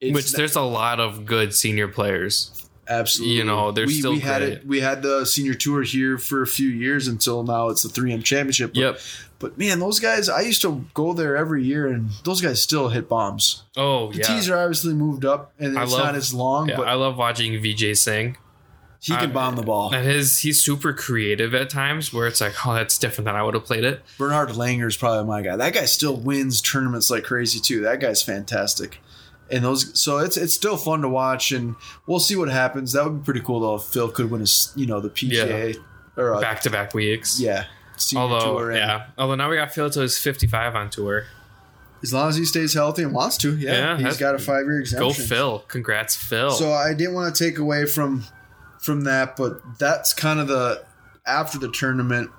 It's 0.00 0.14
Which 0.14 0.32
there's 0.32 0.56
a 0.56 0.60
lot 0.62 1.00
of 1.00 1.24
good 1.24 1.54
senior 1.54 1.88
players. 1.88 2.68
absolutely 2.86 3.36
you 3.36 3.44
know, 3.44 3.72
they're 3.72 3.86
we, 3.86 3.94
still 3.98 4.12
we 4.12 4.20
had 4.20 4.40
great. 4.42 4.52
it. 4.52 4.66
We 4.66 4.80
had 4.80 5.02
the 5.02 5.24
senior 5.24 5.54
tour 5.54 5.82
here 5.82 6.18
for 6.18 6.42
a 6.42 6.46
few 6.46 6.68
years 6.68 7.08
until 7.08 7.42
now. 7.42 7.68
It's 7.68 7.82
the 7.82 7.88
3M 7.88 8.22
championship. 8.22 8.74
But, 8.74 8.80
Yep. 8.80 8.98
But 9.38 9.58
man, 9.58 9.80
those 9.80 9.98
guys, 10.00 10.28
I 10.30 10.40
used 10.42 10.62
to 10.62 10.84
go 10.94 11.12
there 11.12 11.36
every 11.36 11.62
year, 11.62 11.86
and 11.86 12.08
those 12.24 12.40
guys 12.40 12.62
still 12.62 12.88
hit 12.88 13.06
bombs. 13.08 13.64
Oh 13.76 14.10
The 14.12 14.18
yeah. 14.18 14.24
tees 14.24 14.48
are 14.48 14.56
obviously 14.58 14.94
moved 14.94 15.24
up, 15.26 15.52
and 15.58 15.76
it's 15.76 15.92
love- 15.92 16.04
not 16.06 16.14
as 16.14 16.32
long, 16.32 16.68
yeah, 16.70 16.76
but 16.76 16.88
I 16.88 16.94
love 16.94 17.16
watching 17.18 17.52
Vijay 17.54 17.96
Singh. 17.96 18.36
He 19.06 19.14
can 19.16 19.30
I- 19.30 19.32
bomb 19.32 19.56
the 19.56 19.62
ball. 19.62 19.94
And 19.94 20.06
his 20.06 20.38
he's 20.40 20.60
super 20.62 20.92
creative 20.92 21.54
at 21.54 21.70
times 21.70 22.12
where 22.12 22.26
it's 22.26 22.40
like, 22.40 22.54
oh, 22.66 22.74
that's 22.74 22.98
different 22.98 23.26
than 23.26 23.36
I 23.36 23.42
would 23.42 23.54
have 23.54 23.64
played 23.64 23.84
it. 23.84 24.02
Bernard 24.18 24.50
Langer 24.50 24.86
is 24.88 24.96
probably 24.96 25.24
my 25.26 25.42
guy. 25.42 25.56
That 25.56 25.74
guy 25.74 25.84
still 25.84 26.16
wins 26.16 26.60
tournaments 26.60 27.10
like 27.10 27.24
crazy 27.24 27.60
too. 27.60 27.80
That 27.82 28.00
guy's 28.00 28.22
fantastic. 28.22 28.98
And 29.50 29.64
those, 29.64 29.98
so 30.00 30.18
it's 30.18 30.36
it's 30.36 30.54
still 30.54 30.76
fun 30.76 31.02
to 31.02 31.08
watch, 31.08 31.52
and 31.52 31.76
we'll 32.06 32.18
see 32.18 32.34
what 32.34 32.48
happens. 32.48 32.92
That 32.94 33.04
would 33.04 33.20
be 33.20 33.24
pretty 33.24 33.40
cool 33.42 33.60
though. 33.60 33.76
If 33.76 33.82
Phil 33.84 34.10
could 34.10 34.28
win 34.30 34.40
a, 34.40 34.44
s- 34.44 34.72
you 34.74 34.86
know, 34.86 34.98
the 35.00 35.08
PGA 35.10 35.76
or 36.16 36.34
uh, 36.34 36.40
Back 36.40 36.62
to 36.62 36.70
back 36.70 36.94
weeks. 36.94 37.38
yeah, 37.38 37.66
Although, 38.16 38.68
yeah. 38.70 39.06
Although 39.16 39.36
now 39.36 39.48
we 39.48 39.56
got 39.56 39.72
Phil 39.72 39.88
to 39.90 40.00
his 40.00 40.18
55 40.18 40.74
on 40.74 40.90
tour. 40.90 41.26
as 42.02 42.12
long 42.12 42.28
as 42.28 42.36
he 42.36 42.44
stays 42.44 42.74
healthy 42.74 43.02
and 43.04 43.12
wants 43.12 43.36
to, 43.38 43.56
yeah, 43.56 43.96
Yeah, 43.96 43.98
he's 44.08 44.16
got 44.18 44.34
a 44.34 44.38
five 44.38 44.64
year 44.64 44.80
exemption. 44.80 45.08
Go. 45.08 45.12
Phil. 45.28 45.58
Congrats, 45.68 46.16
Phil. 46.16 46.50
So 46.50 46.72
I 46.72 46.92
didn't 46.94 47.14
want 47.14 47.34
to 47.34 47.44
take 47.44 47.58
away 47.58 47.86
from 47.86 48.24
from 48.86 49.02
that, 49.04 49.36
but 49.36 49.60
that's 49.78 50.14
kind 50.14 50.40
of 50.40 50.48
the 50.48 50.82
after 51.26 51.58
the 51.58 51.70
tournament. 51.70 52.30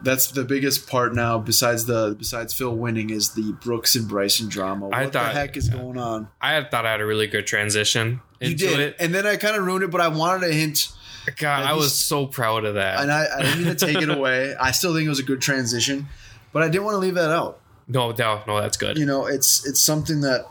That's 0.00 0.30
the 0.30 0.44
biggest 0.44 0.88
part 0.88 1.12
now. 1.14 1.38
Besides 1.38 1.86
the 1.86 2.14
besides 2.18 2.52
Phil 2.54 2.74
winning, 2.76 3.10
is 3.10 3.30
the 3.32 3.52
Brooks 3.60 3.96
and 3.96 4.06
Bryson 4.06 4.48
drama. 4.48 4.86
What 4.88 4.94
I 4.96 5.06
the 5.06 5.18
heck 5.20 5.56
is 5.56 5.68
going 5.68 5.98
on? 5.98 6.28
I 6.40 6.52
had 6.52 6.70
thought 6.70 6.86
I 6.86 6.92
had 6.92 7.00
a 7.00 7.06
really 7.06 7.26
good 7.26 7.46
transition 7.48 8.20
into 8.40 8.64
You 8.66 8.70
did, 8.76 8.80
it. 8.80 8.96
and 9.00 9.12
then 9.14 9.26
I 9.26 9.36
kind 9.36 9.56
of 9.56 9.64
ruined 9.64 9.82
it. 9.84 9.90
But 9.90 10.00
I 10.00 10.06
wanted 10.08 10.46
to 10.46 10.52
hint, 10.52 10.88
God, 11.36 11.64
I 11.64 11.72
was 11.72 11.92
so 11.94 12.26
proud 12.26 12.64
of 12.64 12.74
that. 12.74 13.00
and 13.00 13.10
I, 13.10 13.26
I 13.38 13.42
didn't 13.42 13.58
mean 13.64 13.74
to 13.76 13.86
take 13.86 14.00
it 14.00 14.08
away. 14.16 14.54
I 14.54 14.70
still 14.70 14.94
think 14.94 15.06
it 15.06 15.08
was 15.08 15.18
a 15.18 15.24
good 15.24 15.40
transition, 15.40 16.06
but 16.52 16.62
I 16.62 16.68
didn't 16.68 16.84
want 16.84 16.94
to 16.94 16.98
leave 17.00 17.14
that 17.16 17.30
out. 17.30 17.58
no, 17.88 18.12
no, 18.12 18.42
no, 18.46 18.60
that's 18.60 18.76
good. 18.76 18.98
You 18.98 19.06
know, 19.06 19.26
it's 19.26 19.66
it's 19.66 19.80
something 19.80 20.20
that 20.20 20.46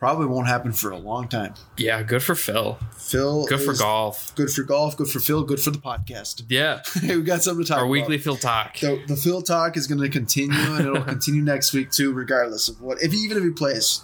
probably 0.00 0.26
won't 0.26 0.48
happen 0.48 0.72
for 0.72 0.90
a 0.90 0.96
long 0.96 1.28
time. 1.28 1.54
Yeah, 1.76 2.02
good 2.02 2.22
for 2.22 2.34
Phil. 2.34 2.78
Phil, 2.96 3.46
Good 3.46 3.60
for 3.60 3.74
golf. 3.74 4.34
Good 4.34 4.50
for 4.50 4.62
golf. 4.64 4.96
Good 4.96 5.08
for 5.08 5.20
Phil. 5.20 5.44
Good 5.44 5.60
for 5.60 5.70
the 5.70 5.78
podcast. 5.78 6.42
Yeah, 6.48 6.80
we 7.02 7.22
got 7.22 7.42
something 7.42 7.64
to 7.64 7.68
talk 7.68 7.78
our 7.78 7.84
about. 7.84 7.90
weekly 7.92 8.18
Phil 8.18 8.36
talk. 8.36 8.78
The, 8.80 9.00
the 9.06 9.14
Phil 9.16 9.42
talk 9.42 9.76
is 9.76 9.86
going 9.86 10.00
to 10.00 10.08
continue, 10.08 10.58
and 10.58 10.86
it'll 10.86 11.02
continue 11.16 11.42
next 11.42 11.72
week 11.72 11.90
too, 11.92 12.12
regardless 12.12 12.68
of 12.68 12.80
what, 12.80 13.00
if 13.02 13.12
even 13.14 13.36
if 13.36 13.44
he 13.44 13.50
plays. 13.50 14.00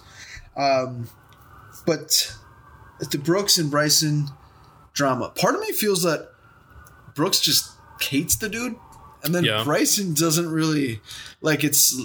Um, 0.57 1.09
but 1.87 2.33
the 3.11 3.19
Brooks 3.19 3.59
and 3.59 3.71
Bryson 3.71 4.29
drama, 4.93 5.31
part 5.31 5.55
of 5.55 5.61
me 5.61 5.73
feels 5.73 6.03
that 6.03 6.31
Brooks 7.15 7.41
just 7.41 7.71
hates 8.01 8.37
the 8.37 8.49
dude, 8.49 8.77
and 9.23 9.35
then 9.35 9.45
Yeah. 9.45 9.65
Bryson 9.65 10.15
doesn't 10.15 10.51
really 10.51 11.01
like. 11.41 11.65
It's 11.65 11.99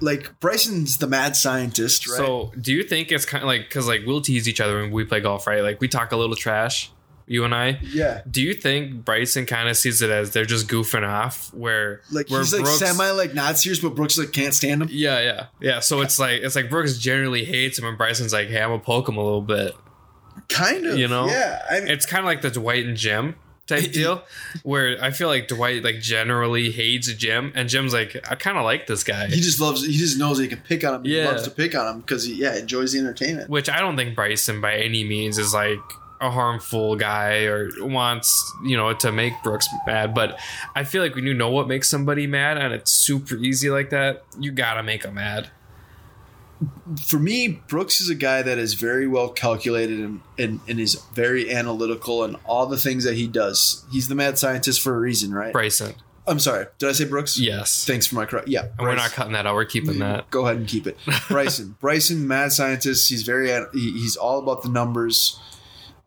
like 0.00 0.38
Bryson's 0.40 0.98
the 0.98 1.06
mad 1.06 1.36
scientist, 1.36 2.08
right? 2.08 2.16
So, 2.16 2.52
do 2.60 2.72
you 2.72 2.82
think 2.82 3.10
it's 3.12 3.24
kind 3.24 3.42
of 3.42 3.48
like 3.48 3.62
because 3.62 3.86
like 3.88 4.02
we'll 4.06 4.20
tease 4.20 4.48
each 4.48 4.60
other 4.60 4.80
when 4.80 4.90
we 4.90 5.04
play 5.04 5.20
golf, 5.20 5.46
right? 5.46 5.62
Like 5.62 5.80
we 5.80 5.88
talk 5.88 6.12
a 6.12 6.16
little 6.16 6.36
trash, 6.36 6.90
you 7.26 7.44
and 7.44 7.54
I. 7.54 7.78
yeah, 7.82 8.22
Do 8.30 8.42
you 8.42 8.54
think 8.54 9.04
Bryson 9.04 9.46
kind 9.46 9.68
of 9.68 9.76
sees 9.76 10.02
it 10.02 10.10
as 10.10 10.30
they're 10.32 10.44
just 10.44 10.68
goofing 10.68 11.06
off, 11.06 11.52
where 11.54 12.02
like 12.10 12.28
where 12.30 12.40
he's 12.40 12.52
like 12.54 12.66
semi 12.66 13.10
like 13.10 13.34
not 13.34 13.58
serious, 13.58 13.80
but 13.80 13.94
Brooks 13.94 14.18
like 14.18 14.32
can't 14.32 14.54
stand 14.54 14.82
him. 14.82 14.88
Yeah, 14.90 15.20
yeah, 15.20 15.46
yeah. 15.60 15.80
So 15.80 16.00
it's 16.02 16.18
like 16.18 16.42
it's 16.42 16.56
like 16.56 16.70
Brooks 16.70 16.98
generally 16.98 17.44
hates 17.44 17.78
him, 17.78 17.84
and 17.86 17.96
Bryson's 17.98 18.32
like, 18.32 18.48
"Hey, 18.48 18.60
I'm 18.62 18.70
gonna 18.70 18.80
poke 18.82 19.08
him 19.08 19.16
a 19.16 19.22
little 19.24 19.42
bit." 19.42 19.74
Kind 20.48 20.86
of, 20.86 20.98
You 20.98 21.08
know? 21.08 21.26
Yeah, 21.26 21.62
I 21.68 21.80
mean, 21.80 21.88
It's 21.88 22.04
kind 22.06 22.20
of 22.20 22.26
like 22.26 22.42
the 22.42 22.50
Dwight 22.50 22.84
and 22.84 22.96
Jim 22.96 23.34
type 23.66 23.92
deal, 23.92 24.22
where 24.62 24.96
I 25.02 25.10
feel 25.10 25.28
like 25.28 25.48
Dwight 25.48 25.82
like 25.84 26.00
generally 26.00 26.70
hates 26.70 27.12
Jim, 27.14 27.52
and 27.54 27.68
Jim's 27.68 27.92
like, 27.92 28.16
"I 28.30 28.34
kind 28.34 28.56
of 28.58 28.64
like 28.64 28.86
this 28.86 29.04
guy," 29.04 29.26
he 29.28 29.40
just 29.40 29.60
loves. 29.60 29.84
He 29.84 29.92
just 29.92 30.18
knows 30.18 30.38
he 30.38 30.48
can 30.48 30.60
pick 30.60 30.84
on 30.84 30.94
him. 30.94 31.04
He 31.04 31.22
loves 31.24 31.42
to 31.44 31.50
pick 31.50 31.74
on 31.74 31.86
him 31.86 32.00
because 32.00 32.24
he 32.24 32.34
yeah 32.34 32.56
enjoys 32.56 32.92
the 32.92 32.98
entertainment. 32.98 33.50
which 33.50 33.68
I 33.68 33.80
don't 33.80 33.96
think 33.96 34.14
Bryson 34.14 34.60
by 34.60 34.74
any 34.76 35.04
means 35.04 35.38
is 35.38 35.52
like 35.54 35.78
a 36.18 36.30
harmful 36.30 36.96
guy 36.96 37.44
or 37.44 37.68
wants 37.80 38.54
you 38.64 38.76
know 38.76 38.92
to 38.94 39.12
make 39.12 39.34
Brooks 39.42 39.68
mad. 39.86 40.14
But 40.14 40.38
I 40.74 40.84
feel 40.84 41.02
like 41.02 41.14
when 41.14 41.24
you 41.26 41.34
know 41.34 41.50
what 41.50 41.68
makes 41.68 41.90
somebody 41.90 42.26
mad 42.26 42.56
and 42.58 42.72
it's 42.72 42.90
super 42.90 43.36
easy 43.36 43.68
like 43.70 43.90
that, 43.90 44.24
you 44.38 44.50
gotta 44.52 44.82
make 44.82 45.02
them 45.02 45.14
mad. 45.14 45.50
For 47.06 47.18
me, 47.18 47.60
Brooks 47.68 48.00
is 48.00 48.08
a 48.08 48.14
guy 48.14 48.42
that 48.42 48.58
is 48.58 48.74
very 48.74 49.06
well 49.06 49.28
calculated 49.28 50.00
and, 50.00 50.20
and, 50.38 50.60
and 50.66 50.80
is 50.80 50.94
very 51.12 51.52
analytical 51.52 52.24
and 52.24 52.36
all 52.44 52.66
the 52.66 52.78
things 52.78 53.04
that 53.04 53.14
he 53.14 53.26
does. 53.26 53.84
He's 53.92 54.08
the 54.08 54.14
mad 54.14 54.38
scientist 54.38 54.80
for 54.80 54.94
a 54.94 54.98
reason, 54.98 55.34
right? 55.34 55.52
Bryson, 55.52 55.94
I'm 56.26 56.38
sorry. 56.38 56.66
Did 56.78 56.88
I 56.88 56.92
say 56.92 57.04
Brooks? 57.04 57.38
yes, 57.38 57.84
Thanks 57.84 58.06
for 58.06 58.14
my 58.14 58.24
correct. 58.24 58.48
Yeah. 58.48 58.68
and 58.78 58.86
we're 58.86 58.94
not 58.96 59.10
cutting 59.12 59.34
that 59.34 59.46
out. 59.46 59.54
We're 59.54 59.64
keeping 59.66 59.98
that. 59.98 60.30
Go 60.30 60.46
ahead 60.46 60.56
and 60.56 60.66
keep 60.66 60.86
it. 60.86 60.96
Bryson. 61.28 61.76
Bryson, 61.78 62.26
mad 62.26 62.52
scientist. 62.52 63.08
He's 63.08 63.22
very. 63.22 63.50
He's 63.72 64.16
all 64.16 64.38
about 64.38 64.62
the 64.62 64.70
numbers. 64.70 65.38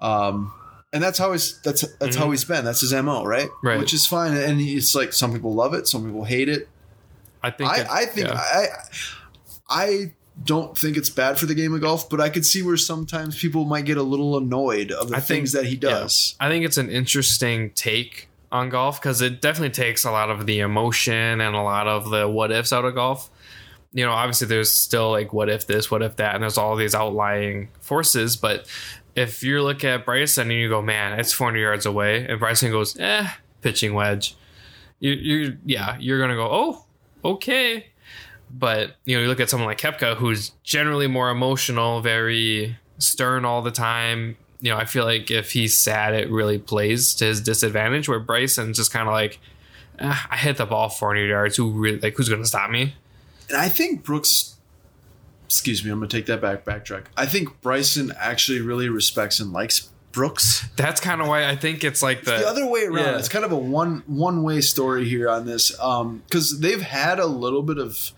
Um, 0.02 0.54
and 0.92 1.04
that's 1.04 1.18
how 1.20 1.32
he's. 1.32 1.62
That's 1.62 1.88
that's 1.98 2.16
how 2.16 2.32
he's 2.32 2.44
been. 2.44 2.66
That's 2.66 2.82
his 2.82 2.92
mo, 2.94 3.24
right? 3.24 3.50
Mm-hmm. 3.50 3.68
Right. 3.68 3.80
Which 3.80 3.94
is 3.94 4.08
fine. 4.08 4.36
And 4.36 4.60
it's 4.60 4.96
like 4.96 5.14
some 5.14 5.32
people 5.32 5.54
love 5.54 5.74
it, 5.74 5.88
some 5.88 6.06
people 6.06 6.24
hate 6.24 6.50
it. 6.50 6.68
I 7.42 7.52
think. 7.52 7.70
I, 7.70 8.02
I 8.02 8.06
think 8.06 8.28
yeah. 8.28 8.36
I 8.36 8.66
I 9.70 10.14
don't 10.44 10.78
think 10.78 10.96
it's 10.98 11.10
bad 11.10 11.38
for 11.38 11.46
the 11.46 11.56
game 11.56 11.74
of 11.74 11.82
golf, 11.82 12.10
but 12.10 12.22
I 12.22 12.30
could 12.30 12.46
see 12.46 12.62
where 12.62 12.78
sometimes 12.78 13.40
people 13.40 13.66
might 13.66 13.86
get 13.86 13.98
a 13.98 14.04
little 14.04 14.38
annoyed 14.38 14.92
of 14.92 15.10
the 15.10 15.16
I 15.18 15.20
think- 15.20 15.40
things 15.40 15.52
that 15.54 15.66
he 15.66 15.76
does. 15.76 16.36
I 16.40 16.50
think 16.50 16.66
it's 16.66 16.78
an 16.78 16.90
interesting 16.90 17.72
take 17.72 18.28
on 18.52 18.70
golf 18.70 19.00
because 19.02 19.22
it 19.22 19.42
definitely 19.42 19.70
takes 19.72 20.06
a 20.06 20.12
lot 20.12 20.30
of 20.30 20.46
the 20.46 20.60
emotion 20.60 21.40
and 21.42 21.56
a 21.56 21.62
lot 21.62 21.88
of 21.88 22.10
the 22.10 22.28
what 22.28 22.52
ifs 22.52 22.74
out 22.74 22.86
of 22.86 22.96
golf. 22.96 23.30
You 23.94 24.06
know, 24.06 24.12
obviously 24.12 24.48
there's 24.48 24.72
still 24.74 25.12
like 25.12 25.34
what 25.34 25.50
if 25.50 25.68
this, 25.68 25.90
what 25.92 26.02
if 26.02 26.16
that, 26.18 26.36
and 26.36 26.44
there's 26.44 26.58
all 26.58 26.76
these 26.76 26.94
outlying 26.96 27.70
forces. 27.82 28.38
But 28.38 28.68
if 29.16 29.44
you 29.44 29.62
look 29.64 29.84
at 29.84 30.06
Bryson 30.06 30.50
and 30.52 30.60
you 30.60 30.70
go, 30.70 30.82
man, 30.82 31.20
it's 31.20 31.34
400 31.34 31.60
yards 31.60 31.86
away, 31.86 32.26
and 32.28 32.40
Bryson 32.40 32.72
goes, 32.72 32.98
eh, 33.00 33.28
pitching 33.62 33.94
wedge, 33.94 34.36
you, 35.00 35.12
you, 35.14 35.58
yeah, 35.66 35.98
you're 36.00 36.20
gonna 36.20 36.36
go, 36.36 36.48
oh, 36.52 36.86
okay. 37.26 37.88
But 38.52 38.96
you 39.06 39.16
know, 39.16 39.22
you 39.24 39.28
look 39.28 39.40
at 39.40 39.50
someone 39.50 39.68
like 39.68 39.80
Koepka, 39.80 40.18
who's 40.18 40.52
generally 40.64 41.08
more 41.08 41.30
emotional, 41.30 42.02
very 42.02 42.78
stern 42.98 43.46
all 43.46 43.62
the 43.62 43.72
time. 43.72 44.38
You 44.62 44.72
know, 44.72 44.78
I 44.78 44.86
feel 44.86 45.06
like 45.06 45.32
if 45.32 45.52
he's 45.52 45.78
sad, 45.78 46.14
it 46.14 46.30
really 46.30 46.60
plays 46.60 47.14
to 47.16 47.26
his 47.26 47.42
disadvantage. 47.42 48.10
Where 48.10 48.20
Bryson's 48.20 48.78
just 48.78 48.92
kind 48.92 49.08
of 49.08 49.14
like, 49.14 49.40
ah, 50.02 50.28
I 50.32 50.38
hit 50.38 50.58
the 50.58 50.66
ball 50.66 50.90
400 50.90 51.28
yards. 51.28 51.58
Who 51.58 51.72
really 51.72 52.00
like? 52.00 52.16
Who's 52.18 52.30
going 52.30 52.42
to 52.42 52.48
stop 52.48 52.70
me? 52.70 52.96
And 53.48 53.58
I 53.58 53.70
think 53.70 54.04
Brooks 54.04 54.56
excuse 55.50 55.84
me, 55.84 55.90
I'm 55.90 55.98
gonna 55.98 56.08
take 56.08 56.28
that 56.28 56.42
back 56.42 56.64
backtrack. 56.64 57.06
I 57.18 57.26
think 57.26 57.60
Bryson 57.62 58.14
actually 58.20 58.62
really 58.62 58.88
respects 58.88 59.40
and 59.40 59.52
likes 59.52 59.90
Brooks. 60.12 60.70
That's 60.76 61.02
kind 61.02 61.22
of 61.22 61.28
why 61.28 61.50
I 61.50 61.56
think 61.56 61.84
it's 61.84 62.04
like 62.04 62.24
the, 62.24 62.32
the 62.38 62.48
other 62.48 62.68
way 62.68 62.86
around. 62.86 63.06
yeah. 63.06 63.18
It's 63.18 63.30
kind 63.30 63.44
of 63.44 63.52
a 63.52 63.58
one 63.58 64.04
one 64.06 64.44
way 64.44 64.62
story 64.62 65.10
here 65.10 65.28
on 65.28 65.48
this, 65.48 65.72
because 65.72 66.60
they've 66.60 66.82
had 66.82 67.20
a 67.20 67.26
little 67.26 67.64
bit 67.64 67.80
of 67.80 68.12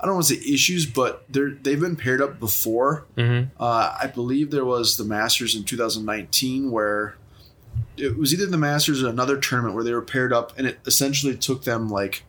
I 0.00 0.06
don't 0.06 0.14
want 0.14 0.26
to 0.26 0.34
say 0.36 0.52
issues, 0.52 0.86
but 0.86 1.24
they're 1.28 1.50
they've 1.50 1.80
been 1.80 1.96
paired 1.96 2.22
up 2.22 2.38
before. 2.38 3.06
Mhm. 3.16 3.50
Uh, 3.58 3.96
I 4.00 4.06
believe 4.06 4.50
there 4.50 4.64
was 4.64 4.96
the 4.96 5.04
Masters 5.04 5.54
in 5.56 5.64
2019 5.64 6.70
where 6.70 7.16
it 7.96 8.16
was 8.16 8.32
either 8.32 8.46
the 8.46 8.56
Masters 8.58 9.02
or 9.02 9.08
another 9.08 9.36
tournament 9.38 9.74
where 9.74 9.82
they 9.84 9.92
were 9.92 10.02
paired 10.02 10.32
up, 10.32 10.52
and 10.56 10.66
it 10.66 10.78
essentially 10.86 11.36
took 11.36 11.64
them 11.64 11.88
like 11.88 12.24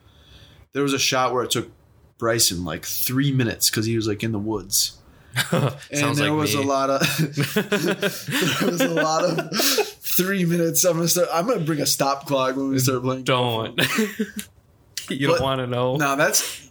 there 0.74 0.84
was 0.84 0.94
a 0.94 1.00
shot 1.00 1.34
where 1.34 1.44
it 1.44 1.52
took 1.52 1.70
Bryson 2.18 2.66
like 2.66 2.86
three 2.86 3.32
minutes 3.32 3.70
because 3.70 3.86
he 3.86 3.96
was 3.96 4.08
like 4.08 4.24
in 4.24 4.32
the 4.32 4.40
woods. 4.40 4.96
And 5.92 6.16
there 6.18 6.32
like 6.32 6.40
was 6.40 6.56
me. 6.56 6.64
a 6.64 6.66
lot 6.66 6.90
of 6.90 7.02
there 7.54 8.70
was 8.72 8.82
a 8.82 8.88
lot 8.90 9.24
of 9.24 9.56
three 10.02 10.44
minutes. 10.44 10.84
I'm 10.84 10.96
gonna 10.98 11.08
start. 11.08 11.30
I'm 11.32 11.48
gonna 11.48 11.60
bring 11.62 11.82
a 11.82 11.86
stop 11.86 12.26
clock 12.26 12.56
when 12.56 12.70
we 12.70 12.80
start 12.80 13.04
playing. 13.04 13.24
don't. 13.24 13.78
you 15.10 15.28
But- 15.28 15.34
don't 15.38 15.42
want 15.42 15.60
to 15.60 15.68
know. 15.68 15.96
No, 15.98 16.16
that's 16.16 16.69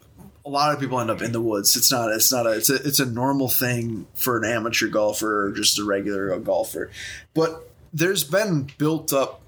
a 0.49 0.51
lot 0.51 0.73
of 0.75 0.81
people 0.81 0.99
end 1.01 1.11
up 1.11 1.21
in 1.23 1.33
the 1.33 1.41
woods. 1.41 1.77
It's 1.77 1.93
not. 1.93 2.11
It's 2.13 2.33
not 2.33 2.47
a. 2.47 2.51
It's 2.53 2.71
a. 2.71 2.75
It's 2.77 3.01
a 3.01 3.07
normal 3.07 3.49
thing 3.49 4.07
for 4.15 4.39
an 4.39 4.45
amateur 4.51 4.89
golfer 4.89 5.47
or 5.47 5.53
just 5.53 5.79
a 5.79 5.85
regular 5.85 6.37
golfer. 6.41 6.91
But 7.35 7.71
there's 7.93 8.25
been 8.25 8.69
built 8.79 9.13
up. 9.13 9.43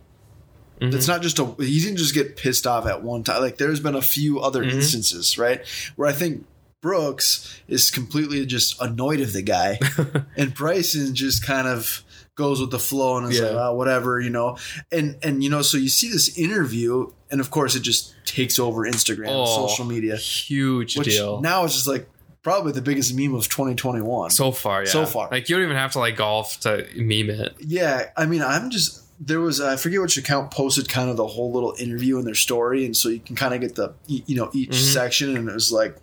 Mm-hmm. 0.80 0.96
It's 0.96 1.08
not 1.08 1.22
just 1.22 1.38
a. 1.38 1.44
He 1.58 1.80
didn't 1.80 1.96
just 1.96 2.14
get 2.14 2.36
pissed 2.36 2.66
off 2.66 2.86
at 2.86 3.02
one 3.02 3.24
time. 3.24 3.40
Like 3.40 3.56
there's 3.58 3.80
been 3.80 3.94
a 3.94 4.02
few 4.02 4.40
other 4.40 4.62
Mm-hmm. 4.62 4.76
instances, 4.76 5.38
right, 5.38 5.66
where 5.96 6.08
I 6.08 6.12
think. 6.12 6.46
Brooks 6.82 7.60
is 7.68 7.90
completely 7.90 8.46
just 8.46 8.80
annoyed 8.80 9.20
of 9.20 9.34
the 9.34 9.42
guy, 9.42 9.78
and 10.38 10.54
Bryson 10.54 11.14
just 11.14 11.44
kind 11.44 11.68
of 11.68 12.02
goes 12.34 12.60
with 12.60 12.70
the 12.70 12.78
flow 12.78 13.18
and 13.18 13.30
is 13.32 13.40
like, 13.40 13.50
oh, 13.52 13.74
whatever, 13.74 14.20
you 14.20 14.30
know. 14.30 14.56
And 14.90 15.16
and 15.22 15.42
you 15.44 15.50
know, 15.50 15.62
so 15.62 15.76
you 15.76 15.88
see 15.88 16.10
this 16.10 16.38
interview, 16.38 17.12
and 17.30 17.40
of 17.40 17.50
course, 17.50 17.74
it 17.74 17.80
just 17.80 18.14
takes 18.24 18.58
over 18.58 18.82
Instagram, 18.82 19.26
Oh, 19.28 19.66
social 19.68 19.84
media. 19.84 20.16
Huge 20.16 20.96
Which 20.96 21.08
deal. 21.08 21.40
now 21.40 21.64
it's 21.64 21.74
just 21.74 21.86
like 21.86 22.08
probably 22.42 22.72
the 22.72 22.80
biggest 22.80 23.14
meme 23.14 23.34
of 23.34 23.48
2021. 23.48 24.30
So 24.30 24.50
far, 24.52 24.84
yeah. 24.84 24.90
So 24.90 25.04
far. 25.04 25.28
Like 25.30 25.48
you 25.50 25.56
don't 25.56 25.64
even 25.64 25.76
have 25.76 25.92
to 25.92 25.98
like 25.98 26.16
golf 26.16 26.58
to 26.60 26.86
meme 26.96 27.28
it. 27.30 27.54
yeah, 27.60 28.06
I 28.16 28.24
mean, 28.26 28.42
I'm 28.42 28.70
just 28.70 29.02
there 29.22 29.40
was 29.40 29.60
I 29.60 29.76
forget 29.76 30.00
which 30.00 30.16
account 30.16 30.50
posted 30.50 30.88
kind 30.88 31.10
of 31.10 31.18
the 31.18 31.26
whole 31.26 31.52
little 31.52 31.74
interview 31.78 32.18
in 32.18 32.24
their 32.24 32.34
story, 32.34 32.86
and 32.86 32.96
so 32.96 33.10
you 33.10 33.20
can 33.20 33.36
kind 33.36 33.52
of 33.52 33.60
get 33.60 33.74
the 33.74 33.92
you 34.06 34.34
know 34.36 34.50
each 34.54 34.70
Mhm. 34.70 34.92
section, 34.94 35.36
and 35.36 35.46
it 35.48 35.52
was 35.52 35.70
like 35.70 35.94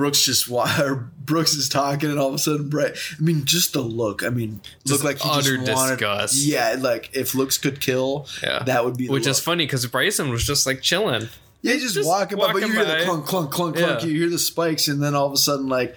Brooks 0.00 0.24
just 0.24 0.50
or 0.80 1.10
Brooks 1.18 1.52
is 1.54 1.68
talking, 1.68 2.08
and 2.08 2.18
all 2.18 2.28
of 2.28 2.34
a 2.34 2.38
sudden 2.38 2.70
Brett. 2.70 2.96
I 3.18 3.22
mean, 3.22 3.44
just 3.44 3.74
the 3.74 3.82
look. 3.82 4.22
I 4.24 4.30
mean, 4.30 4.62
Just 4.86 5.04
look 5.04 5.12
like 5.12 5.22
he 5.22 5.28
utter 5.30 5.58
just 5.58 5.70
wanted. 5.72 5.90
disgust. 5.96 6.36
Yeah, 6.46 6.76
like 6.78 7.10
if 7.12 7.34
looks 7.34 7.58
could 7.58 7.82
kill, 7.82 8.26
Yeah. 8.42 8.62
that 8.62 8.82
would 8.82 8.96
be. 8.96 9.08
The 9.08 9.12
Which 9.12 9.26
is 9.26 9.38
funny 9.40 9.66
because 9.66 9.84
Bryson 9.86 10.30
was 10.30 10.44
just 10.46 10.66
like 10.66 10.80
chilling. 10.80 11.28
Yeah, 11.60 11.74
just, 11.74 11.94
just 11.96 12.08
walking 12.08 12.38
by, 12.38 12.46
but 12.46 12.54
walking 12.54 12.68
you 12.68 12.74
hear 12.74 12.84
the 12.86 13.04
clunk, 13.04 13.26
clunk, 13.26 13.50
clunk, 13.50 13.76
clunk. 13.76 14.00
Yeah. 14.00 14.08
You 14.08 14.20
hear 14.20 14.30
the 14.30 14.38
spikes, 14.38 14.88
and 14.88 15.02
then 15.02 15.14
all 15.14 15.26
of 15.26 15.32
a 15.34 15.36
sudden, 15.36 15.68
like 15.68 15.94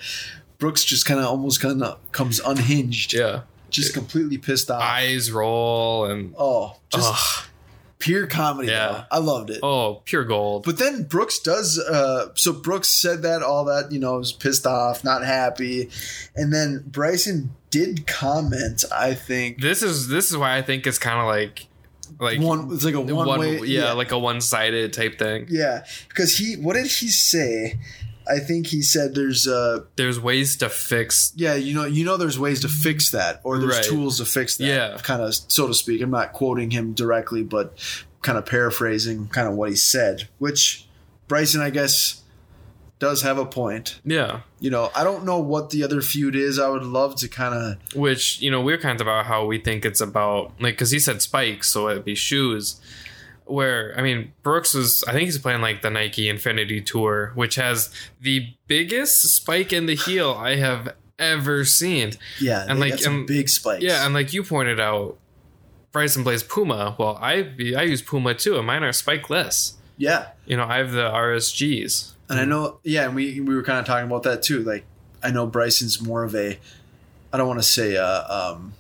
Brooks 0.60 0.84
just 0.84 1.06
kind 1.06 1.22
of 1.22 1.28
almost 1.28 1.62
kind 1.62 1.82
of 1.82 2.00
comes 2.12 2.42
unhinged, 2.42 3.14
Yeah. 3.14 3.44
just 3.70 3.94
completely 3.94 4.38
pissed 4.38 4.70
off. 4.70 4.82
Eyes 4.82 5.32
roll 5.32 6.06
and 6.06 6.36
oh, 6.38 6.76
just 6.90 7.10
Ugh. 7.14 7.46
Pure 8.04 8.28
comedy. 8.28 8.70
Yeah. 8.70 8.88
though. 8.88 9.04
I 9.12 9.18
loved 9.20 9.50
it. 9.50 9.60
oh, 9.64 10.02
pure 10.06 10.24
gold. 10.26 10.64
But 10.66 10.78
then 10.78 11.04
Brooks 11.04 11.40
does. 11.40 11.80
Uh, 11.80 12.30
so 12.36 12.54
Brooks 12.54 12.90
said 12.90 13.22
that 13.24 13.42
all 13.42 13.66
that 13.66 13.92
you 13.92 14.00
know 14.00 14.18
was 14.18 14.32
pissed 14.32 14.68
off, 14.68 15.04
not 15.04 15.24
happy, 15.26 15.90
and 16.36 16.54
then 16.54 16.84
Bryson 16.86 17.56
did 17.70 18.06
comment. 18.06 18.84
I 18.94 19.14
think 19.16 19.62
This 19.62 19.82
is 19.82 20.08
this 20.08 20.30
is 20.32 20.38
why 20.38 20.58
I 20.58 20.62
think 20.62 20.86
it's 20.86 21.00
kind 21.00 21.20
of 21.20 21.26
like 21.28 21.68
like 22.20 22.40
one. 22.40 22.70
It's 22.72 22.86
like 22.86 22.94
a 22.94 23.02
one, 23.02 23.28
one 23.28 23.40
way. 23.40 23.60
yeah, 23.62 23.94
like 23.94 24.12
a 24.12 24.20
one 24.20 24.42
sided 24.42 24.94
type 24.94 25.18
thing. 25.18 25.48
yeah, 25.50 25.86
because 26.10 26.38
he. 26.38 26.56
What 26.56 26.74
did 26.74 26.86
he 26.88 27.08
say? 27.10 27.80
I 28.28 28.40
think 28.40 28.68
he 28.68 28.82
said 28.82 29.16
there's 29.16 29.48
uh 29.48 29.82
There's 29.96 30.20
ways 30.20 30.56
to 30.58 30.70
fix. 30.70 31.34
yeah 31.36 31.56
you 31.56 31.74
know 31.74 31.86
you 31.86 32.06
know 32.06 32.18
there's 32.18 32.40
ways 32.40 32.62
to 32.62 32.68
fix 32.70 33.12
that 33.12 33.42
or 33.44 33.58
there's 33.60 33.76
Right. 33.78 33.84
tools 33.86 34.18
to 34.18 34.26
fix 34.26 34.58
that 34.58 34.66
Yeah. 34.66 34.98
kind 35.04 35.22
of 35.22 35.34
so 35.36 35.68
to 35.68 35.74
speak 35.74 36.02
i'm 36.02 36.12
not 36.12 36.34
quoting 36.34 36.72
him 36.72 36.94
directly 36.94 37.44
but 37.44 37.74
kind 38.22 38.38
of 38.38 38.46
paraphrasing 38.46 39.28
kind 39.28 39.48
of 39.48 39.54
what 39.56 39.70
he 39.70 39.76
said 39.76 40.30
which 40.40 40.88
bryson 41.28 41.60
i 41.62 41.70
guess 41.70 42.22
does 43.00 43.22
have 43.24 43.38
a 43.38 43.46
point 43.46 44.00
Yeah, 44.06 44.42
you 44.62 44.70
know 44.70 44.90
i 44.96 45.04
don't 45.04 45.26
know 45.26 45.40
what 45.40 45.72
the 45.72 45.84
other 45.84 46.00
feud 46.02 46.36
is 46.38 46.58
i 46.58 46.70
would 46.70 46.84
love 46.84 47.16
to 47.18 47.28
kind 47.28 47.54
of 47.54 47.96
which 47.96 48.40
you 48.42 48.50
know 48.50 48.62
we're 48.62 48.78
kind 48.78 49.00
of 49.02 49.06
about 49.06 49.26
how 49.26 49.46
we 49.46 49.58
think 49.60 49.84
it's 49.84 50.00
about 50.00 50.54
like 50.62 50.76
because 50.76 50.92
he 50.92 51.00
said 51.00 51.22
spikes, 51.22 51.68
so 51.70 51.90
it'd 51.90 52.06
be 52.06 52.16
shoes. 52.16 52.80
Where 53.46 53.94
I 53.98 54.02
mean, 54.02 54.32
Brooks 54.44 54.74
was 54.74 55.04
I 55.08 55.12
think 55.12 55.26
he's 55.26 55.38
playing 55.38 55.62
like 55.62 55.82
the 55.82 55.90
Nike 55.90 56.30
Infinity 56.30 56.82
Tour, 56.82 57.32
which 57.36 57.56
has 57.56 57.90
the 58.22 58.48
biggest 58.68 59.22
spike 59.36 59.74
in 59.74 59.86
the 59.86 59.96
heel 59.96 60.32
I 60.32 60.56
have 60.56 60.96
ever 61.20 61.64
seen. 61.66 62.14
yeah 62.42 62.66
And, 62.68 62.80
like, 62.80 63.02
and- 63.06 63.28
big 63.28 63.48
spikes 63.50 63.84
Yeah, 63.84 64.06
and 64.06 64.14
like 64.14 64.34
you 64.34 64.44
pointed 64.44 64.80
out, 64.80 65.18
Bryson 65.92 66.24
plays 66.24 66.42
Puma. 66.44 66.96
Well, 66.98 67.18
I 67.22 67.52
I 67.78 67.84
use 67.84 68.02
Puma 68.02 68.34
too, 68.34 68.58
and 68.58 68.66
mine 68.66 68.84
are 68.84 68.90
spikeless. 68.92 69.74
yeah 69.98 70.28
You 70.46 70.58
know, 70.58 70.66
I 70.66 70.78
have 70.78 70.92
the 70.92 71.10
RSGs. 71.10 72.12
and 72.30 72.40
i 72.40 72.46
know 72.46 72.80
yeah 72.84 73.06
and 73.06 73.14
we 73.16 73.40
we 73.42 73.54
were 73.54 73.62
kind 73.64 73.78
of 73.80 73.86
talking 73.86 74.08
about 74.08 74.24
that 74.24 74.42
too 74.42 74.64
like 74.64 74.86
i 75.22 75.30
know 75.30 75.46
bryson's 75.46 76.02
more 76.02 76.24
of 76.24 76.34
a 76.34 76.58
i 77.32 77.38
don't 77.38 77.48
want 77.48 77.60
to 77.60 77.68
say 77.78 77.98
uh 77.98 78.24
um 78.38 78.74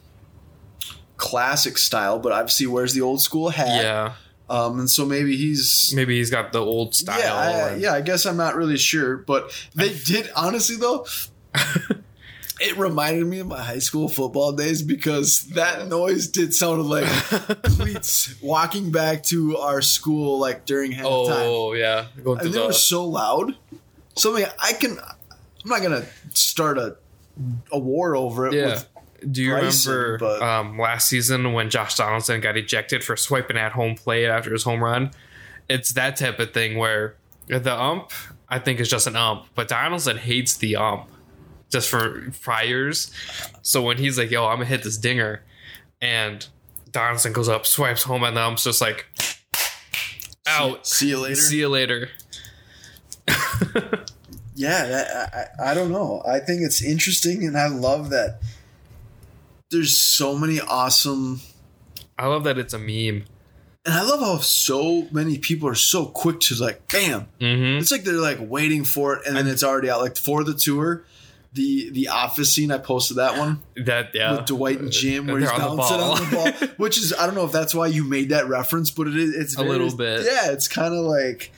classic 1.17 1.77
style 1.77 2.19
but 2.19 2.31
obviously 2.31 2.65
wears 2.65 2.93
the 2.93 3.01
old 3.01 3.21
school 3.21 3.49
hat 3.49 3.83
Yeah, 3.83 4.13
Um, 4.53 4.79
and 4.79 4.89
so 4.89 5.03
maybe 5.03 5.35
he's 5.35 5.91
maybe 5.95 6.17
he's 6.17 6.29
got 6.29 6.51
the 6.51 6.59
old 6.59 6.93
style. 6.93 7.19
yeah, 7.19 7.33
I, 7.33 7.75
yeah. 7.75 7.93
I 7.93 8.01
guess 8.01 8.27
I'm 8.27 8.37
not 8.37 8.55
really 8.55 8.77
sure, 8.77 9.17
but 9.17 9.51
they 9.73 9.91
did 9.93 10.29
honestly 10.35 10.75
though. 10.75 11.07
it 12.61 12.77
reminded 12.77 13.25
me 13.25 13.39
of 13.39 13.47
my 13.47 13.59
high 13.59 13.79
school 13.79 14.07
football 14.07 14.51
days 14.51 14.83
because 14.83 15.45
that 15.49 15.87
noise 15.87 16.27
did 16.27 16.53
sound 16.53 16.85
like 16.85 17.05
cleats 17.63 18.35
walking 18.43 18.91
back 18.91 19.23
to 19.23 19.57
our 19.57 19.81
school 19.81 20.37
like 20.37 20.65
during 20.65 20.91
halftime, 20.91 21.45
Oh 21.47 21.73
yeah, 21.73 22.05
going 22.23 22.39
and 22.39 22.49
they 22.49 22.59
the 22.59 22.67
were 22.67 22.73
so 22.73 23.05
loud. 23.05 23.57
Something 24.15 24.45
I 24.61 24.73
can. 24.73 24.99
I'm 24.99 25.69
not 25.69 25.81
gonna 25.81 26.05
start 26.35 26.77
a 26.77 26.97
a 27.71 27.79
war 27.79 28.15
over 28.15 28.45
it. 28.47 28.53
yeah. 28.53 28.65
With, 28.65 28.89
Do 29.31 29.41
you 29.41 29.51
Bryson, 29.51 29.91
remember 29.93 30.17
but- 30.17 30.41
um, 30.41 30.77
last 30.79 31.07
season 31.07 31.53
when 31.53 31.69
Josh 31.69 31.95
Donaldson 31.95 32.41
got 32.41 32.57
ejected 32.57 33.03
for 33.03 33.15
swiping 33.15 33.57
at 33.57 33.71
home 33.73 33.95
plate 33.95 34.27
after 34.27 34.51
his 34.51 34.63
home 34.63 34.83
run? 34.83 35.11
It's 35.69 35.93
that 35.93 36.17
type 36.17 36.39
of 36.39 36.53
thing 36.53 36.77
where 36.77 37.15
the 37.47 37.73
ump, 37.73 38.11
I 38.49 38.59
think, 38.59 38.79
is 38.79 38.89
just 38.89 39.07
an 39.07 39.15
ump, 39.15 39.45
but 39.55 39.67
Donaldson 39.67 40.17
hates 40.17 40.57
the 40.57 40.75
ump 40.75 41.09
just 41.69 41.89
for 41.89 42.31
priors. 42.41 43.11
So 43.61 43.81
when 43.81 43.97
he's 43.97 44.17
like, 44.17 44.29
"Yo, 44.29 44.45
I'm 44.45 44.57
gonna 44.57 44.65
hit 44.65 44.83
this 44.83 44.97
dinger," 44.97 45.41
and 46.01 46.45
Donaldson 46.91 47.33
goes 47.33 47.49
up, 47.49 47.65
swipes 47.65 48.03
home, 48.03 48.23
and 48.23 48.35
the 48.37 48.41
ump's 48.41 48.65
just 48.65 48.81
like, 48.81 49.05
"Out, 50.47 50.85
See 50.85 51.09
you 51.09 51.19
later. 51.19 51.35
see 51.35 51.59
you 51.59 51.69
later." 51.69 52.09
yeah 54.55 55.25
I, 55.33 55.67
I, 55.67 55.71
I 55.71 55.73
don't 55.73 55.91
know 55.91 56.21
i 56.27 56.39
think 56.39 56.61
it's 56.61 56.83
interesting 56.83 57.43
and 57.45 57.57
i 57.57 57.67
love 57.67 58.09
that 58.11 58.39
there's 59.73 59.97
so 59.97 60.37
many 60.37 60.61
awesome 60.61 61.41
I 62.17 62.27
love 62.27 62.43
that 62.45 62.57
it's 62.57 62.73
a 62.73 62.79
meme. 62.79 63.25
and 63.85 63.93
i 63.93 64.01
love 64.03 64.21
how 64.21 64.37
so 64.37 65.07
many 65.11 65.37
people 65.37 65.67
are 65.67 65.75
so 65.75 66.05
quick 66.05 66.39
to 66.41 66.55
like 66.55 66.87
bam 66.91 67.27
Mm-hmm. 67.41 67.79
it's 67.79 67.91
like 67.91 68.03
they're 68.05 68.13
like 68.15 68.37
waiting 68.39 68.85
for 68.85 69.15
it 69.17 69.25
and 69.27 69.35
then 69.35 69.47
it's 69.47 69.63
already 69.63 69.89
out 69.89 69.99
like 70.01 70.15
for 70.17 70.43
the 70.45 70.53
tour 70.53 71.03
the 71.53 71.89
the 71.91 72.07
office 72.07 72.53
scene 72.53 72.71
i 72.71 72.77
posted 72.77 73.17
that 73.17 73.37
one 73.37 73.61
That 73.75 74.11
yeah, 74.13 74.31
with 74.37 74.45
dwight 74.45 74.79
and 74.79 74.91
jim 74.91 75.27
where 75.27 75.39
They're 75.41 75.51
he's 75.51 75.59
on 75.59 75.71
the 75.71 75.77
bouncing 75.77 75.97
ball. 75.97 76.11
on 76.11 76.29
the 76.29 76.67
ball 76.67 76.67
which 76.77 76.97
is 76.97 77.13
i 77.19 77.25
don't 77.25 77.35
know 77.35 77.45
if 77.45 77.51
that's 77.51 77.75
why 77.75 77.87
you 77.87 78.03
made 78.03 78.29
that 78.29 78.47
reference 78.47 78.89
but 78.91 79.07
it 79.07 79.15
is 79.17 79.35
it's 79.35 79.55
A 79.57 79.63
little 79.63 79.93
bit. 79.95 80.21
yeah 80.25 80.51
it's 80.51 80.67
kind 80.67 80.93
of 80.93 81.01
like 81.05 81.51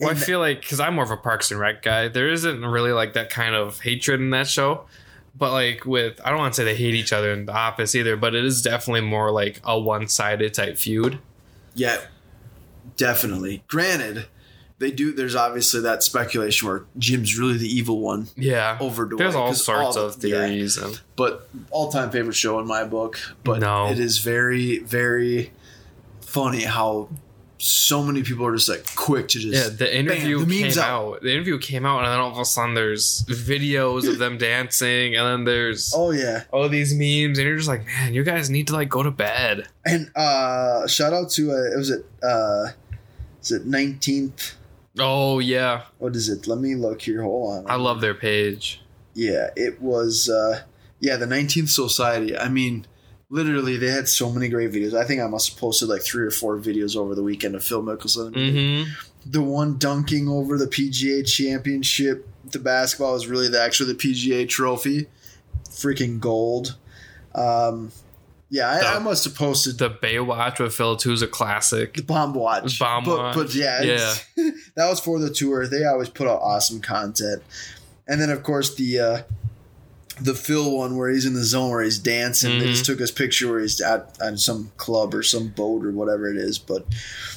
Well, 0.00 0.10
I 0.10 0.14
feel 0.14 0.38
like 0.38 0.60
because 0.60 0.78
I'm 0.80 0.94
more 0.94 1.04
of 1.04 1.10
a 1.10 1.16
Parks 1.16 1.50
and 1.50 1.58
Rec 1.58 1.82
guy, 1.82 2.06
there 2.08 2.28
isn't 2.28 2.64
really 2.64 2.92
like 2.92 3.14
that 3.14 3.30
kind 3.30 3.54
of 3.56 3.80
hatred 3.80 4.20
in 4.20 4.30
that 4.30 4.46
show. 4.46 4.86
But 5.38 5.52
like 5.52 5.86
with, 5.86 6.20
I 6.24 6.30
don't 6.30 6.38
want 6.40 6.54
to 6.54 6.60
say 6.60 6.64
they 6.64 6.74
hate 6.74 6.94
each 6.94 7.12
other 7.12 7.30
in 7.32 7.46
the 7.46 7.52
office 7.54 7.94
either, 7.94 8.16
but 8.16 8.34
it 8.34 8.44
is 8.44 8.60
definitely 8.60 9.02
more 9.02 9.30
like 9.30 9.60
a 9.62 9.78
one-sided 9.78 10.52
type 10.52 10.76
feud. 10.78 11.20
Yeah, 11.74 11.98
definitely. 12.96 13.62
Granted, 13.68 14.26
they 14.78 14.90
do. 14.90 15.12
There's 15.12 15.34
obviously 15.36 15.80
that 15.82 16.02
speculation 16.02 16.68
where 16.68 16.84
Jim's 16.98 17.38
really 17.38 17.56
the 17.56 17.68
evil 17.72 18.00
one 18.00 18.28
Yeah, 18.36 18.78
over 18.80 19.04
Dwight. 19.04 19.18
there's 19.18 19.34
all 19.34 19.54
sorts 19.54 19.96
all- 19.96 20.06
of 20.06 20.14
yeah. 20.24 20.38
theories, 20.46 20.76
and 20.76 21.00
But 21.16 21.48
all 21.70 21.90
time 21.92 22.10
favorite 22.10 22.34
show 22.34 22.58
in 22.58 22.66
my 22.66 22.84
book. 22.84 23.18
But 23.44 23.60
No. 23.60 23.88
it 23.90 23.98
is 23.98 24.18
very, 24.18 24.78
very 24.80 25.52
funny 26.20 26.62
how 26.64 27.08
so 27.60 28.02
many 28.04 28.22
people 28.22 28.46
are 28.46 28.54
just 28.54 28.68
like 28.68 28.94
quick 28.94 29.26
to 29.28 29.38
just 29.40 29.52
yeah, 29.54 29.68
the 29.76 29.96
interview 29.96 30.38
the 30.44 30.46
came 30.52 30.62
meme's 30.62 30.78
out. 30.78 31.14
out. 31.14 31.22
The 31.22 31.32
interview 31.32 31.58
came 31.58 31.84
out, 31.84 31.98
and 32.04 32.06
then 32.06 32.18
all 32.20 32.30
of 32.30 32.38
a 32.38 32.44
sudden 32.44 32.74
there's 32.74 33.24
videos 33.26 34.08
of 34.08 34.18
them 34.18 34.38
dancing, 34.38 35.16
and 35.16 35.26
then 35.26 35.44
there's 35.44 35.92
Oh 35.96 36.12
yeah, 36.12 36.44
all 36.52 36.68
these 36.68 36.92
memes, 36.94 37.38
and 37.38 37.46
you're 37.48 37.56
just 37.56 37.68
like, 37.68 37.84
man, 37.86 38.14
you 38.14 38.22
guys 38.22 38.48
need 38.48 38.68
to 38.68 38.74
like 38.74 38.88
go 38.88 39.02
to 39.02 39.10
bed. 39.10 39.66
and 39.84 40.10
uh 40.14 40.86
shout 40.86 41.12
out 41.12 41.30
to 41.30 41.50
uh, 41.50 41.74
it 41.74 41.76
was 41.76 41.90
it 41.90 42.06
uh 42.22 42.68
is 43.42 43.50
it 43.52 43.66
nineteenth? 43.66 44.54
Oh 45.00 45.38
yeah, 45.38 45.82
What 45.98 46.16
is 46.16 46.28
it? 46.28 46.46
Let 46.46 46.58
me 46.58 46.74
look 46.74 47.02
here. 47.02 47.22
Hold 47.22 47.58
on. 47.66 47.70
I 47.70 47.76
love 47.76 48.00
their 48.00 48.14
page. 48.14 48.80
Yeah, 49.14 49.50
it 49.56 49.80
was. 49.80 50.28
Uh, 50.28 50.62
yeah, 51.00 51.16
the 51.16 51.26
19th 51.26 51.68
Society. 51.68 52.36
I 52.36 52.48
mean, 52.48 52.84
literally, 53.30 53.76
they 53.76 53.90
had 53.90 54.08
so 54.08 54.30
many 54.30 54.48
great 54.48 54.72
videos. 54.72 54.94
I 54.94 55.04
think 55.04 55.20
I 55.20 55.26
must 55.26 55.50
have 55.50 55.58
posted 55.58 55.88
like 55.88 56.02
three 56.02 56.24
or 56.24 56.30
four 56.30 56.58
videos 56.58 56.96
over 56.96 57.14
the 57.14 57.22
weekend 57.22 57.54
of 57.54 57.64
Phil 57.64 57.82
Mickelson. 57.82 58.32
Mm-hmm. 58.32 58.90
The 59.26 59.42
one 59.42 59.78
dunking 59.78 60.28
over 60.28 60.56
the 60.56 60.66
PGA 60.66 61.26
Championship, 61.26 62.26
the 62.44 62.58
basketball 62.58 63.12
was 63.14 63.26
really 63.26 63.48
the 63.48 63.60
actually 63.60 63.92
the 63.92 63.98
PGA 63.98 64.48
trophy, 64.48 65.06
freaking 65.68 66.20
gold. 66.20 66.76
Um, 67.34 67.92
yeah, 68.50 68.70
I, 68.70 68.96
I 68.96 68.98
must 68.98 69.24
have 69.24 69.34
posted 69.34 69.76
The 69.76 69.90
Baywatch 69.90 70.58
with 70.58 70.74
Phil 70.74 70.96
too 70.96 71.12
is 71.12 71.20
a 71.20 71.26
classic. 71.26 71.94
the 71.94 72.02
bomb 72.02 72.32
watch. 72.32 72.78
Bomb 72.78 73.04
but, 73.04 73.18
watch. 73.18 73.34
But 73.34 73.54
yeah, 73.54 73.82
it's- 73.82 74.26
that 74.74 74.88
was 74.88 75.00
for 75.00 75.18
the 75.18 75.28
tour. 75.30 75.66
They 75.66 75.84
always 75.84 76.08
put 76.08 76.26
out 76.26 76.40
awesome 76.40 76.80
content. 76.80 77.42
And 78.06 78.18
then 78.20 78.30
of 78.30 78.42
course 78.42 78.74
the 78.74 78.98
uh 78.98 79.22
the 80.20 80.34
Phil 80.34 80.70
one 80.76 80.96
where 80.96 81.10
he's 81.10 81.24
in 81.26 81.34
the 81.34 81.44
zone 81.44 81.70
where 81.70 81.82
he's 81.82 81.98
dancing. 81.98 82.58
They 82.58 82.66
Mhm. 82.66 82.70
just 82.72 82.84
took 82.84 82.98
his 82.98 83.10
picture 83.10 83.50
where 83.50 83.60
he's 83.60 83.80
at 83.80 84.16
on 84.20 84.36
some 84.38 84.72
club 84.76 85.14
or 85.14 85.22
some 85.22 85.48
boat 85.48 85.84
or 85.84 85.90
whatever 85.92 86.28
it 86.30 86.36
is. 86.36 86.58
But 86.58 86.86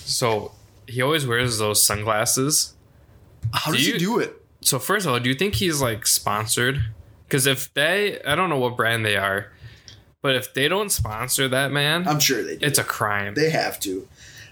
So 0.03 0.51
he 0.87 1.01
always 1.01 1.25
wears 1.25 1.57
those 1.57 1.85
sunglasses. 1.85 2.73
how 3.53 3.71
Do 3.71 3.77
does 3.77 3.87
you- 3.87 3.93
he 3.93 3.99
do 3.99 4.19
it? 4.19 4.41
So 4.61 4.77
first 4.79 5.05
of 5.05 5.11
all, 5.13 5.19
do 5.19 5.29
you 5.29 5.35
think 5.35 5.55
he's 5.55 5.81
like 5.81 6.05
sponsored? 6.07 6.83
Because 7.27 7.45
if 7.47 7.73
they, 7.73 8.21
I 8.23 8.35
don't 8.35 8.49
know 8.49 8.57
what 8.59 8.75
brand 8.77 9.05
they 9.05 9.15
are, 9.15 9.51
but 10.21 10.35
if 10.35 10.53
they 10.53 10.67
don't 10.67 10.91
sponsor 10.91 11.47
that 11.47 11.71
man, 11.71 12.07
I'm 12.07 12.19
sure 12.19 12.43
they 12.43 12.57
do. 12.57 12.65
it's 12.65 12.77
a 12.79 12.83
crime. 12.83 13.33
they 13.35 13.49
have 13.49 13.79
to. 13.81 14.07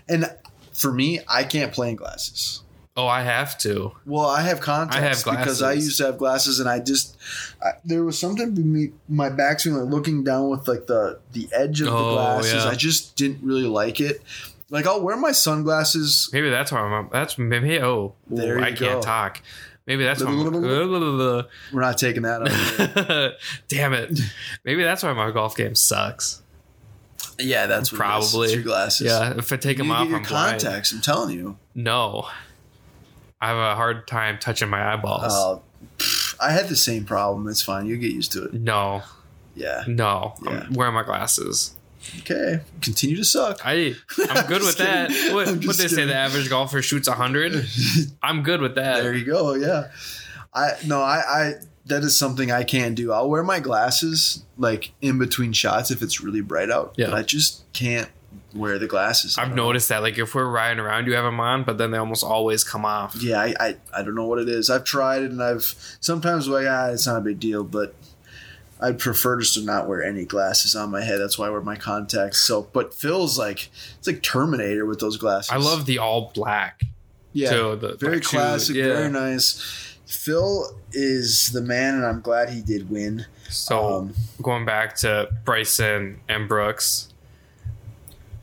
And 0.07 0.32
for 0.73 0.91
me, 0.91 1.19
I 1.27 1.43
can't 1.43 1.71
play 1.73 1.89
in 1.89 1.95
glasses. 1.95 2.61
Oh, 2.99 3.07
I 3.07 3.21
have 3.21 3.57
to. 3.59 3.91
Well, 4.05 4.25
I 4.25 4.41
have 4.41 4.59
contacts 4.59 5.25
I 5.25 5.31
have 5.31 5.39
because 5.39 5.61
I 5.61 5.73
used 5.73 5.97
to 5.99 6.05
have 6.07 6.17
glasses, 6.17 6.59
and 6.59 6.67
I 6.67 6.79
just 6.79 7.17
I, 7.63 7.71
there 7.85 8.03
was 8.03 8.17
something 8.19 8.55
to 8.55 8.61
me. 8.61 8.89
My 9.07 9.29
back's 9.29 9.63
being 9.63 9.75
like 9.75 9.89
looking 9.89 10.23
down 10.23 10.49
with 10.49 10.67
like 10.67 10.87
the 10.87 11.19
the 11.33 11.47
edge 11.53 11.81
of 11.81 11.87
the 11.87 11.93
Oh, 11.95 12.13
glasses. 12.13 12.53
yeah. 12.65 12.69
I 12.69 12.75
just 12.75 13.15
didn't 13.15 13.43
really 13.43 13.65
like 13.67 13.99
it. 14.01 14.21
Like 14.69 14.85
I'll 14.85 15.01
wear 15.01 15.17
my 15.17 15.31
sunglasses. 15.31 16.29
Maybe 16.33 16.49
that's 16.49 16.71
why 16.71 16.79
I'm. 16.79 17.09
That's 17.11 17.37
maybe. 17.37 17.79
Oh, 17.81 18.15
There 18.27 18.59
I 18.59 18.71
can't 18.71 19.01
talk. 19.01 19.41
Maybe 19.87 20.03
that's 20.03 20.23
why. 20.23 20.31
We're 20.31 21.45
not 21.81 21.97
taking 21.97 22.21
that 22.23 22.41
out. 22.43 23.33
Damn 23.67 23.93
it. 23.93 24.19
Maybe 24.63 24.83
that's 24.83 25.01
why 25.01 25.13
my 25.13 25.31
golf 25.31 25.55
game 25.57 25.73
sucks. 25.73 26.43
yeah, 27.39 27.65
that's. 27.65 27.89
Probably. 27.89 28.53
Your 28.53 28.61
glasses. 28.61 29.07
Yeah, 29.07 29.33
if 29.37 29.51
I 29.51 29.57
take 29.57 29.77
You 29.79 29.85
them 29.85 29.91
off, 29.91 30.07
your 30.07 30.17
I'm 30.17 30.23
blind. 30.23 30.61
contacts. 30.61 30.91
I'm 30.91 31.01
telling 31.01 31.35
you. 31.35 31.57
No, 31.73 32.27
I 33.41 33.47
have 33.49 33.57
a 33.57 33.75
hard 33.75 34.07
time 34.07 34.37
touching 34.39 34.69
my 34.69 34.93
eyeballs. 34.93 35.23
Oh, 35.27 35.61
pff, 35.97 36.35
I 36.39 36.51
had 36.51 36.67
the 36.69 36.75
same 36.75 37.05
problem. 37.05 37.47
It's 37.47 37.61
fine. 37.61 37.85
You 37.85 37.97
get 37.97 38.11
used 38.11 38.31
to 38.33 38.43
it. 38.45 38.53
no, 38.53 39.03
Yeah. 39.55 39.83
no, 39.87 40.33
Yeah. 40.43 40.65
I'm 40.67 40.73
wearing 40.73 40.93
my 40.93 41.03
glasses. 41.03 41.75
Okay. 42.19 42.61
Continue 42.81 43.17
to 43.17 43.25
suck. 43.25 43.59
I 43.65 43.93
I'm 44.29 44.45
good 44.47 44.61
with 44.61 44.77
just 44.77 44.77
that. 44.77 45.11
What 45.33 45.47
what 45.65 45.77
they 45.77 45.87
say? 45.87 46.05
The 46.05 46.15
average 46.15 46.49
golfer 46.49 46.81
shoots 46.81 47.07
hundred. 47.07 47.65
I'm 48.23 48.41
good 48.43 48.61
with 48.61 48.75
that. 48.75 49.03
There 49.03 49.13
you 49.13 49.25
go. 49.25 49.53
Yeah. 49.53 49.89
I 50.53 50.71
no. 50.85 51.01
I. 51.01 51.17
I 51.17 51.53
that 51.85 52.03
is 52.03 52.17
something 52.17 52.51
I 52.51 52.63
can't 52.63 52.93
do. 52.95 53.11
I'll 53.11 53.29
wear 53.29 53.41
my 53.43 53.59
glasses 53.59 54.43
like 54.57 54.91
in 55.01 55.17
between 55.17 55.53
shots 55.53 55.89
if 55.91 56.01
it's 56.03 56.21
really 56.21 56.41
bright 56.41 56.69
out. 56.69 56.93
Yeah. 56.97 57.07
But 57.07 57.15
I 57.15 57.23
just 57.23 57.63
can't 57.73 58.09
wear 58.53 58.79
the 58.79 58.87
glasses. 58.87 59.37
I 59.37 59.43
I've 59.43 59.55
noticed 59.55 59.89
that. 59.89 60.01
Like 60.01 60.17
if 60.17 60.33
we're 60.35 60.49
riding 60.49 60.79
around, 60.79 61.07
you 61.07 61.13
have 61.13 61.25
them 61.25 61.39
on, 61.39 61.63
but 61.63 61.77
then 61.77 61.91
they 61.91 61.97
almost 61.97 62.23
always 62.23 62.63
come 62.63 62.85
off. 62.85 63.15
Yeah, 63.21 63.39
I, 63.39 63.53
I 63.59 63.75
I 63.93 64.03
don't 64.03 64.15
know 64.15 64.27
what 64.27 64.39
it 64.39 64.49
is. 64.49 64.69
I've 64.69 64.83
tried 64.83 65.23
it 65.23 65.31
and 65.31 65.41
I've 65.41 65.75
sometimes 65.99 66.47
like 66.47 66.65
ah, 66.67 66.87
it's 66.89 67.07
not 67.07 67.17
a 67.17 67.21
big 67.21 67.39
deal, 67.39 67.63
but 67.63 67.93
I'd 68.81 68.97
prefer 68.97 69.39
just 69.39 69.55
to 69.55 69.61
not 69.61 69.87
wear 69.87 70.01
any 70.01 70.25
glasses 70.25 70.75
on 70.75 70.89
my 70.89 71.01
head. 71.01 71.19
That's 71.19 71.37
why 71.37 71.47
I 71.47 71.49
wear 71.49 71.61
my 71.61 71.75
contacts. 71.75 72.39
So, 72.39 72.67
but 72.73 72.93
Phil's 72.93 73.37
like 73.37 73.69
it's 73.97 74.07
like 74.07 74.23
Terminator 74.23 74.85
with 74.85 74.99
those 74.99 75.17
glasses. 75.17 75.51
I 75.51 75.57
love 75.57 75.85
the 75.85 75.99
all 75.99 76.31
black. 76.33 76.81
yeah, 77.33 77.49
too, 77.49 77.75
the 77.75 77.95
very 77.95 78.19
black 78.19 78.23
classic, 78.23 78.75
yeah. 78.75 78.85
very 78.85 79.09
nice. 79.11 79.97
Phil 80.05 80.75
is 80.91 81.51
the 81.51 81.61
man, 81.61 81.93
and 81.95 82.05
I'm 82.05 82.21
glad 82.21 82.49
he 82.49 82.61
did 82.61 82.89
win. 82.89 83.27
So 83.49 83.97
Um, 83.97 84.13
going 84.41 84.65
back 84.65 84.95
to 84.97 85.29
Bryson 85.45 86.19
and 86.27 86.47
Brooks, 86.47 87.09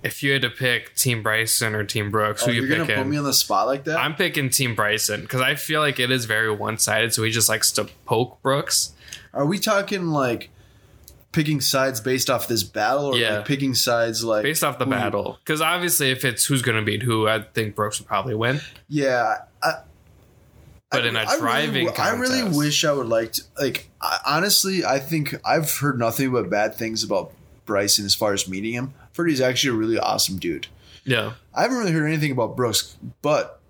if 0.06 0.22
you 0.22 0.32
had 0.32 0.42
to 0.42 0.50
pick 0.50 0.94
Team 0.94 1.22
Bryson 1.22 1.74
or 1.74 1.84
Team 1.84 2.10
Brooks, 2.10 2.42
Oh, 2.42 2.46
who 2.46 2.52
you 2.52 2.62
you're 2.64 2.78
gonna 2.86 2.94
put 2.98 3.06
me 3.06 3.16
on 3.16 3.24
the 3.24 3.32
spot 3.32 3.66
like 3.66 3.84
that? 3.84 3.98
I'm 3.98 4.14
picking 4.14 4.50
Team 4.50 4.74
Bryson 4.74 5.20
because 5.22 5.40
I 5.40 5.54
feel 5.54 5.80
like 5.80 5.98
it 6.00 6.10
is 6.10 6.24
very 6.24 6.50
one 6.50 6.78
sided. 6.78 7.12
So 7.12 7.22
he 7.22 7.30
just 7.30 7.48
likes 7.48 7.70
to 7.72 7.84
poke 8.04 8.40
Brooks. 8.42 8.92
Are 9.34 9.44
we 9.46 9.58
talking 9.58 10.06
like 10.08 10.50
picking 11.32 11.60
sides 11.60 12.00
based 12.00 12.30
off 12.30 12.48
this 12.48 12.62
battle, 12.62 13.06
or 13.08 13.18
Yeah. 13.18 13.36
like 13.38 13.46
picking 13.46 13.74
sides 13.74 14.24
like 14.24 14.42
based 14.42 14.64
off 14.64 14.78
the 14.78 14.86
who- 14.86 14.90
battle. 14.92 15.38
Because 15.44 15.60
obviously, 15.60 16.10
if 16.10 16.24
it's 16.24 16.46
who's 16.46 16.62
going 16.62 16.78
to 16.78 16.82
beat 16.82 17.02
who, 17.02 17.28
I 17.28 17.40
think 17.42 17.74
Brooks 17.74 17.98
would 18.00 18.08
probably 18.08 18.34
win. 18.34 18.62
Yeah, 18.88 19.40
I, 19.62 19.72
But 20.90 21.04
I- 21.04 21.08
in 21.08 21.16
a 21.16 21.18
I 21.18 21.22
really 21.24 21.38
driving 21.40 21.86
w- 21.88 22.02
I 22.02 22.10
really 22.16 22.42
wish 22.56 22.84
I 22.86 22.92
would 22.92 23.08
like 23.08 23.32
to 23.32 23.42
like. 23.60 23.90
I, 24.00 24.18
honestly, 24.26 24.84
I 24.86 24.98
think 24.98 25.34
I've 25.44 25.70
heard 25.78 25.98
nothing 25.98 26.32
but 26.32 26.48
bad 26.48 26.74
things 26.76 27.02
about 27.04 27.32
Bryson 27.66 28.06
as 28.06 28.14
far 28.14 28.32
as 28.32 28.48
meeting 28.48 28.72
him. 28.72 28.94
He's 29.24 29.40
actually 29.40 29.70
a 29.70 29.78
really 29.78 29.98
awesome 29.98 30.38
dude. 30.38 30.66
Yeah, 31.04 31.32
I 31.54 31.62
haven't 31.62 31.78
really 31.78 31.92
heard 31.92 32.06
anything 32.06 32.32
about 32.32 32.56
Brooks, 32.56 32.96
but 33.22 33.60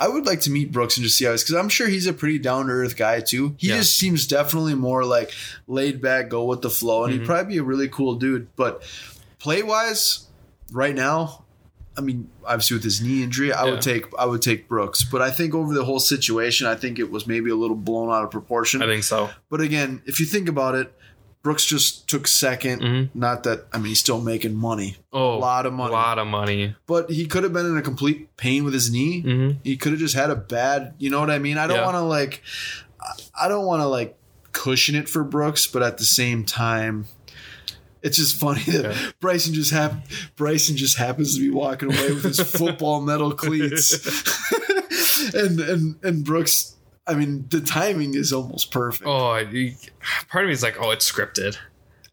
I 0.00 0.08
would 0.08 0.26
like 0.26 0.40
to 0.42 0.50
meet 0.50 0.72
Brooks 0.72 0.96
and 0.96 1.04
just 1.04 1.16
see 1.18 1.26
how 1.26 1.32
he's 1.32 1.42
because 1.44 1.54
I'm 1.56 1.68
sure 1.68 1.88
he's 1.88 2.06
a 2.06 2.12
pretty 2.12 2.38
down 2.38 2.66
to 2.66 2.72
earth 2.72 2.96
guy 2.96 3.20
too. 3.20 3.54
He 3.58 3.68
Yeah. 3.68 3.76
just 3.78 3.98
seems 3.98 4.26
definitely 4.26 4.74
more 4.74 5.04
like 5.04 5.30
laid 5.68 6.00
back, 6.02 6.28
go 6.30 6.44
with 6.44 6.62
the 6.62 6.70
flow, 6.70 7.04
and 7.04 7.12
Mhm. 7.14 7.18
he'd 7.20 7.26
probably 7.26 7.54
be 7.54 7.58
a 7.58 7.62
really 7.62 7.88
cool 7.88 8.14
dude. 8.16 8.48
But 8.56 8.82
play 9.38 9.62
wise, 9.62 10.26
right 10.72 10.94
now, 10.94 11.44
I 11.98 12.02
mean, 12.02 12.28
obviously 12.44 12.76
with 12.76 12.84
his 12.84 13.00
knee 13.00 13.22
injury, 13.22 13.52
I 13.52 13.64
Yeah. 13.64 13.70
would 13.72 13.80
take 13.82 14.04
I 14.18 14.26
would 14.26 14.42
take 14.42 14.68
Brooks. 14.68 15.02
But 15.04 15.22
I 15.22 15.30
think 15.30 15.54
over 15.54 15.72
the 15.72 15.84
whole 15.84 16.00
situation, 16.00 16.66
I 16.66 16.74
think 16.74 16.98
it 16.98 17.10
was 17.10 17.26
maybe 17.26 17.50
a 17.50 17.56
little 17.56 17.76
blown 17.76 18.10
out 18.10 18.22
of 18.24 18.30
proportion. 18.30 18.82
I 18.82 18.86
think 18.86 19.04
so. 19.04 19.30
But 19.50 19.60
again, 19.62 20.02
if 20.04 20.20
you 20.20 20.26
think 20.26 20.48
about 20.48 20.74
it, 20.74 20.92
Brooks 21.46 21.64
just 21.64 22.08
took 22.08 22.26
2nd 22.26 22.80
Mhm. 22.80 23.08
Not 23.14 23.44
that 23.44 23.66
I 23.72 23.78
mean 23.78 23.86
he's 23.90 24.00
still 24.00 24.20
making 24.20 24.56
money, 24.56 24.96
Oh, 25.12 25.34
a 25.34 25.38
lot 25.38 25.64
of 25.64 25.72
money, 25.72 25.90
A 25.92 25.96
lot 25.96 26.18
of 26.18 26.26
money. 26.26 26.74
but 26.88 27.08
he 27.08 27.24
could 27.26 27.44
have 27.44 27.52
been 27.52 27.66
in 27.66 27.76
a 27.76 27.82
complete 27.82 28.36
pain 28.36 28.64
with 28.64 28.74
his 28.74 28.90
knee. 28.90 29.20
hmm 29.20 29.50
He 29.62 29.76
could 29.76 29.92
have 29.92 30.00
just 30.00 30.16
had 30.16 30.30
a 30.30 30.34
bad, 30.34 30.94
you 30.98 31.08
know 31.08 31.20
what 31.20 31.30
I 31.30 31.38
mean? 31.38 31.56
I 31.56 31.68
don't 31.68 31.76
Yeah. 31.76 31.84
want 31.84 31.94
to 31.94 32.00
like, 32.00 32.42
I- 33.00 33.44
I 33.44 33.48
don't 33.48 33.64
want 33.64 33.80
to 33.80 33.86
like 33.86 34.18
cushion 34.50 34.96
it 34.96 35.08
for 35.08 35.22
Brooks, 35.22 35.68
but 35.68 35.84
at 35.84 35.98
the 35.98 36.04
same 36.04 36.42
time, 36.42 37.06
it's 38.02 38.16
just 38.16 38.34
funny 38.34 38.62
that 38.66 38.82
Yeah. 38.96 39.10
Bryson 39.20 39.54
just 39.54 39.70
hap- 39.70 40.04
Bryson 40.34 40.76
just 40.76 40.96
happens 40.96 41.34
to 41.36 41.40
be 41.40 41.50
walking 41.50 41.92
away 41.92 42.10
with 42.12 42.24
his 42.24 42.40
football 42.58 43.00
metal 43.02 43.30
cleats, 43.34 43.86
and 45.34 45.60
and 45.60 45.94
and 46.02 46.24
Brooks. 46.24 46.72
I 47.06 47.14
mean, 47.14 47.46
the 47.50 47.60
timing 47.60 48.14
is 48.14 48.32
almost 48.32 48.70
perfect. 48.72 49.06
Oh, 49.06 49.40
part 50.28 50.44
of 50.44 50.48
me 50.48 50.52
is 50.52 50.62
like, 50.62 50.76
oh, 50.80 50.90
it's 50.90 51.10
scripted. 51.10 51.56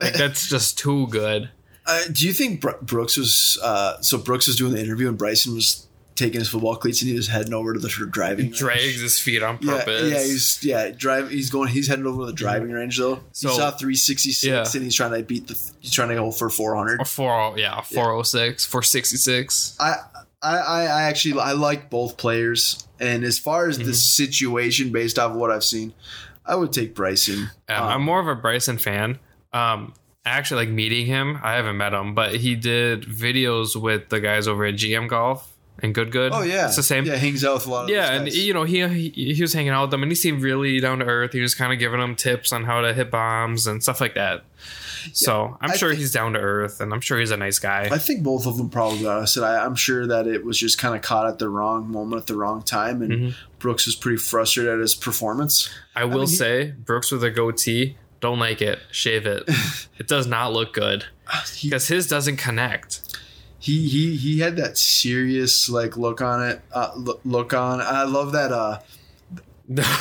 Like 0.01 0.13
that's 0.13 0.47
just 0.49 0.77
too 0.77 1.07
good. 1.07 1.49
Uh, 1.85 2.01
do 2.11 2.25
you 2.27 2.33
think 2.33 2.61
Br- 2.61 2.71
Brooks 2.81 3.17
was 3.17 3.59
uh, 3.63 3.99
so? 4.01 4.17
Brooks 4.17 4.47
was 4.47 4.55
doing 4.55 4.73
the 4.73 4.79
interview, 4.81 5.09
and 5.09 5.17
Bryson 5.17 5.53
was 5.55 5.87
taking 6.15 6.39
his 6.39 6.47
football 6.47 6.75
cleats, 6.75 7.01
and 7.01 7.09
he 7.09 7.15
was 7.17 7.27
heading 7.27 7.53
over 7.53 7.73
to 7.73 7.79
the 7.79 7.89
sort 7.89 8.07
of 8.07 8.13
driving. 8.13 8.45
He 8.45 8.51
drags 8.51 9.01
his 9.01 9.19
feet 9.19 9.41
on 9.43 9.57
purpose. 9.57 10.11
yeah, 10.11 10.19
he's 10.23 10.59
yeah 10.63 10.91
drive. 10.91 11.29
He's 11.29 11.49
going. 11.49 11.69
He's 11.69 11.87
heading 11.87 12.05
over 12.05 12.21
to 12.21 12.25
the 12.27 12.33
driving 12.33 12.71
range 12.71 12.97
though. 12.99 13.19
So- 13.33 13.49
he 13.49 13.55
saw 13.55 13.71
three 13.71 13.95
sixty 13.95 14.31
six, 14.31 14.45
Yeah. 14.49 14.63
and 14.77 14.83
he's 14.83 14.95
trying 14.95 15.11
to 15.11 15.23
beat 15.23 15.47
the. 15.47 15.59
He's 15.81 15.91
trying 15.91 16.09
to 16.09 16.15
go 16.15 16.31
for 16.31 16.49
four 16.49 16.75
hundred. 16.75 17.05
Four, 17.07 17.57
yeah, 17.57 17.81
406, 17.81 18.65
466. 18.65 19.75
I, 19.79 19.95
I, 20.43 20.57
I 20.57 20.81
I 20.83 21.01
actually 21.03 21.39
I 21.39 21.53
like 21.53 21.89
both 21.89 22.17
players, 22.17 22.85
and 22.99 23.23
as 23.23 23.39
far 23.39 23.67
as 23.67 23.77
Mm-hmm. 23.77 23.87
the 23.87 23.93
situation, 23.93 24.91
based 24.91 25.17
off 25.17 25.31
of 25.31 25.37
what 25.37 25.49
I've 25.51 25.63
seen, 25.63 25.93
I 26.45 26.55
would 26.55 26.73
take 26.73 26.93
Bryson. 26.95 27.49
Um, 27.69 27.75
Um, 27.83 27.87
I'm 27.89 28.01
more 28.03 28.19
of 28.19 28.27
a 28.27 28.35
Bryson 28.35 28.77
fan. 28.77 29.19
Um, 29.53 29.93
I 30.25 30.29
actually 30.31 30.65
like 30.65 30.73
meeting 30.73 31.05
him. 31.05 31.39
I 31.43 31.53
haven't 31.53 31.77
met 31.77 31.93
him, 31.93 32.13
but 32.15 32.35
he 32.35 32.55
did 32.55 33.03
videos 33.03 33.75
with 33.75 34.09
the 34.09 34.19
guys 34.19 34.47
over 34.47 34.65
at 34.65 34.75
GM 34.75 35.07
Golf 35.09 35.49
and 35.79 35.93
Good 35.93 36.11
Good. 36.11 36.31
oh 36.33 36.41
yeah, 36.43 36.67
it's 36.67 36.75
the 36.75 36.83
same. 36.83 37.05
Yeah, 37.05 37.15
hangs 37.15 37.43
out 37.43 37.55
with 37.55 37.67
a 37.67 37.69
lot 37.71 37.83
of. 37.85 37.89
Yeah, 37.89 38.11
and 38.13 38.31
you 38.31 38.53
know 38.53 38.63
he, 38.63 38.87
he 38.87 39.33
he 39.33 39.41
was 39.41 39.53
hanging 39.53 39.69
out 39.71 39.83
with 39.83 39.91
them, 39.91 40.03
and 40.03 40.11
he 40.11 40.15
seemed 40.15 40.41
really 40.41 40.79
down 40.79 40.99
to 40.99 41.05
earth. 41.05 41.33
He 41.33 41.41
was 41.41 41.55
kind 41.55 41.73
of 41.73 41.79
giving 41.79 41.99
them 41.99 42.15
tips 42.15 42.51
on 42.53 42.63
how 42.65 42.81
to 42.81 42.93
hit 42.93 43.09
bombs 43.11 43.67
and 43.67 43.81
stuff 43.83 43.99
like 44.01 44.13
that. 44.15 44.43
So 45.11 45.57
I'm 45.59 45.71
I 45.71 45.75
sure 45.75 45.89
think- 45.89 45.99
he's 45.99 46.11
down 46.11 46.33
to 46.33 46.39
earth, 46.39 46.79
and 46.81 46.93
I'm 46.93 47.01
sure 47.01 47.19
he's 47.19 47.31
a 47.31 47.37
nice 47.37 47.59
guy. 47.59 47.89
I 47.91 47.97
think 47.97 48.23
both 48.23 48.45
of 48.45 48.57
them 48.57 48.69
probably 48.69 49.05
are. 49.05 49.19
I 49.21 49.25
said 49.25 49.43
I, 49.43 49.65
I'm 49.65 49.75
sure 49.75 50.07
that 50.07 50.27
it 50.27 50.45
was 50.45 50.57
just 50.57 50.77
kind 50.77 50.95
of 50.95 51.01
caught 51.01 51.27
at 51.27 51.39
the 51.39 51.49
wrong 51.49 51.91
moment 51.91 52.21
at 52.21 52.27
the 52.27 52.35
wrong 52.35 52.63
time, 52.63 53.01
and 53.01 53.11
Mhm. 53.11 53.33
Brooks 53.59 53.85
was 53.85 53.95
pretty 53.95 54.17
frustrated 54.17 54.73
at 54.73 54.79
his 54.79 54.95
performance. 54.95 55.69
I 55.95 56.05
will 56.05 56.19
mean, 56.19 56.27
he- 56.29 56.35
say, 56.35 56.71
Brooks 56.71 57.11
with 57.11 57.23
a 57.23 57.31
goatee, 57.31 57.97
don't 58.21 58.39
like 58.39 58.61
it. 58.61 58.79
Shave 58.91 59.25
it. 59.25 59.43
it 59.99 60.07
does 60.07 60.27
not 60.27 60.53
look 60.53 60.73
good 60.73 61.05
because 61.61 61.87
his 61.87 62.07
doesn't 62.07 62.37
connect. 62.37 63.01
he 63.59 63.87
he 63.87 64.15
he 64.17 64.39
had 64.39 64.57
that 64.57 64.77
serious 64.77 65.69
like 65.69 65.95
look 65.95 66.21
on 66.21 66.43
it 66.43 66.61
uh, 66.73 66.91
look 67.23 67.53
on 67.53 67.79
i 67.79 68.03
love 68.03 68.33
that 68.33 68.51
uh 68.51 68.77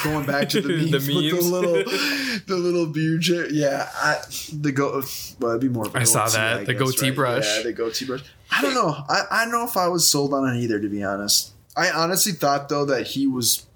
going 0.02 0.26
back 0.26 0.48
to 0.50 0.60
the 0.60 0.68
memes, 0.90 1.06
the 1.06 1.14
with 1.14 1.30
the 1.30 1.50
little 1.50 1.74
the 2.46 2.56
little 2.56 2.86
beard 2.86 3.26
yeah 3.52 3.88
I, 3.94 4.20
the 4.52 4.72
go 4.72 5.02
well 5.38 5.50
it'd 5.52 5.60
be 5.60 5.68
more 5.68 5.86
I 5.94 6.04
saw 6.04 6.28
that, 6.28 6.60
I 6.60 6.64
the 6.64 6.74
guess, 6.74 6.82
goatee 6.92 7.06
right? 7.10 7.14
brush. 7.16 7.56
yeah 7.58 7.62
the 7.62 7.72
goatee 7.72 8.06
brush. 8.06 8.24
I 8.50 8.60
don't 8.60 8.74
know. 8.74 8.88
I, 9.08 9.22
I 9.30 9.44
don't 9.44 9.52
know 9.52 9.64
if 9.64 9.76
i 9.76 9.88
was 9.88 10.06
sold 10.08 10.34
on 10.34 10.54
it 10.54 10.58
either 10.60 10.80
to 10.80 10.88
be 10.88 11.02
honest. 11.04 11.52
I 11.76 11.90
honestly 11.90 12.32
thought 12.32 12.68
though 12.68 12.84
that 12.86 13.06
he 13.08 13.26
was 13.26 13.66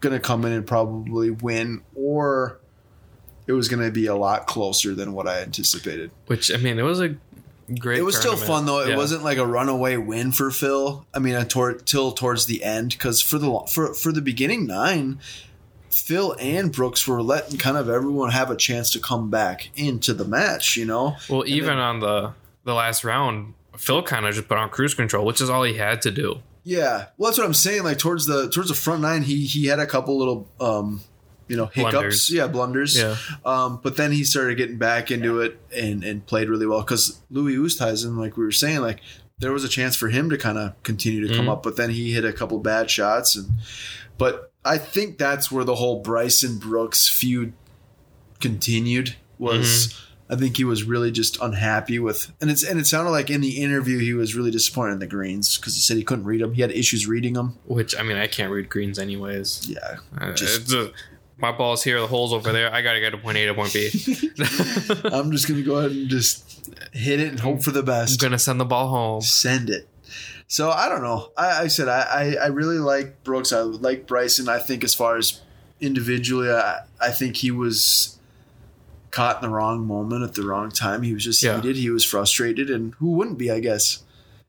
gonna 0.00 0.20
come 0.20 0.44
in 0.44 0.52
and 0.52 0.66
probably 0.66 1.30
win 1.30 1.80
or 1.94 2.60
it 3.46 3.52
was 3.52 3.68
gonna 3.68 3.90
be 3.90 4.06
a 4.06 4.14
lot 4.14 4.46
closer 4.46 4.94
than 4.94 5.14
what 5.14 5.26
i 5.26 5.40
anticipated. 5.40 6.10
Which 6.26 6.52
I 6.52 6.58
mean, 6.58 6.78
it 6.78 6.82
was 6.82 7.00
a 7.00 7.16
great. 7.78 7.98
it 7.98 8.02
was 8.02 8.16
still 8.16 8.36
fun 8.36 8.66
though. 8.66 8.80
It 8.80 8.90
Yeah. 8.90 8.96
wasn't 8.96 9.24
like 9.24 9.38
a 9.38 9.46
runaway 9.46 9.96
win 9.96 10.32
for 10.32 10.50
Phil. 10.50 11.04
I 11.14 11.18
mean, 11.18 11.42
toward, 11.46 11.86
till 11.86 12.12
towards 12.12 12.46
the 12.46 12.62
end, 12.64 12.90
because 12.90 13.20
for 13.22 13.38
the 13.38 13.60
for 13.72 13.94
for 13.94 14.12
the 14.12 14.20
beginning 14.22 14.66
nine, 14.66 15.18
Phil 15.90 16.34
and 16.40 16.72
Brooks 16.72 17.06
were 17.06 17.22
letting 17.22 17.58
kind 17.58 17.76
of 17.76 17.88
everyone 17.88 18.30
have 18.30 18.50
a 18.50 18.56
chance 18.56 18.90
to 18.92 18.98
come 18.98 19.30
back 19.30 19.70
into 19.76 20.12
the 20.12 20.24
match. 20.24 20.76
You 20.76 20.84
know, 20.86 21.16
Well, 21.28 21.44
even 21.46 21.70
then- 21.70 21.78
on 21.78 22.00
the 22.00 22.32
the 22.64 22.74
last 22.74 23.04
round, 23.04 23.54
Phil 23.76 24.02
kind 24.02 24.26
of 24.26 24.34
just 24.34 24.48
put 24.48 24.58
on 24.58 24.70
cruise 24.70 24.94
control, 24.94 25.24
which 25.26 25.40
is 25.40 25.50
all 25.50 25.62
he 25.62 25.74
had 25.74 26.00
to 26.02 26.10
do. 26.10 26.40
yeah. 26.64 27.06
Well, 27.18 27.30
that's 27.30 27.38
what 27.38 27.46
I'm 27.46 27.54
saying. 27.54 27.84
Like 27.84 27.98
towards 27.98 28.26
the 28.26 28.48
towards 28.50 28.70
the 28.70 28.74
front 28.74 29.02
nine, 29.02 29.22
he 29.22 29.44
he 29.46 29.66
had 29.66 29.78
a 29.78 29.86
couple 29.86 30.18
little 30.18 30.48
um, 30.60 31.00
you 31.48 31.56
know, 31.56 31.66
hiccups. 31.66 31.92
Blunders. 31.92 32.30
Yeah, 32.30 32.46
blunders. 32.46 32.96
Yeah. 32.98 33.16
Um, 33.44 33.80
but 33.82 33.96
then 33.96 34.12
he 34.12 34.24
started 34.24 34.56
getting 34.56 34.78
back 34.78 35.10
into 35.10 35.40
it 35.40 35.58
and 35.74 36.02
and 36.04 36.24
played 36.26 36.48
really 36.48 36.66
well 36.66 36.80
because 36.80 37.20
Louis 37.30 37.56
Oosthuizen, 37.56 38.16
like 38.16 38.36
we 38.36 38.44
were 38.44 38.50
saying, 38.52 38.80
like 38.80 39.00
there 39.38 39.52
was 39.52 39.64
a 39.64 39.68
chance 39.68 39.96
for 39.96 40.08
him 40.08 40.30
to 40.30 40.38
kind 40.38 40.56
of 40.58 40.80
continue 40.84 41.26
to 41.26 41.34
come 41.34 41.46
Mhm. 41.46 41.52
up, 41.52 41.62
but 41.62 41.76
then 41.76 41.90
he 41.90 42.12
hit 42.12 42.24
a 42.24 42.32
couple 42.32 42.58
bad 42.60 42.88
shots, 42.90 43.34
and 43.36 43.50
but 44.16 44.52
I 44.64 44.78
think 44.78 45.18
that's 45.18 45.50
where 45.52 45.64
the 45.64 45.74
whole 45.74 46.00
Bryson 46.02 46.58
Brooks 46.58 47.08
feud 47.08 47.52
continued. 48.40 49.16
Was 49.38 50.00
I 50.30 50.36
think 50.36 50.56
he 50.56 50.64
was 50.64 50.84
really 50.84 51.10
just 51.10 51.38
unhappy 51.42 51.98
with, 51.98 52.30
and 52.40 52.50
it's 52.50 52.62
and 52.62 52.78
it 52.78 52.86
sounded 52.86 53.10
like 53.10 53.28
in 53.30 53.40
the 53.40 53.60
interview 53.62 53.98
he 53.98 54.14
was 54.14 54.34
really 54.36 54.52
disappointed 54.52 54.92
in 54.92 54.98
the 55.00 55.06
greens 55.06 55.58
because 55.58 55.74
he 55.74 55.80
said 55.80 55.96
he 55.96 56.04
couldn't 56.04 56.24
read 56.24 56.40
them. 56.40 56.54
He 56.54 56.62
had 56.62 56.70
issues 56.70 57.06
reading 57.08 57.32
them. 57.34 57.58
Which 57.66 57.96
I 57.98 58.02
mean, 58.04 58.16
I 58.16 58.28
can't 58.28 58.52
read 58.52 58.70
greens 58.70 58.98
anyways. 58.98 59.66
Yeah, 59.68 59.96
Uh, 60.16 60.32
Just- 60.32 60.62
it's 60.62 60.72
a- 60.72 60.92
my 61.36 61.52
ball's 61.52 61.82
here, 61.82 62.00
the 62.00 62.06
hole's 62.06 62.32
over 62.32 62.52
there. 62.52 62.72
I 62.72 62.80
gotta 62.82 63.00
get 63.00 63.10
to 63.10 63.18
point 63.18 63.36
A 63.38 63.46
to 63.46 63.54
point 63.54 63.72
B. 63.72 63.90
I'm 65.12 65.32
just 65.32 65.48
gonna 65.48 65.62
go 65.62 65.76
ahead 65.78 65.90
and 65.90 66.08
just 66.08 66.68
hit 66.92 67.20
it 67.20 67.28
and 67.28 67.40
hope 67.40 67.62
for 67.62 67.70
the 67.70 67.82
best. 67.82 68.22
I'm 68.22 68.28
gonna 68.28 68.38
send 68.38 68.60
the 68.60 68.64
ball 68.64 68.88
home. 68.88 69.20
Send 69.22 69.70
it. 69.70 69.88
So 70.46 70.70
I 70.70 70.88
don't 70.88 71.02
know. 71.02 71.32
I, 71.36 71.62
I 71.62 71.66
said 71.66 71.88
I, 71.88 72.00
I, 72.02 72.34
I 72.44 72.46
really 72.48 72.78
like 72.78 73.24
Brooks. 73.24 73.52
I 73.52 73.60
like 73.60 74.06
Bryson. 74.06 74.48
I 74.48 74.58
think 74.58 74.84
as 74.84 74.94
far 74.94 75.16
as 75.16 75.40
individually, 75.80 76.50
I, 76.50 76.80
I 77.00 77.10
think 77.10 77.36
he 77.38 77.50
was 77.50 78.18
caught 79.10 79.42
in 79.42 79.48
the 79.48 79.54
wrong 79.54 79.86
moment 79.86 80.22
at 80.22 80.34
the 80.34 80.42
wrong 80.44 80.70
time. 80.70 81.02
He 81.02 81.14
was 81.14 81.24
just 81.24 81.42
Yeah. 81.42 81.56
heated. 81.56 81.76
He 81.76 81.90
was 81.90 82.04
frustrated, 82.04 82.70
and 82.70 82.94
who 82.94 83.12
wouldn't 83.12 83.38
be? 83.38 83.50
I 83.50 83.58
guess. 83.60 84.03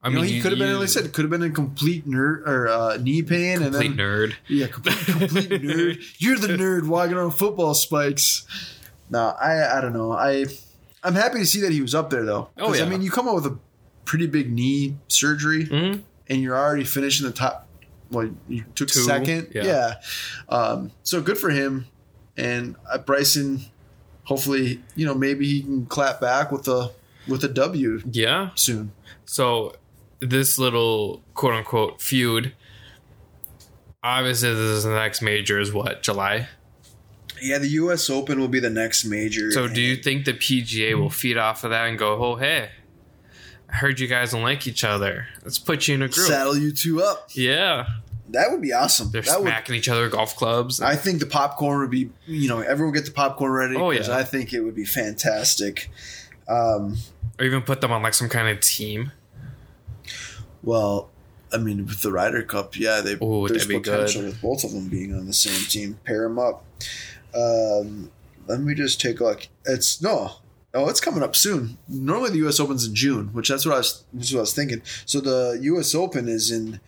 I 0.06 0.10
you 0.10 0.16
mean, 0.16 0.24
know, 0.26 0.30
he 0.32 0.40
could 0.42 0.52
have 0.52 0.60
been, 0.60 0.74
like 0.76 0.84
I 0.84 0.86
said, 0.86 1.06
it 1.06 1.14
could 1.14 1.24
have 1.24 1.32
been 1.32 1.42
a 1.44 1.50
complete 1.50 2.08
nerd 2.08 2.48
or 2.48 2.68
uh, 2.68 2.98
knee 2.98 3.24
pain, 3.24 3.60
complete 3.60 3.86
and 3.92 3.98
then 3.98 4.06
nerd. 4.06 4.34
yeah, 4.48 4.68
complete, 4.68 4.98
complete 5.06 5.50
nerd. 5.64 6.04
You're 6.20 6.38
the 6.38 6.50
nerd 6.50 6.88
walking 6.88 7.18
on 7.18 7.32
football 7.32 7.74
spikes. 7.74 8.46
No, 9.10 9.30
I 9.40 9.78
I 9.78 9.82
don't 9.82 9.94
know. 9.94 10.12
I 10.12 10.46
I'm 11.04 11.16
happy 11.16 11.40
to 11.40 11.46
see 11.46 11.62
that 11.62 11.72
he 11.72 11.82
was 11.82 11.94
up 11.96 12.10
there 12.10 12.24
though. 12.24 12.50
Oh, 12.58 12.74
yeah. 12.74 12.84
I 12.84 12.90
mean, 12.90 13.02
you 13.02 13.12
come 13.12 13.28
out 13.28 13.36
with 13.36 13.46
a 13.48 13.58
pretty 14.06 14.28
big 14.28 14.52
knee 14.52 14.96
surgery, 15.08 15.66
Mhm. 15.66 16.04
and 16.30 16.42
you're 16.42 16.56
already 16.58 16.84
finishing 16.84 17.26
the 17.26 17.34
top. 17.34 17.68
Well, 18.12 18.30
you 18.48 18.64
took 18.76 18.90
Two, 18.90 19.00
second. 19.02 19.48
yeah. 19.56 19.64
Yeah. 19.64 19.94
Um, 20.50 20.92
so 21.02 21.22
good 21.22 21.40
for 21.40 21.50
him, 21.50 21.88
and 22.38 22.76
uh, 22.90 23.00
Bryson. 23.00 23.66
Hopefully, 24.26 24.82
you 24.96 25.06
know, 25.06 25.14
maybe 25.14 25.48
he 25.48 25.62
can 25.62 25.86
clap 25.86 26.20
back 26.20 26.52
with 26.52 26.68
a 26.68 26.92
with 27.28 27.44
a 27.44 27.48
W 27.48 28.02
Yeah. 28.12 28.50
soon. 28.56 28.92
So 29.26 29.76
this 30.20 30.58
little 30.58 31.24
quote 31.34 31.54
unquote 31.54 32.02
feud. 32.02 32.54
Obviously, 34.04 34.50
this 34.52 34.60
is 34.60 34.84
the 34.84 34.94
next 34.94 35.22
major 35.22 35.60
is 35.60 35.74
what 35.74 36.04
July. 36.04 36.48
Yeah, 37.42 37.58
the 37.58 37.68
U.S. 37.70 38.10
Open 38.10 38.40
will 38.40 38.48
be 38.48 38.60
the 38.60 38.70
next 38.70 39.04
major. 39.06 39.52
So 39.52 39.68
do 39.68 39.82
you 39.82 39.96
think 39.98 40.26
the 40.26 40.34
PGA 40.34 40.98
will 40.98 41.10
feed 41.10 41.38
off 41.38 41.64
of 41.64 41.72
that 41.72 41.88
and 41.88 41.98
go, 41.98 42.14
oh 42.24 42.36
hey, 42.36 42.70
I 43.70 43.76
heard 43.76 44.00
you 44.00 44.08
guys 44.08 44.32
don't 44.32 44.44
like 44.44 44.68
each 44.68 44.84
other. 44.84 45.28
Let's 45.44 45.60
put 45.60 45.88
you 45.88 45.96
in 45.96 46.02
a 46.04 46.08
group. 46.08 46.28
saddle 46.28 46.56
you 46.58 46.72
two 46.72 47.02
up? 47.02 47.30
Yeah, 47.34 47.88
That 48.30 48.52
would 48.52 48.62
be 48.62 48.72
awesome. 48.74 49.12
they're 49.12 49.22
that 49.24 49.40
would 49.42 49.48
smacking 49.48 49.76
each 49.76 49.90
other 49.90 50.04
with 50.04 50.14
golf 50.14 50.36
clubs. 50.36 50.80
I 50.82 50.96
think 50.96 51.20
the 51.20 51.26
popcorn 51.26 51.80
would 51.82 51.90
be, 51.92 52.10
you 52.26 52.48
know, 52.48 52.62
everyone 52.62 52.94
get 52.94 53.06
the 53.06 53.12
popcorn 53.12 53.52
ready. 53.52 53.76
Oh 53.76 53.90
yeah. 53.90 54.16
I 54.16 54.24
think 54.24 54.54
it 54.54 54.62
would 54.62 54.76
be 54.76 54.86
fantastic. 54.86 55.90
Um, 56.48 56.96
or 57.40 57.46
even 57.46 57.64
put 57.64 57.82
them 57.82 57.92
on 57.92 58.02
like 58.04 58.14
some 58.14 58.30
kind 58.30 58.48
of 58.48 58.62
team. 58.64 59.12
Well, 60.66 61.10
I 61.54 61.58
mean, 61.58 61.86
with 61.86 62.02
the 62.02 62.12
Ryder 62.12 62.44
Cup, 62.44 62.78
yeah, 62.78 63.00
they, 63.02 63.14
Ooh, 63.24 63.48
there's 63.48 63.66
potential 63.68 64.22
good. 64.24 64.32
with 64.32 64.42
both 64.42 64.64
of 64.66 64.72
them 64.74 64.90
being 64.90 65.14
on 65.14 65.26
the 65.28 65.34
same 65.34 65.66
team. 65.68 66.00
Pair 66.04 66.24
them 66.24 66.38
up. 66.40 66.66
Um, 67.34 68.12
let 68.48 68.60
me 68.60 68.74
just 68.76 69.00
take 69.00 69.20
a 69.20 69.24
look. 69.24 69.48
It's 69.66 70.02
no. 70.02 70.34
Oh, 70.74 70.90
it's 70.90 71.00
coming 71.00 71.24
up 71.24 71.36
soon. 71.36 71.78
Normally, 71.88 72.32
the 72.32 72.38
U.S. 72.40 72.60
Open's 72.60 72.86
in 72.86 72.94
June, 72.96 73.28
which 73.28 73.48
that's 73.48 73.66
what 73.66 73.76
I 73.76 73.78
was. 73.78 74.04
What 74.12 74.34
I 74.36 74.40
was 74.42 74.54
thinking. 74.54 74.82
So 75.06 75.22
the 75.22 75.58
U.S. 75.62 75.96
Open 75.96 76.28
is 76.28 76.52
in, 76.52 76.82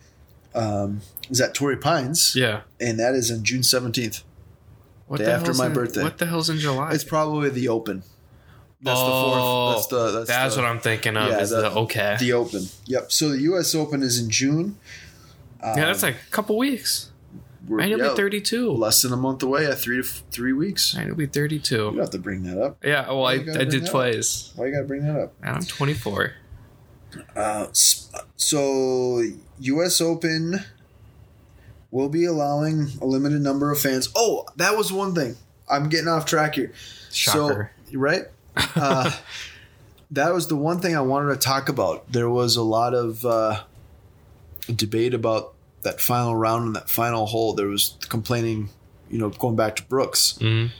um, 0.54 1.00
is 1.30 1.40
at 1.40 1.54
Torrey 1.54 1.76
Pines, 1.78 2.34
Yeah. 2.36 2.62
and 2.80 2.98
that 3.00 3.14
is 3.14 3.30
in 3.30 3.44
June 3.44 3.62
seventeenth. 3.62 4.22
What 5.06 5.18
Day 5.20 5.24
the 5.24 5.32
after 5.32 5.54
my 5.54 5.66
in- 5.66 5.72
birthday. 5.72 6.02
What 6.02 6.18
the 6.18 6.26
hell's 6.26 6.50
in 6.50 6.58
July? 6.58 6.92
It's 6.92 7.04
probably 7.04 7.48
the 7.48 7.68
Open. 7.68 8.02
That's 8.80 8.98
Oh, 9.02 9.04
the 9.06 9.10
fourth. 9.10 9.76
That's 9.76 9.86
the. 9.88 10.18
That's, 10.18 10.28
That's 10.28 10.54
the, 10.54 10.62
what 10.62 10.68
I'm 10.70 10.80
thinking 10.80 11.16
of. 11.16 11.28
yeah, 11.30 11.40
is 11.40 11.50
the- 11.50 11.62
the, 11.62 11.70
okay. 11.80 12.16
The 12.20 12.32
Open. 12.34 12.66
Yep. 12.86 13.10
So 13.12 13.30
the 13.30 13.40
U.S. 13.42 13.74
Open 13.74 14.02
is 14.02 14.18
in 14.20 14.30
June. 14.30 14.76
yeah, 15.62 15.74
that's 15.74 16.02
Um, 16.04 16.10
like 16.10 16.20
a 16.26 16.30
couple 16.30 16.56
weeks. 16.56 17.10
we're- 17.66 17.82
And 17.82 17.90
you'll 17.90 18.00
yeah, 18.00 18.10
be 18.10 18.16
32. 18.16 18.70
Less 18.70 19.02
than 19.02 19.12
a 19.12 19.16
month 19.16 19.42
away. 19.42 19.66
At 19.66 19.78
three 19.78 19.96
to 20.00 20.08
f- 20.08 20.22
three 20.30 20.52
weeks. 20.52 20.94
And 20.94 21.06
you'll 21.08 21.16
be 21.16 21.24
You 21.24 21.28
32. 21.30 21.76
don't 21.76 21.98
have 21.98 22.10
to 22.10 22.18
bring 22.18 22.44
that 22.44 22.60
up. 22.62 22.78
Yeah. 22.84 23.08
Well, 23.08 23.24
I, 23.26 23.32
I 23.32 23.36
did 23.38 23.70
that 23.72 23.82
up. 23.84 23.90
twice. 23.90 24.52
Why 24.54 24.66
you 24.66 24.72
gotta 24.72 24.84
bring 24.86 25.02
that 25.06 25.18
up? 25.20 25.32
And 25.42 25.56
I'm 25.56 25.62
24. 25.64 26.32
Uh, 27.34 27.66
so 28.36 29.22
U.S. 29.60 30.00
Open 30.00 30.60
will 31.90 32.08
be 32.08 32.24
allowing 32.26 32.88
a 33.00 33.06
limited 33.06 33.40
number 33.40 33.72
of 33.72 33.80
fans. 33.80 34.08
Oh, 34.14 34.46
that 34.56 34.76
was 34.76 34.92
one 34.92 35.14
thing. 35.14 35.36
I'm 35.68 35.88
getting 35.88 36.08
off 36.08 36.26
track 36.26 36.54
here. 36.54 36.72
Shocker. 37.12 37.72
So 37.90 37.98
right, 37.98 38.24
uh, 38.76 39.10
that 40.10 40.32
was 40.34 40.48
the 40.48 40.56
one 40.56 40.80
thing 40.80 40.96
I 40.96 41.00
wanted 41.00 41.34
to 41.34 41.36
talk 41.40 41.68
about. 41.68 42.10
There 42.10 42.28
was 42.30 42.56
a 42.56 42.62
lot 42.62 42.94
of 42.94 43.24
uh, 43.24 43.62
debate 44.74 45.14
about 45.14 45.54
that 45.82 46.00
final 46.00 46.34
round 46.34 46.66
and 46.66 46.76
that 46.76 46.90
final 46.90 47.26
hole. 47.26 47.54
There 47.54 47.68
was 47.68 47.96
complaining, 48.08 48.70
you 49.10 49.18
know, 49.18 49.30
going 49.30 49.56
back 49.56 49.76
to 49.76 49.82
Brooks, 49.84 50.36
Mhm. 50.40 50.70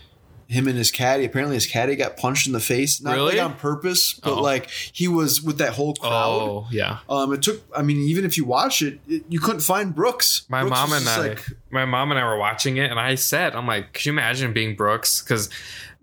him 0.49 0.67
and 0.67 0.77
his 0.79 0.91
caddy. 0.91 1.25
Apparently, 1.25 1.55
his 1.57 1.67
caddy 1.67 1.95
got 1.95 2.17
punched 2.17 2.47
in 2.47 2.53
the 2.55 2.61
face, 2.61 3.01
not 3.03 3.15
Really? 3.15 3.37
like 3.37 3.45
on 3.45 3.55
purpose, 3.55 4.15
but 4.15 4.33
Oh. 4.33 4.41
like 4.43 4.71
he 4.71 5.07
was 5.07 5.43
with 5.43 5.59
that 5.59 5.75
whole 5.75 5.95
crowd. 5.95 6.11
Oh, 6.43 6.67
yeah. 6.71 6.99
Um, 7.09 7.33
it 7.35 7.43
took. 7.43 7.63
I 7.77 7.83
mean, 7.83 7.99
even 7.99 8.25
if 8.25 8.37
you 8.37 8.45
watch 8.45 8.81
it, 8.83 8.99
it 9.07 9.25
you 9.29 9.41
couldn't 9.41 9.61
find 9.61 9.95
Brooks. 9.95 10.43
My 10.49 10.63
Brooks 10.63 10.71
mom 10.77 10.93
and 10.95 11.09
I, 11.09 11.37
my 11.71 11.85
mom 11.85 12.11
and 12.11 12.19
I 12.19 12.25
were 12.25 12.39
watching 12.39 12.77
it, 12.79 12.91
and 12.91 12.99
I 12.99 13.15
said, 13.15 13.55
"I'm 13.55 13.67
like, 13.67 13.93
could 13.93 14.07
you 14.07 14.13
imagine 14.13 14.53
being 14.55 14.75
Brooks? 14.75 15.23
Because 15.23 15.49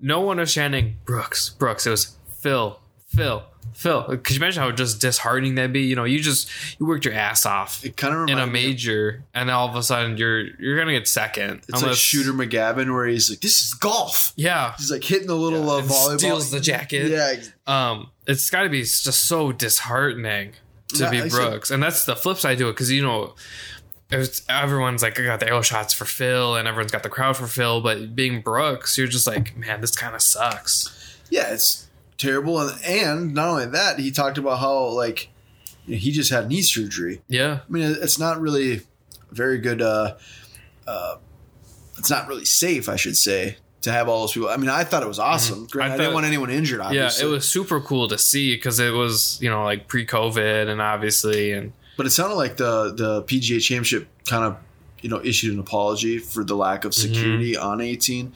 no 0.02 0.22
one 0.22 0.38
was 0.38 0.54
chanting 0.54 0.98
Brooks, 1.06 1.50
Brooks. 1.50 1.86
It 1.86 1.92
was 1.92 2.16
Phil, 2.40 2.80
Phil, 3.08 3.44
Phil. 3.74 4.04
Could 4.04 4.32
you 4.32 4.38
imagine 4.38 4.62
how 4.64 4.72
just 4.72 5.02
disheartening 5.02 5.56
that'd 5.56 5.74
be? 5.74 5.82
You 5.82 5.96
know, 5.96 6.04
you 6.04 6.20
just 6.20 6.50
you 6.80 6.86
worked 6.86 7.06
your 7.06 7.14
ass 7.14 7.46
off 7.46 7.84
It 7.84 7.98
kind 7.98 8.14
of 8.14 8.30
in 8.30 8.38
a 8.40 8.48
major, 8.48 9.24
and 9.34 9.50
then 9.50 9.56
all 9.56 9.68
of 9.68 9.76
a 9.76 9.84
sudden 9.84 10.18
you're 10.18 10.42
you're 10.60 10.78
gonna 10.78 10.92
get 10.94 11.08
second. 11.08 11.62
It's 11.68 11.82
like 11.82 11.94
Shooter 11.96 12.34
McGavin, 12.34 12.94
where 12.94 13.06
he's 13.08 13.30
like, 13.30 13.40
"This 13.42 13.62
is 13.62 13.74
golf." 13.74 14.34
Yeah. 14.36 14.74
He's 14.78 14.92
like 14.92 15.04
hitting 15.04 15.28
the 15.28 15.36
little 15.36 15.70
uh, 15.70 15.82
volleyball. 15.82 16.18
steals 16.20 16.52
the 16.52 16.60
jacket. 16.60 17.08
Yeah, 17.12 17.34
Um, 17.68 18.12
it's 18.28 18.50
got 18.50 18.64
to 18.64 18.70
be 18.70 18.82
just 18.82 19.28
so 19.28 19.52
disheartening 19.52 20.54
to 20.90 21.04
Yeah, 21.04 21.10
be 21.24 21.30
Brooks, 21.30 21.72
and 21.72 21.82
that's 21.82 22.06
the 22.06 22.16
flip 22.16 22.38
side 22.38 22.58
to 22.60 22.70
it 22.70 22.74
because 22.74 22.92
you 22.92 23.02
know. 23.02 23.34
It's, 24.12 24.44
everyone's 24.48 25.02
like, 25.02 25.20
I 25.20 25.24
got 25.24 25.40
the 25.40 25.48
arrow 25.48 25.62
shots 25.62 25.94
for 25.94 26.06
Phil, 26.06 26.56
and 26.56 26.68
everyone's 26.68 26.92
got 26.92 27.04
the 27.04 27.10
crowd 27.10 27.38
for 27.38 27.48
Phil. 27.48 27.82
But 27.82 28.16
being 28.16 28.42
Brooks, 28.42 28.98
you're 28.98 29.08
just 29.08 29.26
like, 29.28 29.58
man, 29.58 29.82
this 29.82 29.96
kind 29.96 30.16
of 30.16 30.22
sucks. 30.22 31.18
yeah, 31.30 31.52
it's 31.52 31.88
terrible. 32.18 32.60
And, 32.60 32.84
and 32.84 33.34
not 33.34 33.48
only 33.50 33.66
that, 33.66 34.00
he 34.00 34.12
talked 34.12 34.38
about 34.38 34.60
how 34.60 34.86
like 34.90 35.30
you 35.86 35.96
know, 35.96 36.00
he 36.00 36.12
just 36.12 36.32
had 36.32 36.48
knee 36.48 36.62
surgery. 36.62 37.22
Yeah, 37.28 37.60
I 37.68 37.72
mean, 37.72 37.96
it's 38.00 38.20
not 38.20 38.40
really 38.40 38.82
very 39.32 39.58
good. 39.58 39.82
Uh, 39.82 40.16
uh, 40.88 41.18
it's 41.98 42.10
not 42.10 42.28
really 42.28 42.46
safe, 42.46 42.88
I 42.90 42.96
should 42.98 43.18
say, 43.18 43.58
to 43.82 43.92
have 43.92 44.08
all 44.08 44.22
those 44.22 44.34
people. 44.34 44.50
I 44.50 44.58
mean, 44.58 44.70
I 44.70 44.84
thought 44.84 45.02
it 45.02 45.08
was 45.08 45.20
awesome. 45.20 45.66
Granted, 45.66 45.94
I, 45.94 45.96
I 45.96 45.98
didn't 45.98 46.14
want 46.14 46.26
anyone 46.26 46.52
injured. 46.52 46.82
yeah, 46.92 47.10
it 47.20 47.26
was 47.26 47.50
super 47.50 47.82
cool 47.82 48.08
to 48.10 48.18
see 48.18 48.56
because 48.56 48.80
it 48.80 48.94
was, 48.94 49.40
you 49.42 49.50
know, 49.50 49.64
like 49.64 49.88
pre-COVID, 49.88 50.70
and 50.70 50.82
obviously, 50.82 51.52
and 51.54 51.74
But 51.98 52.06
it 52.06 52.12
sounded 52.12 52.36
like 52.36 52.58
the 52.58 52.92
the 52.94 53.24
PGA 53.24 53.62
Championship 53.62 54.08
kind 54.28 54.44
of 54.46 54.58
you 55.02 55.10
know 55.10 55.22
issued 55.24 55.54
an 55.54 55.60
apology 55.60 56.18
for 56.20 56.44
the 56.44 56.56
lack 56.56 56.86
of 56.86 56.92
Mm-hmm. 56.92 57.14
security 57.14 57.58
on 57.58 57.82
18. 57.82 58.34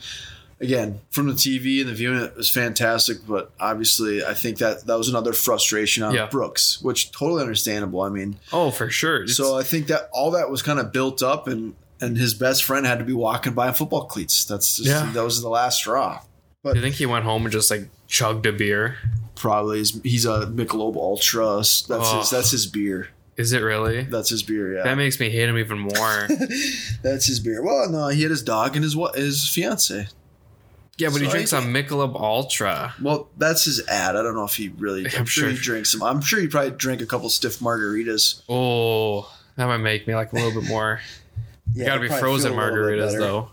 Again, 0.62 1.00
from 1.10 1.26
the 1.26 1.32
TV 1.32 1.80
and 1.80 1.88
the 1.88 1.94
viewing, 1.94 2.20
it 2.20 2.36
was 2.36 2.50
fantastic. 2.50 3.26
But 3.26 3.50
obviously, 3.58 4.22
I 4.22 4.34
think 4.34 4.58
that 4.58 4.86
that 4.86 4.98
was 4.98 5.08
another 5.08 5.32
frustration 5.32 6.02
on 6.02 6.14
Yeah. 6.14 6.26
Brooks, 6.26 6.82
which 6.82 7.12
totally 7.12 7.40
understandable. 7.40 8.02
I 8.02 8.10
mean, 8.10 8.36
oh, 8.52 8.70
for 8.70 8.90
sure. 8.90 9.22
It's- 9.22 9.36
so 9.38 9.56
I 9.58 9.62
think 9.62 9.86
that 9.86 10.10
all 10.12 10.32
that 10.32 10.50
was 10.50 10.60
kind 10.60 10.78
of 10.78 10.92
built 10.92 11.22
up, 11.22 11.48
and 11.48 11.74
and 12.02 12.16
his 12.18 12.34
best 12.34 12.64
friend 12.64 12.84
had 12.86 12.98
to 12.98 13.04
be 13.06 13.12
walking 13.14 13.52
by 13.54 13.68
in 13.68 13.74
football 13.74 14.04
cleats. 14.04 14.44
That's 14.44 14.76
just, 14.78 14.88
Yeah. 14.88 15.10
that 15.12 15.22
was 15.24 15.40
the 15.42 15.48
last 15.50 15.78
straw. 15.78 16.20
But 16.62 16.76
you 16.76 16.82
think 16.82 16.94
he 16.96 17.06
went 17.06 17.24
home 17.24 17.42
and 17.44 17.52
just 17.52 17.70
like 17.70 17.88
chugged 18.06 18.44
a 18.46 18.52
beer? 18.52 18.96
Probably 19.36 19.78
he's, 19.78 20.00
he's 20.02 20.24
a 20.26 20.46
Michelob 20.46 20.96
Ultra. 20.96 21.56
That's 21.56 21.88
Oh. 21.90 22.18
his 22.20 22.30
that's 22.30 22.50
his 22.50 22.66
beer. 22.66 23.08
Is 23.40 23.52
it 23.52 23.62
really? 23.62 24.02
That's 24.04 24.28
his 24.30 24.42
beer. 24.42 24.74
Yeah. 24.76 24.82
That 24.84 24.94
makes 24.96 25.18
me 25.18 25.30
hate 25.30 25.48
him 25.48 25.58
even 25.58 25.78
more. 25.78 26.28
That's 27.02 27.26
his 27.26 27.40
beer. 27.40 27.62
Well, 27.62 27.88
no, 27.90 28.08
he 28.08 28.22
had 28.22 28.30
his 28.30 28.42
dog 28.42 28.76
and 28.76 28.82
his 28.84 28.94
what 28.96 29.14
his 29.16 29.48
fiance. 29.48 30.08
yeah, 30.98 31.08
but 31.08 31.20
he 31.20 31.24
So 31.24 31.28
I 31.28 31.30
drinks 31.32 31.52
a 31.52 31.60
think- 31.62 31.88
Michelob 31.88 32.14
Ultra. 32.20 32.94
Well, 33.00 33.28
that's 33.38 33.64
his 33.64 33.86
ad. 33.88 34.16
I 34.16 34.22
don't 34.22 34.34
know 34.34 34.44
if 34.44 34.54
he 34.56 34.68
really. 34.68 35.06
I'm, 35.12 35.20
I'm 35.20 35.24
sure, 35.26 35.48
he 35.48 35.56
sure. 35.56 35.74
drinks 35.74 35.92
some. 35.92 36.02
I'm 36.02 36.20
sure 36.20 36.40
he 36.40 36.46
probably 36.48 36.72
drank 36.72 37.00
a 37.00 37.06
couple 37.06 37.28
stiff 37.30 37.58
margaritas. 37.60 38.42
Oh, 38.48 39.22
that 39.56 39.66
might 39.66 39.78
make 39.78 40.06
me 40.06 40.14
like 40.14 40.32
a 40.32 40.36
little 40.36 40.60
bit 40.60 40.68
more. 40.68 41.00
Yeah, 41.72 41.86
Gotta 41.86 42.00
be 42.00 42.06
probably 42.08 42.20
frozen 42.22 42.50
feel 42.52 42.58
a 42.60 42.64
little 42.64 42.84
bit 42.90 42.98
margaritas 42.98 43.06
better. 43.12 43.20
though. 43.20 43.50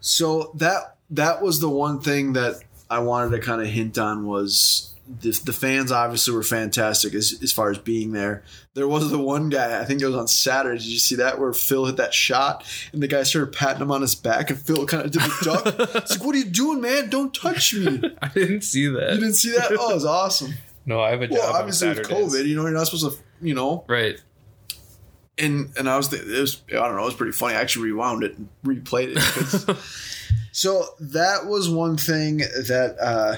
So 0.00 0.52
that 0.54 0.96
that 1.10 1.42
was 1.42 1.60
the 1.60 1.68
one 1.68 2.00
thing 2.00 2.32
that 2.32 2.54
I 2.88 3.00
wanted 3.00 3.32
to 3.36 3.42
kind 3.42 3.60
of 3.60 3.66
hint 3.68 3.98
on 3.98 4.26
was 4.26 4.93
the, 5.06 5.38
the 5.44 5.52
fans 5.52 5.92
obviously 5.92 6.34
were 6.34 6.42
fantastic 6.42 7.14
as, 7.14 7.38
as 7.42 7.52
far 7.52 7.70
as 7.70 7.78
being 7.78 8.12
there. 8.12 8.42
There 8.72 8.88
was 8.88 9.10
the 9.10 9.18
one 9.18 9.50
guy, 9.50 9.80
I 9.80 9.84
think 9.84 10.00
it 10.00 10.06
was 10.06 10.16
on 10.16 10.28
Saturday. 10.28 10.78
Did 10.78 10.86
you 10.86 10.98
see 10.98 11.16
that 11.16 11.38
where 11.38 11.52
Phil 11.52 11.86
hit 11.86 11.96
that 11.96 12.14
shot 12.14 12.64
and 12.92 13.02
the 13.02 13.08
guy 13.08 13.22
started 13.22 13.52
patting 13.54 13.82
him 13.82 13.90
on 13.90 14.00
his 14.00 14.14
back 14.14 14.50
and 14.50 14.58
Phil 14.58 14.86
kind 14.86 15.04
of 15.04 15.10
did 15.10 15.22
the 15.22 15.44
duck? 15.44 15.94
it's 15.96 16.12
like, 16.12 16.24
what 16.24 16.34
are 16.34 16.38
you 16.38 16.46
doing, 16.46 16.80
man? 16.80 17.10
Don't 17.10 17.34
touch 17.34 17.74
me. 17.74 18.00
I 18.22 18.28
didn't 18.28 18.62
see 18.62 18.88
that. 18.88 19.12
You 19.14 19.20
didn't 19.20 19.34
see 19.34 19.50
that? 19.52 19.70
Oh, 19.78 19.90
it 19.90 19.94
was 19.94 20.06
awesome. 20.06 20.54
no, 20.86 21.00
I 21.00 21.10
have 21.10 21.20
a 21.20 21.28
job. 21.28 21.38
Well, 21.38 21.56
obviously 21.56 21.88
with 21.88 22.08
COVID, 22.08 22.46
you 22.46 22.56
know, 22.56 22.62
you're 22.62 22.70
not 22.70 22.86
supposed 22.86 23.18
to, 23.18 23.24
you 23.42 23.54
know. 23.54 23.84
Right. 23.86 24.18
And 25.36 25.72
and 25.76 25.88
I 25.88 25.96
was, 25.96 26.08
th- 26.08 26.22
it 26.22 26.40
was, 26.40 26.62
I 26.68 26.74
don't 26.74 26.94
know, 26.94 27.02
it 27.02 27.06
was 27.06 27.14
pretty 27.14 27.32
funny. 27.32 27.56
I 27.56 27.60
actually 27.60 27.90
rewound 27.90 28.22
it 28.22 28.38
and 28.38 28.48
replayed 28.64 29.16
it. 29.16 29.76
so 30.52 30.84
that 31.00 31.46
was 31.46 31.68
one 31.68 31.96
thing 31.96 32.38
that 32.38 32.96
uh, 33.00 33.36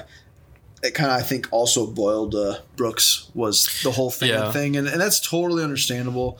it 0.83 0.91
kind 0.93 1.11
of 1.11 1.17
I 1.17 1.21
think 1.23 1.47
also 1.51 1.87
boiled 1.87 2.35
uh, 2.35 2.59
Brooks 2.75 3.29
was 3.33 3.67
the 3.83 3.91
whole 3.91 4.11
fan 4.11 4.29
Yeah. 4.29 4.51
thing, 4.51 4.75
and, 4.77 4.87
and 4.87 4.99
that's 5.01 5.19
totally 5.19 5.63
understandable. 5.63 6.39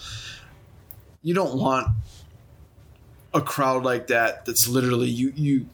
You 1.23 1.33
don't 1.33 1.57
want 1.59 1.87
a 3.33 3.41
crowd 3.41 3.83
like 3.83 4.07
that. 4.07 4.45
That's 4.45 4.67
literally 4.67 5.09
you 5.09 5.33
you. 5.35 5.65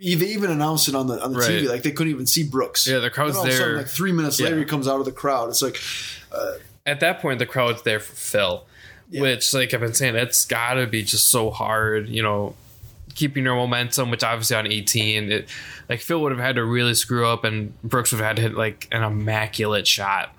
They 0.00 0.26
even 0.32 0.50
announced 0.50 0.88
it 0.88 0.94
on 0.96 1.06
the 1.06 1.22
on 1.22 1.32
the 1.32 1.38
TV, 1.40 1.68
like 1.68 1.82
they 1.84 1.92
couldn't 1.92 2.12
even 2.12 2.26
see 2.26 2.42
Brooks. 2.48 2.86
Yeah, 2.88 2.98
the 2.98 3.10
crowd's 3.10 3.36
And 3.36 3.38
all 3.38 3.44
of 3.44 3.50
a 3.50 3.52
sudden, 3.52 3.68
there. 3.74 3.76
like 3.78 3.86
three 3.88 4.10
minutes 4.12 4.40
later, 4.40 4.56
Yeah. 4.56 4.60
he 4.62 4.64
comes 4.66 4.88
out 4.88 4.98
of 4.98 5.04
the 5.04 5.12
crowd. 5.12 5.48
It's 5.50 5.62
like, 5.62 5.78
At 6.84 7.00
that 7.00 7.20
point, 7.20 7.38
the 7.38 7.46
crowd's 7.46 7.82
there 7.82 8.00
for 8.00 8.12
Phil, 8.14 8.64
which, 9.12 9.54
like 9.54 9.72
I've 9.74 9.80
been 9.80 9.94
saying, 9.94 10.16
it's 10.16 10.44
got 10.44 10.74
to 10.74 10.86
be 10.88 11.04
just 11.04 11.28
so 11.28 11.50
hard. 11.50 12.08
You 12.08 12.22
know, 12.24 12.56
keeping 13.14 13.44
your 13.44 13.56
momentum, 13.56 14.10
which 14.10 14.24
obviously 14.24 14.56
on 14.56 14.66
18, 14.66 15.32
it 15.32 15.48
like 15.88 16.00
Phil 16.00 16.20
would 16.22 16.32
have 16.32 16.40
had 16.40 16.56
to 16.56 16.64
really 16.64 16.94
screw 16.94 17.26
up, 17.26 17.44
and 17.44 17.80
Brooks 17.82 18.12
would 18.12 18.18
have 18.18 18.26
had 18.26 18.36
to 18.36 18.42
hit 18.42 18.54
like 18.54 18.88
an 18.92 19.02
immaculate 19.02 19.86
shot 19.86 20.34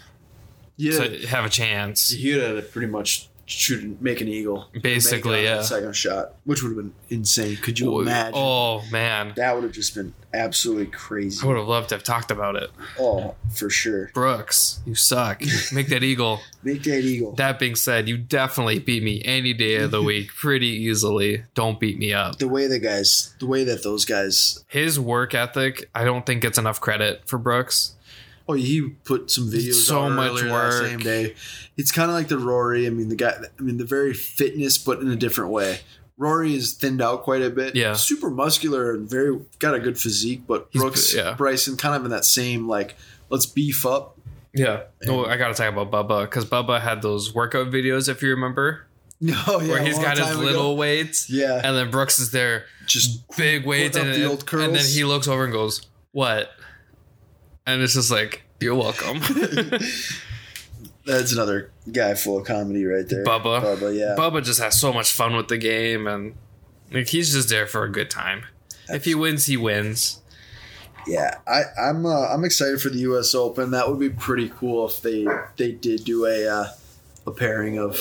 yeah, 0.78 1.00
to 1.00 1.28
have 1.28 1.46
a 1.46 1.50
chance. 1.50 2.10
he 2.10 2.30
had 2.30 2.72
pretty 2.72 2.88
much 2.88 3.30
shoot 3.54 3.84
and 3.84 4.02
make 4.02 4.22
an 4.22 4.28
eagle. 4.28 4.68
Basically, 4.82 5.44
yeah. 5.44 5.62
second 5.62 5.96
shot, 5.96 6.34
which 6.46 6.62
would 6.64 6.70
have 6.70 6.78
been 6.78 6.94
insane. 7.10 7.58
Could 7.58 7.80
you 7.80 8.02
imagine? 8.02 8.34
Oh 8.36 8.82
man, 8.92 9.34
That 9.36 9.56
would 9.56 9.64
have 9.64 9.74
just 9.74 9.96
been 9.96 10.14
absolutely 10.34 10.88
crazy. 10.88 11.44
I 11.44 11.48
would 11.48 11.58
have 11.58 11.68
loved 11.68 11.90
to 11.90 11.96
have 11.96 12.04
talked 12.04 12.32
about 12.32 12.56
it. 12.56 12.72
Oh, 13.00 13.36
for 13.54 13.70
sure. 13.70 14.10
Brooks, 14.14 14.80
you 14.86 14.96
suck. 14.96 15.42
Make 15.72 15.88
that 15.90 16.04
eagle. 16.04 16.40
Make 16.64 16.84
that 16.84 17.02
eagle. 17.02 17.34
That 17.34 17.60
being 17.60 17.76
said, 17.76 18.08
you 18.08 18.18
definitely 18.18 18.80
beat 18.80 19.04
me 19.04 19.22
any 19.26 19.54
day 19.54 19.76
of 19.76 19.92
the 19.92 20.02
week 20.12 20.30
pretty 20.34 20.68
easily. 20.68 21.44
Don't 21.54 21.80
beat 21.80 22.00
me 22.00 22.14
up. 22.14 22.40
the 22.40 22.48
way 22.48 22.68
the 22.68 22.80
guys, 22.80 23.36
the 23.40 23.46
way 23.46 23.64
that 23.64 23.84
those 23.84 24.06
guys. 24.06 24.64
His 24.68 25.00
work 25.00 25.34
ethic, 25.36 25.90
I 25.94 26.04
don't 26.04 26.26
think 26.26 26.42
gets 26.42 26.58
enough 26.58 26.82
credit 26.82 27.24
for 27.28 27.38
Brooks. 27.38 27.96
Oh, 28.48 28.54
he 28.54 28.82
put 29.06 29.32
some 29.32 29.50
videos. 29.50 29.86
So 29.86 30.10
much 30.10 30.44
work. 30.44 30.74
Same 30.74 31.00
day. 31.00 31.36
It's 31.78 31.92
kind 31.92 32.10
of 32.10 32.16
like 32.16 32.28
the 32.28 32.38
Rory. 32.38 32.86
I 32.88 32.90
mean, 32.90 33.10
the 33.10 33.16
guy. 33.16 33.34
I 33.58 33.62
mean, 33.62 33.78
the 33.78 33.86
very 33.86 34.14
fitness, 34.14 34.78
but 34.78 35.00
in 35.00 35.10
a 35.10 35.16
different 35.16 35.52
way. 35.52 35.80
Rory 36.18 36.56
is 36.56 36.74
thinned 36.74 37.02
out 37.02 37.24
quite 37.24 37.42
a 37.42 37.50
bit. 37.50 37.76
Yeah. 37.76 37.94
super 37.94 38.30
muscular 38.30 38.94
and 38.94 39.10
very 39.10 39.40
got 39.60 39.74
a 39.74 39.80
good 39.80 39.98
physique. 39.98 40.44
But 40.46 40.68
He's 40.72 40.82
Brooks, 40.82 41.14
good, 41.14 41.24
yeah. 41.26 41.34
Bryson, 41.36 41.78
kind 41.78 41.96
of 41.96 42.06
in 42.06 42.12
that 42.12 42.26
same 42.26 42.68
like, 42.68 42.96
let's 43.30 43.46
beef 43.46 43.86
up. 43.86 44.18
Yeah. 44.54 44.84
No, 45.04 45.26
I 45.26 45.38
gotta 45.38 45.56
talk 45.56 45.74
about 45.74 45.90
Bubba 45.92 46.26
because 46.26 46.46
Bubba 46.46 46.80
had 46.80 47.02
those 47.02 47.34
workout 47.34 47.68
videos, 47.72 48.08
if 48.08 48.22
you 48.22 48.30
remember, 48.30 48.86
No, 49.22 49.34
yeah, 49.48 49.58
where 49.70 49.82
he's 49.84 49.98
got 49.98 50.18
his 50.18 50.30
ago. 50.30 50.40
little 50.40 50.78
weights. 50.78 51.30
Yeah, 51.30 51.62
And 51.64 51.76
then 51.76 51.90
Brooks 51.90 52.20
is 52.20 52.32
there, 52.32 52.66
just 52.86 53.26
big 53.36 53.66
weights, 53.66 53.98
and, 53.98 54.14
the 54.14 54.26
old 54.26 54.48
and 54.54 54.76
then 54.76 54.86
he 54.86 55.04
looks 55.06 55.28
over 55.28 55.46
and 55.46 55.52
goes, 55.54 55.82
"What?" 56.12 56.52
And 57.66 57.82
it's 57.82 57.94
just 57.94 58.12
like, 58.12 58.44
"You're 58.60 58.76
welcome." 58.76 59.20
that's 61.06 61.32
another 61.34 61.72
guy 61.92 62.14
full 62.14 62.40
of 62.40 62.46
comedy 62.46 62.86
right 62.86 63.08
there. 63.08 63.24
Bubba. 63.24 63.62
Bubba, 63.62 63.98
yeah. 63.98 64.16
Bubba 64.18 64.44
just 64.44 64.62
has 64.62 64.80
so 64.80 64.94
much 64.94 65.12
fun 65.12 65.36
with 65.36 65.48
the 65.48 65.58
game, 65.58 66.08
and 66.08 66.36
like 66.92 67.10
he's 67.10 67.34
just 67.34 67.50
there 67.50 67.68
for 67.68 67.84
a 67.84 67.92
good 67.92 68.10
time. 68.10 68.44
If 68.90 69.06
he 69.06 69.16
wins, 69.16 69.46
he 69.46 69.58
wins. 69.58 70.22
Yeah, 71.06 71.40
I, 71.48 71.64
I'm 71.80 72.06
uh, 72.06 72.28
I'm 72.28 72.46
excited 72.46 72.82
for 72.82 72.90
the 72.90 73.00
U.S. 73.00 73.36
Open. 73.36 73.72
That 73.72 73.90
would 73.90 74.00
be 74.00 74.10
pretty 74.10 74.50
cool 74.50 74.88
if 74.88 75.02
they 75.02 75.28
they 75.58 75.72
did 75.72 76.06
do 76.06 76.26
a 76.26 76.48
uh, 76.48 76.68
a 77.28 77.32
pairing 77.32 77.78
of 77.78 78.00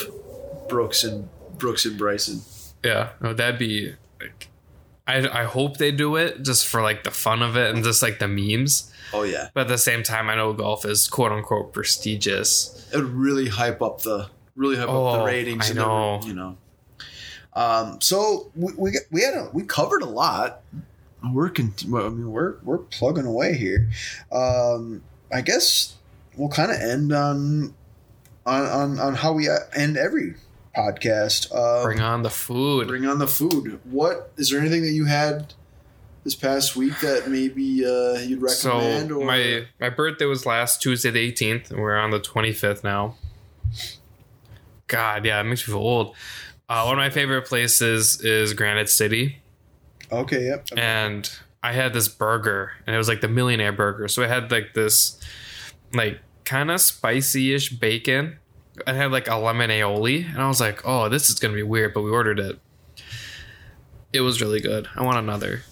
Brooks 0.68 1.02
and 1.02 1.28
Brooks 1.58 1.84
and 1.84 1.98
Bryson. 1.98 2.42
Yeah, 2.84 3.10
no, 3.20 3.32
that'd 3.32 3.58
be 3.58 3.94
like. 4.20 4.48
I, 5.04 5.40
I 5.40 5.44
hope 5.44 5.78
they 5.78 5.90
do 5.90 6.14
it 6.14 6.42
just 6.42 6.66
for 6.66 6.80
like 6.80 7.02
the 7.02 7.10
fun 7.10 7.42
of 7.42 7.56
it 7.56 7.74
and 7.74 7.82
just 7.82 8.02
like 8.02 8.20
the 8.20 8.28
memes. 8.28 8.91
Oh 9.14 9.22
yeah, 9.22 9.48
But 9.54 9.62
at 9.62 9.68
the 9.68 9.78
same 9.78 10.02
time, 10.02 10.30
I 10.30 10.34
know 10.36 10.52
golf 10.52 10.84
is 10.84 11.06
quote 11.08 11.32
unquote 11.32 11.72
prestigious. 11.72 12.88
it 12.92 12.96
would 12.96 13.06
really 13.12 13.48
hype 13.48 13.82
up 13.82 14.02
the 14.02 14.28
really 14.56 14.76
hype 14.76 14.88
up 14.88 14.94
the 14.94 15.20
Oh, 15.20 15.24
ratings. 15.24 15.70
I 15.70 15.74
the- 15.74 15.80
know. 15.80 16.20
you 16.24 16.34
know. 16.34 16.56
Um, 17.54 18.00
so 18.00 18.50
we 18.54 18.72
we, 18.76 18.92
we 19.10 19.22
had 19.22 19.34
a, 19.34 19.50
we 19.52 19.64
covered 19.64 20.02
a 20.02 20.06
lot. 20.06 20.62
We're 21.32 21.50
con- 21.50 21.74
I 21.84 22.08
mean 22.08 22.30
we're 22.30 22.56
we're 22.62 22.78
plugging 22.78 23.26
away 23.26 23.54
here. 23.56 23.90
Um, 24.32 25.02
I 25.32 25.40
guess 25.42 25.96
we'll 26.36 26.48
kind 26.48 26.70
of 26.72 26.78
end 26.80 27.12
on 27.12 27.74
on 28.46 28.64
on 28.66 28.98
on 28.98 29.14
how 29.16 29.32
we 29.34 29.48
uh, 29.48 29.58
end 29.74 29.96
every 29.98 30.34
podcast. 30.76 31.54
Um, 31.54 31.84
Bring 31.84 32.00
on 32.00 32.22
the 32.22 32.30
food. 32.30 32.88
Bring 32.88 33.06
on 33.06 33.18
the 33.18 33.28
food. 33.28 33.78
What 33.84 34.32
is 34.38 34.50
there 34.50 34.58
anything 34.60 34.82
that 34.82 34.92
you 34.92 35.04
had 35.04 35.52
this 36.24 36.34
past 36.34 36.76
week 36.76 36.98
that 37.00 37.28
maybe 37.28 37.84
uh, 37.84 38.18
you'd 38.20 38.42
recommend? 38.42 39.08
so 39.08 39.20
or 39.20 39.24
my 39.24 39.66
my 39.80 39.88
birthday 39.88 40.24
was 40.24 40.46
last 40.46 40.80
Tuesday 40.80 41.10
the 41.10 41.32
18th, 41.32 41.70
and 41.70 41.80
we're 41.80 41.96
on 41.96 42.10
the 42.10 42.20
25th 42.20 42.84
now. 42.84 43.16
God, 44.86 45.24
yeah, 45.24 45.40
it 45.40 45.44
makes 45.44 45.66
me 45.66 45.72
feel 45.72 45.82
old. 45.82 46.14
Uh, 46.68 46.84
one 46.84 46.94
of 46.94 46.98
my 46.98 47.10
favorite 47.10 47.46
places 47.46 48.20
is 48.20 48.54
Granite 48.54 48.88
City. 48.88 49.38
okay, 50.10 50.46
yep. 50.46 50.68
and 50.76 51.30
I 51.62 51.72
had 51.72 51.92
this 51.92 52.08
burger, 52.08 52.72
and 52.86 52.94
it 52.94 52.98
was 52.98 53.08
like 53.08 53.20
the 53.20 53.28
millionaire 53.28 53.72
burger. 53.72 54.08
So 54.08 54.22
it 54.22 54.28
had 54.28 54.50
like 54.50 54.74
this, 54.74 55.20
like 55.92 56.20
kind 56.44 56.70
of 56.70 56.80
spicy-ish 56.80 57.70
bacon. 57.70 58.38
It 58.86 58.94
had 58.94 59.12
like 59.12 59.28
a 59.28 59.36
lemon 59.36 59.70
aioli, 59.70 60.28
and 60.28 60.40
I 60.40 60.48
was 60.48 60.60
like, 60.60 60.86
"Oh, 60.86 61.08
this 61.08 61.30
is 61.30 61.38
gonna 61.38 61.54
be 61.54 61.62
weird," 61.62 61.94
but 61.94 62.02
we 62.02 62.10
ordered 62.10 62.38
it. 62.38 62.58
It 64.12 64.20
was 64.20 64.40
really 64.42 64.60
good. 64.60 64.88
I 64.94 65.02
want 65.02 65.18
another. 65.18 65.62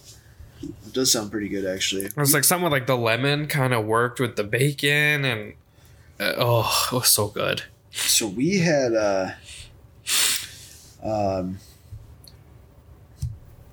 It 0.63 0.93
does 0.93 1.13
sound 1.13 1.31
pretty 1.31 1.49
good 1.49 1.65
actually. 1.65 2.05
It 2.05 2.17
was 2.17 2.35
like 2.35 2.45
something 2.45 2.71
like 2.71 2.87
the 2.87 2.97
lemon 2.97 3.47
kind 3.47 3.73
of 3.73 3.87
worked 3.87 4.21
with 4.21 4.37
the 4.37 4.45
bacon, 4.45 5.25
and 5.25 5.55
uh, 6.19 6.35
oh, 6.37 6.89
it 6.93 6.95
was 6.95 7.09
so 7.09 7.29
good. 7.29 7.63
So 7.93 8.27
we 8.27 8.59
had 8.59 8.95
uh, 8.95 9.31
um, 11.03 11.59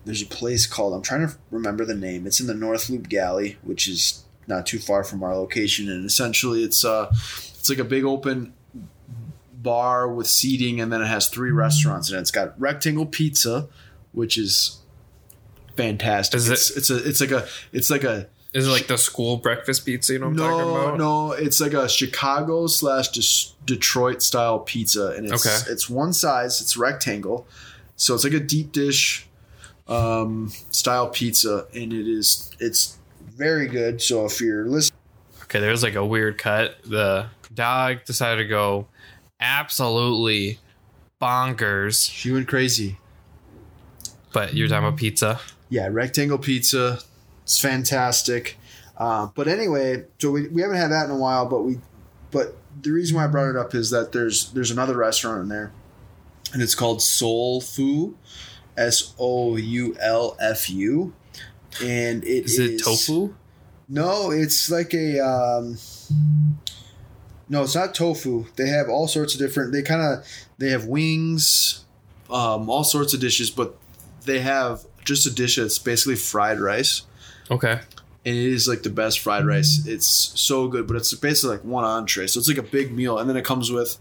there's 0.06 0.22
a 0.22 0.28
place 0.28 0.66
called 0.66 0.94
I'm 0.94 1.02
trying 1.02 1.28
to 1.28 1.36
remember 1.52 1.86
the 1.86 1.96
name. 1.96 2.26
It's 2.26 2.40
in 2.40 2.48
the 2.48 2.54
North 2.54 2.90
Loop 2.90 3.10
Galley, 3.10 3.58
which 3.64 3.88
is 3.88 4.24
not 4.48 4.66
too 4.66 4.80
far 4.80 5.04
from 5.04 5.24
our 5.24 5.36
location, 5.36 5.90
and 5.90 6.06
essentially 6.06 6.64
it's 6.64 6.86
uh 6.86 7.10
it's 7.12 7.70
like 7.70 7.80
a 7.80 7.84
big 7.84 8.06
open 8.06 8.54
bar 9.54 10.08
with 10.08 10.28
seating, 10.28 10.80
and 10.80 10.92
then 10.92 11.02
it 11.02 11.08
has 11.08 11.28
three 11.28 11.52
restaurants, 11.52 12.10
and 12.10 12.20
it's 12.20 12.32
got 12.32 12.60
rectangle 12.60 13.06
pizza, 13.06 13.68
which 14.14 14.38
is 14.38 14.80
fantastic. 15.78 16.38
Is 16.38 16.50
it- 16.50 16.54
it's, 16.54 16.70
it's 16.72 16.90
a 16.90 16.98
it's 17.08 17.22
like 17.22 17.32
a 17.32 17.48
it's 17.72 17.90
like 17.90 18.04
a 18.04 18.28
Is 18.54 18.68
it 18.68 18.72
like 18.72 18.88
the 18.88 18.98
school 18.98 19.38
breakfast 19.38 19.86
pizza? 19.86 20.14
You 20.14 20.20
know 20.20 20.26
what 20.28 20.32
I'm 20.32 20.38
talking 20.38 20.58
no, 20.74 20.76
about? 20.88 20.98
no, 20.98 21.32
it's 21.32 21.62
like 21.62 21.74
a 21.74 21.88
Chicago 21.88 22.68
slash 22.68 23.10
Detroit 23.66 24.22
style 24.22 24.60
pizza, 24.60 25.14
and 25.16 25.26
it's 25.32 25.46
Okay. 25.46 25.72
it's 25.72 25.90
one 25.90 26.12
size, 26.14 26.60
it's 26.62 26.76
rectangle, 26.78 27.48
so 27.96 28.16
it's 28.16 28.24
like 28.24 28.34
a 28.34 28.40
deep 28.40 28.72
dish 28.72 29.28
um, 29.88 30.52
style 30.72 31.08
pizza, 31.10 31.68
and 31.74 31.94
it 31.94 32.08
is 32.08 32.52
it's 32.60 32.98
very 33.22 33.68
good. 33.68 34.02
So 34.02 34.26
if 34.26 34.42
you're 34.42 34.66
listening, 34.66 34.98
Okay, 35.44 35.60
there's 35.60 35.84
like 35.84 35.96
a 35.96 36.06
weird 36.06 36.38
cut. 36.38 36.78
The 36.84 37.28
dog 37.54 38.04
decided 38.06 38.42
to 38.44 38.48
go 38.50 38.88
absolutely 39.40 40.60
bonkers. 41.22 42.12
she 42.12 42.32
went 42.32 42.48
crazy. 42.48 42.98
But 44.34 44.54
you're 44.54 44.68
talking 44.68 44.88
about 44.88 45.00
pizza. 45.00 45.40
Yeah, 45.70 45.88
rectangle 45.92 46.38
pizza, 46.38 47.00
it's 47.44 47.60
fantastic. 47.60 48.58
Uh, 48.98 49.28
but 49.36 49.48
anyway, 49.48 50.06
so 50.20 50.32
we, 50.32 50.48
we 50.48 50.62
haven't 50.62 50.78
had 50.78 50.92
that 50.92 51.06
in 51.06 51.12
a 51.12 51.18
while, 51.18 51.46
but 51.46 51.62
we 51.64 51.80
but 52.32 52.56
the 52.82 52.92
reason 52.92 53.16
why 53.16 53.26
I 53.26 53.28
brought 53.28 53.50
it 53.50 53.56
up 53.56 53.76
is 53.76 53.90
that 53.92 54.12
there's 54.12 54.52
there's 54.52 54.72
another 54.72 54.98
restaurant 54.98 55.44
in 55.44 55.50
there, 55.50 55.72
and 56.54 56.62
it's 56.62 56.76
called 56.76 57.02
Soul 57.02 57.62
Fu, 57.62 58.18
S 58.76 59.14
O 59.20 59.56
U 59.56 59.96
L 60.00 60.36
F 60.40 60.70
U, 60.70 61.14
and 61.84 62.24
it 62.24 62.46
Is 62.46 62.60
is 62.60 62.82
it 62.82 62.84
tofu? 62.84 63.34
No, 63.88 64.32
it's 64.32 64.70
like 64.70 64.94
a. 64.94 65.20
Um, 65.20 65.78
no, 67.50 67.64
it's 67.64 67.76
not 67.76 67.96
tofu. 67.96 68.46
They 68.56 68.68
have 68.68 68.90
all 68.90 69.08
sorts 69.08 69.34
of 69.34 69.40
different. 69.40 69.72
They 69.72 69.82
kind 69.82 70.02
of 70.02 70.28
they 70.58 70.72
have 70.72 70.86
wings, 70.86 71.86
um, 72.30 72.70
all 72.70 72.84
sorts 72.84 73.14
of 73.14 73.20
dishes, 73.20 73.50
but 73.50 73.78
they 74.26 74.40
have 74.40 74.86
just 75.08 75.26
a 75.26 75.32
dish 75.32 75.56
that's 75.56 75.80
basically 75.80 76.16
fried 76.16 76.60
rice 76.60 77.04
Okay. 77.50 77.80
and 78.26 78.36
it 78.36 78.54
is 78.58 78.68
like 78.68 78.84
the 78.84 78.90
best 78.90 79.20
fried 79.20 79.46
rice. 79.48 79.86
It's 79.88 80.08
so 80.36 80.68
good, 80.68 80.86
but 80.88 80.96
it's 80.98 81.14
basically 81.14 81.56
like 81.58 81.66
one 81.66 81.84
entree, 81.86 82.28
so 82.28 82.40
it's 82.40 82.48
like 82.50 82.58
a 82.58 82.62
big 82.78 82.94
meal, 82.94 83.18
and 83.18 83.30
then 83.30 83.38
it 83.38 83.46
comes 83.46 83.72
with 83.72 83.98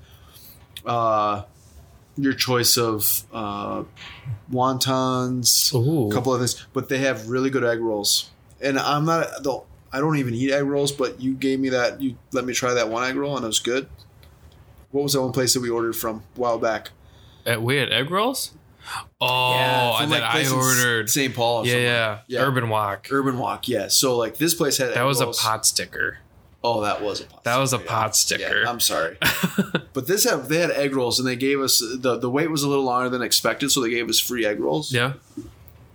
uh, 0.84 1.42
your 2.18 2.32
choice 2.34 2.76
of 2.76 3.22
uh, 3.32 3.84
wontons, 4.52 5.72
Ooh. 5.74 6.08
a 6.10 6.12
couple 6.12 6.32
of 6.34 6.40
things, 6.40 6.66
but 6.72 6.88
they 6.88 6.98
have 6.98 7.28
really 7.28 7.50
good 7.50 7.64
egg 7.64 7.80
rolls. 7.80 8.30
And 8.60 8.78
I'm 8.78 9.04
not 9.04 9.42
the 9.42 9.60
I 9.92 10.00
don't 10.00 10.16
even 10.18 10.34
eat 10.34 10.50
egg 10.52 10.64
rolls, 10.64 10.92
but 10.92 11.20
you 11.20 11.34
gave 11.34 11.60
me 11.60 11.68
that. 11.70 12.00
You 12.00 12.16
let 12.32 12.44
me 12.44 12.52
try 12.52 12.74
that 12.74 12.88
one 12.88 13.04
egg 13.08 13.16
roll, 13.16 13.36
and 13.36 13.44
it 13.44 13.48
was 13.48 13.60
good. 13.60 13.88
What 14.90 15.02
was 15.04 15.12
that 15.12 15.22
one 15.22 15.32
place 15.32 15.54
that 15.54 15.60
we 15.60 15.70
ordered 15.70 15.94
from 15.94 16.16
a 16.36 16.40
while 16.40 16.58
back? 16.58 16.90
Uh, 17.46 17.60
we 17.60 17.76
had 17.76 17.92
egg 17.92 18.10
rolls. 18.10 18.52
Oh, 19.20 19.94
from, 19.96 20.04
and 20.04 20.12
then 20.12 20.22
I 20.22 20.48
ordered. 20.48 21.08
St. 21.10 21.34
Paul. 21.34 21.62
Or 21.62 21.66
Yeah, 21.66 21.76
yeah, 21.76 22.18
Yeah. 22.28 22.40
Urban 22.42 22.68
Wok. 22.68 23.08
Urban 23.10 23.38
Wok. 23.38 23.68
Yeah. 23.68 23.88
So 23.88 24.16
like 24.16 24.36
this 24.38 24.54
place 24.54 24.78
had 24.78 24.94
That 24.94 25.02
was 25.04 25.20
a 25.20 25.26
pot 25.28 25.66
sticker. 25.66 26.18
Oh, 26.64 26.80
that 26.82 27.00
was 27.00 27.20
a 27.20 27.24
pot. 27.24 27.44
That 27.44 27.58
was 27.58 27.72
a 27.72 27.76
sticker, 27.76 27.88
pot 27.88 28.16
sticker. 28.16 28.62
Yeah, 28.62 28.70
I'm 28.70 28.80
sorry, 28.80 29.18
but 29.92 30.08
this 30.08 30.24
have 30.28 30.48
they 30.48 30.58
had 30.58 30.72
egg 30.72 30.96
rolls, 30.96 31.20
and 31.20 31.28
they 31.28 31.36
gave 31.36 31.60
us 31.60 31.78
the 31.96 32.18
the 32.18 32.28
wait 32.28 32.50
was 32.50 32.64
a 32.64 32.68
little 32.68 32.82
longer 32.84 33.08
than 33.08 33.22
expected, 33.22 33.70
so 33.70 33.80
they 33.80 33.90
gave 33.90 34.08
us 34.08 34.18
free 34.18 34.44
egg 34.44 34.58
rolls. 34.58 34.90
yeah, 34.92 35.12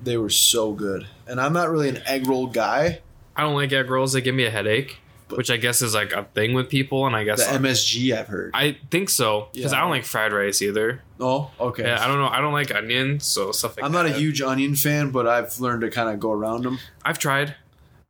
They 0.01 0.15
were 0.15 0.29
so 0.29 0.71
good, 0.71 1.07
and 1.27 1.41
I'm 1.41 1.51
not 1.51 1.69
really 1.69 1.89
an 1.89 2.01
egg 2.05 2.25
roll 2.25 2.47
guy. 2.47 3.01
I 3.35 3.41
don't 3.41 3.55
like 3.55 3.73
egg 3.73 3.89
rolls. 3.89 4.13
They 4.13 4.21
give 4.21 4.33
me 4.35 4.45
a 4.45 4.49
headache, 4.51 4.97
But- 5.31 5.37
which 5.37 5.49
I 5.49 5.57
guess 5.57 5.81
is 5.81 5.93
like 5.95 6.13
a 6.13 6.23
thing 6.35 6.53
with 6.53 6.69
people. 6.69 7.07
And 7.07 7.15
I 7.15 7.23
guess 7.23 7.45
The 7.45 7.53
MSG 7.57 8.13
I've 8.15 8.27
heard. 8.27 8.51
I 8.53 8.77
think 8.91 9.09
so 9.09 9.47
because 9.53 9.71
Yeah. 9.71 9.77
I 9.79 9.81
don't 9.81 9.89
like 9.89 10.05
fried 10.05 10.31
rice 10.33 10.61
either. 10.61 11.01
oh, 11.19 11.49
okay. 11.59 11.83
Yeah, 11.83 12.03
I 12.03 12.07
don't 12.07 12.19
know. 12.19 12.27
I 12.27 12.39
don't 12.41 12.53
like 12.53 12.73
onions, 12.73 13.25
so 13.25 13.51
stuff 13.51 13.75
like 13.77 13.85
I'm 13.85 13.91
that. 13.91 14.03
not 14.03 14.05
a 14.11 14.13
huge 14.13 14.41
onion 14.41 14.75
fan, 14.75 15.09
but 15.11 15.27
I've 15.27 15.59
learned 15.59 15.81
to 15.81 15.89
kind 15.89 16.09
of 16.09 16.19
go 16.19 16.31
around 16.31 16.63
them. 16.63 16.77
I've 17.03 17.17
tried. 17.17 17.55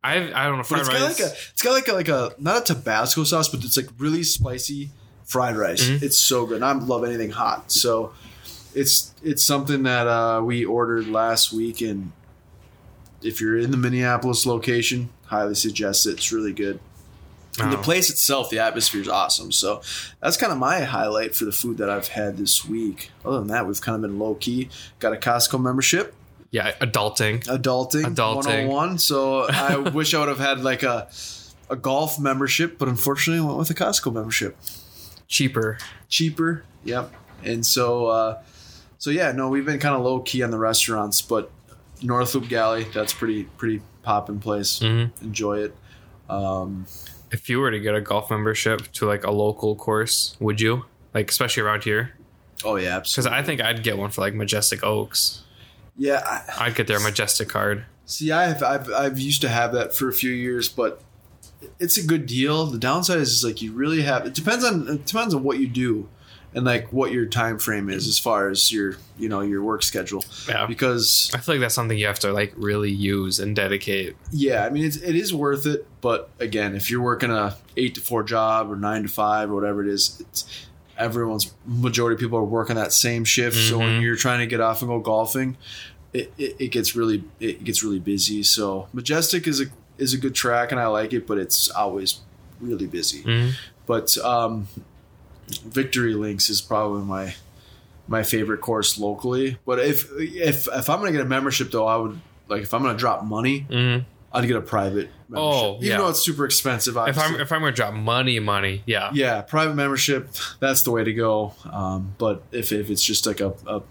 I've 0.03 0.34
I 0.34 0.45
don't 0.47 0.57
know 0.57 0.63
fried 0.63 0.82
it's 0.82 0.89
got 0.89 0.99
rice. 1.01 1.19
like 1.19 1.30
a 1.30 1.34
it's 1.53 1.61
got 1.61 1.74
like 1.74 1.88
a 1.88 1.93
like 1.93 2.09
a 2.09 2.34
not 2.39 2.67
a 2.69 2.74
Tabasco 2.74 3.24
sauce, 3.24 3.47
but 3.49 3.63
it's 3.63 3.78
like 3.78 3.88
really 3.97 4.24
spicy 4.24 4.89
fried 5.26 5.55
rice. 5.55 5.84
Mhm. 5.88 6.01
It's 6.01 6.17
so 6.17 6.45
good. 6.45 6.55
And 6.55 6.65
I 6.65 6.72
love 6.74 7.03
anything 7.03 7.30
hot. 7.32 7.72
So 7.72 8.11
it's 8.74 9.13
it's 9.24 9.43
something 9.45 9.84
that 9.84 10.07
uh, 10.07 10.41
we 10.43 10.65
ordered 10.65 11.07
last 11.07 11.53
week, 11.53 11.82
and 11.82 12.13
if 13.22 13.39
you're 13.39 13.57
in 13.59 13.69
the 13.69 13.78
Minneapolis 13.78 14.45
location, 14.47 15.09
highly 15.26 15.53
suggest 15.55 16.07
it. 16.07 16.11
It's 16.13 16.32
really 16.32 16.53
good. 16.53 16.80
And 17.60 17.72
the 17.74 17.78
Oh. 17.78 17.82
place 17.82 18.10
itself, 18.10 18.49
the 18.49 18.60
atmosphere 18.60 19.02
is 19.02 19.10
awesome. 19.10 19.52
So 19.52 19.82
that's 20.22 20.38
kind 20.38 20.54
of 20.54 20.58
my 20.58 20.82
highlight 20.82 21.36
for 21.36 21.43
the 21.45 21.52
food 21.52 21.78
that 21.80 21.89
I've 21.89 22.08
had 22.08 22.38
this 22.38 22.64
week. 22.66 23.12
Other 23.26 23.39
than 23.39 23.47
that, 23.47 23.68
we've 23.68 23.82
kind 23.82 23.95
of 23.95 24.02
been 24.02 24.18
low 24.20 24.36
key. 24.36 24.70
Got 24.99 25.14
a 25.14 25.18
Costco 25.18 25.62
membership 25.62 26.14
yeah, 26.54 26.72
adulting. 26.82 27.43
adulting, 27.45 28.14
Adulting. 28.14 28.68
101 28.68 28.97
so 28.97 29.43
i 29.49 29.78
wish 29.93 30.14
i 30.14 30.20
would 30.20 30.28
have 30.28 30.38
had 30.38 30.60
like 30.62 30.84
a 30.84 31.08
a 31.70 31.78
golf 31.78 32.20
membership 32.20 32.78
but 32.78 32.89
unfortunately 32.89 33.41
i 33.41 33.45
went 33.45 33.58
with 33.58 33.70
a 33.70 33.74
costco 33.74 34.12
membership 34.14 34.58
Cheaper. 35.30 35.78
cheaper 36.10 36.64
yep 36.84 37.10
and 37.41 37.66
so 37.66 38.08
uh 38.08 38.41
so 38.97 39.12
yeah 39.12 39.32
no 39.32 39.47
we've 39.47 39.66
been 39.66 39.80
kind 39.80 39.95
of 39.95 40.02
low 40.02 40.20
key 40.20 40.43
on 40.43 40.52
the 40.52 40.58
restaurants 40.58 41.22
but 41.22 41.49
north 42.02 42.36
loop 42.36 42.49
galley 42.49 42.84
that's 42.93 43.14
pretty 43.14 43.45
pretty 43.58 43.82
poppin' 44.04 44.39
place 44.41 44.80
hmm 44.80 45.06
enjoy 45.22 45.60
it 45.60 45.76
um 46.30 46.86
If 47.32 47.49
you 47.49 47.59
were 47.59 47.71
to 47.71 47.79
get 47.79 47.95
a 47.95 48.01
golf 48.01 48.29
membership 48.29 48.91
to 48.93 49.05
like 49.05 49.23
a 49.23 49.32
local 49.32 49.75
course, 49.75 50.36
would 50.39 50.59
you? 50.61 50.86
Like 51.13 51.29
especially 51.29 51.63
around 51.63 51.84
here? 51.84 52.13
oh 52.63 52.75
yeah 52.75 52.99
Because 52.99 53.25
I 53.25 53.41
think 53.41 53.59
I'd 53.61 53.82
get 53.84 53.97
one 53.97 54.11
for 54.11 54.21
like 54.21 54.34
Majestic 54.36 54.84
Oaks. 54.84 55.43
yeah 55.97 56.21
I, 56.23 56.65
I'd 56.65 56.75
get 56.75 56.86
their 56.88 56.99
Majestic 56.99 57.49
card. 57.49 57.86
see 58.05 58.32
i 58.32 58.45
have 58.45 58.61
I've, 58.61 58.91
I've 58.93 59.19
used 59.19 59.41
to 59.41 59.49
have 59.49 59.73
that 59.73 59.95
for 59.95 60.07
a 60.09 60.13
few 60.13 60.32
years 60.32 60.69
but 60.69 61.01
it's 61.79 61.97
a 61.97 62.05
good 62.05 62.25
deal 62.27 62.65
the 62.67 62.77
downside 62.77 63.17
is, 63.17 63.29
is 63.32 63.43
like 63.43 63.61
you 63.63 63.71
really 63.71 64.01
have 64.03 64.25
it 64.27 64.34
depends 64.36 64.63
on 64.63 64.88
it 64.88 65.05
depends 65.05 65.34
on 65.34 65.41
what 65.43 65.57
you 65.59 65.67
do 65.67 66.07
and 66.54 66.66
like 66.66 66.91
what 66.91 67.12
your 67.12 67.26
time 67.26 67.58
frame 67.58 67.89
is 67.89 68.08
as 68.08 68.20
far 68.20 68.49
as 68.49 68.72
your 68.72 68.95
you 69.18 69.30
know 69.30 69.41
your 69.41 69.64
work 69.64 69.84
schedule 69.84 70.24
Yeah. 70.49 70.66
because 70.66 71.32
I 71.34 71.38
feel 71.38 71.56
like 71.56 71.62
that's 71.62 71.76
something 71.76 71.97
you 71.97 72.08
have 72.08 72.20
to 72.20 72.34
like 72.34 72.54
really 72.58 72.91
use 72.91 73.39
and 73.39 73.56
dedicate. 73.56 74.16
yeah 74.32 74.66
i 74.66 74.70
mean 74.70 74.84
it's, 74.86 74.97
it 74.97 75.16
is 75.16 75.34
worth 75.34 75.66
it 75.66 75.86
but 76.02 76.30
again 76.39 76.76
if 76.76 76.89
you're 76.91 77.02
working 77.02 77.32
a 77.32 77.56
8 77.78 77.95
to 77.95 78.02
4 78.02 78.24
job 78.24 78.70
or 78.72 78.76
9 78.76 79.04
to 79.04 79.10
5 79.10 79.49
or 79.52 79.56
whatever 79.56 79.82
it 79.82 79.88
is 79.88 80.20
it's 80.20 80.68
everyone's 80.97 81.54
majority 81.66 82.16
of 82.16 82.20
people 82.20 82.38
are 82.38 82.43
working 82.43 82.76
that 82.76 82.91
same 82.93 83.24
shift 83.24 83.56
so 83.58 83.78
when 83.80 83.88
Mhm. 83.99 84.02
you're 84.02 84.16
trying 84.18 84.39
to 84.39 84.45
get 84.47 84.60
off 84.60 84.82
and 84.82 84.89
go 84.89 84.99
golfing 84.99 85.58
it, 86.14 86.34
it, 86.38 86.56
it 86.60 86.68
gets 86.68 86.95
really 86.95 87.24
it 87.39 87.64
gets 87.64 87.82
really 87.84 87.99
busy 87.99 88.43
so 88.43 88.88
majestic 88.93 89.47
is 89.47 89.62
a 89.62 89.66
is 89.97 90.14
a 90.14 90.18
good 90.18 90.36
track 90.36 90.72
and 90.72 90.82
i 90.82 90.88
like 90.88 91.14
it 91.14 91.26
but 91.26 91.38
it's 91.38 91.70
always 91.72 92.20
really 92.60 92.86
busy 92.88 93.24
Mhm. 93.24 93.54
but 93.86 94.16
um, 94.20 94.68
Victory 95.60 96.14
Links 96.14 96.49
is 96.49 96.62
probably 96.62 97.04
my 97.04 97.36
my 98.08 98.24
favorite 98.24 98.62
course 98.62 98.97
locally. 98.99 99.58
But 99.66 99.80
if 99.80 100.10
if 100.18 100.68
if 100.68 100.89
I'm 100.89 100.99
gonna 100.99 101.12
get 101.12 101.22
a 101.22 101.26
membership 101.26 101.72
though, 101.72 101.88
I 101.88 101.95
would 101.97 102.20
like 102.47 102.64
if 102.64 102.74
I'm 102.74 102.82
gonna 102.84 102.97
drop 102.97 103.24
money, 103.24 103.66
Mhm. 103.70 104.06
I'd 104.34 104.47
get 104.47 104.56
a 104.56 104.62
private 104.62 105.10
membership. 105.30 105.64
Oh, 105.64 105.76
even 105.78 105.88
yeah. 105.88 105.97
though 105.97 106.10
it's 106.10 106.24
super 106.24 106.45
expensive. 106.45 106.95
If 106.97 107.18
I'm 107.18 107.39
if 107.39 107.52
I'm 107.52 107.60
gonna 107.62 107.72
drop 107.74 107.93
money, 107.93 108.39
money, 108.39 108.84
yeah. 108.86 109.10
yeah, 109.14 109.41
private 109.41 109.76
membership, 109.76 110.30
that's 110.60 110.84
the 110.84 110.91
way 110.91 111.04
to 111.04 111.14
go. 111.14 111.54
Um, 111.72 112.16
but 112.18 112.43
if, 112.52 112.72
if 112.72 112.89
it's 112.89 113.04
just 113.04 113.26
like 113.26 113.39
a, 113.41 113.54
a 113.68 113.82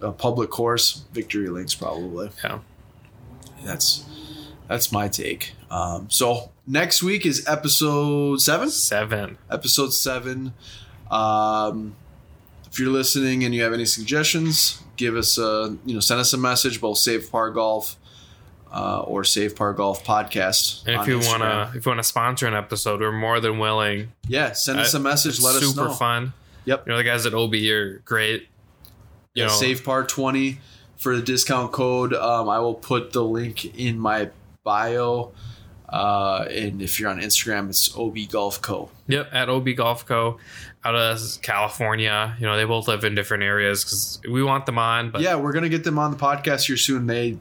a 0.00 0.12
public 0.12 0.50
course, 0.50 1.04
Victory 1.12 1.48
Links 1.48 1.74
probably. 1.74 2.30
Yeah. 2.42 2.58
That's 3.64 4.04
that's 4.68 4.92
my 4.92 5.08
take. 5.08 5.52
Um, 5.70 6.08
so 6.10 6.50
next 6.66 7.02
week 7.02 7.26
is 7.26 7.46
episode 7.46 8.40
seven. 8.40 8.70
Seven. 8.70 9.38
episode 9.50 9.92
seven. 9.92 10.52
Um, 11.14 11.94
if 12.70 12.78
you're 12.78 12.90
listening 12.90 13.44
and 13.44 13.54
you 13.54 13.62
have 13.62 13.72
any 13.72 13.84
suggestions, 13.84 14.82
give 14.96 15.16
us 15.16 15.38
a 15.38 15.76
you 15.84 15.94
know 15.94 16.00
send 16.00 16.20
us 16.20 16.32
a 16.32 16.38
message 16.38 16.80
both 16.80 16.98
Save 16.98 17.30
Par 17.30 17.50
Golf 17.50 17.96
uh, 18.72 19.00
or 19.02 19.22
Save 19.22 19.54
Par 19.54 19.72
Golf 19.74 20.04
podcast. 20.04 20.84
And 20.86 21.00
if 21.00 21.06
you 21.06 21.18
Instagram. 21.18 21.28
wanna 21.40 21.72
if 21.76 21.86
you 21.86 21.90
wanna 21.90 22.02
sponsor 22.02 22.46
an 22.46 22.54
episode, 22.54 23.00
we're 23.00 23.12
more 23.12 23.38
than 23.40 23.58
willing. 23.58 24.12
yeah, 24.26 24.52
send 24.52 24.80
us 24.80 24.94
Uh, 24.94 24.98
a 24.98 25.00
message. 25.00 25.40
Let 25.40 25.54
us 25.56 25.62
know. 25.62 25.68
Super 25.84 25.90
fun. 25.94 26.32
Yep. 26.64 26.86
You 26.86 26.92
know 26.92 26.96
the 26.98 27.04
guys 27.04 27.26
at 27.26 27.34
OB 27.34 27.54
are 27.70 27.98
great. 28.04 28.48
You 29.34 29.42
Yeah, 29.42 29.46
know, 29.46 29.52
Save 29.52 29.84
Par 29.84 30.04
twenty 30.04 30.58
for 30.96 31.14
the 31.14 31.22
discount 31.22 31.70
code. 31.72 32.12
Um, 32.14 32.48
I 32.48 32.58
will 32.58 32.74
put 32.74 33.12
the 33.12 33.22
link 33.22 33.78
in 33.78 33.98
my 33.98 34.30
bio. 34.64 35.32
Uh, 35.94 36.46
and 36.50 36.82
if 36.82 36.98
you're 36.98 37.08
on 37.08 37.20
Instagram, 37.20 37.68
it's 37.68 37.96
OB 37.96 38.16
Golf 38.30 38.60
Co. 38.60 38.90
Yep, 39.06 39.28
at 39.32 39.48
OB 39.48 39.68
Golf 39.76 40.04
Co. 40.06 40.38
out 40.84 40.96
of 40.96 41.20
California. 41.42 42.36
You 42.40 42.46
know, 42.46 42.56
they 42.56 42.64
both 42.64 42.88
live 42.88 43.04
in 43.04 43.14
different 43.14 43.44
areas 43.44 43.84
because 43.84 44.20
we 44.28 44.42
want 44.42 44.66
them 44.66 44.78
on. 44.78 45.10
But 45.10 45.20
yeah, 45.20 45.36
we're 45.36 45.52
gonna 45.52 45.68
get 45.68 45.84
them 45.84 45.98
on 45.98 46.10
the 46.10 46.16
podcast 46.16 46.66
here 46.66 46.76
soon. 46.76 47.06
They 47.06 47.38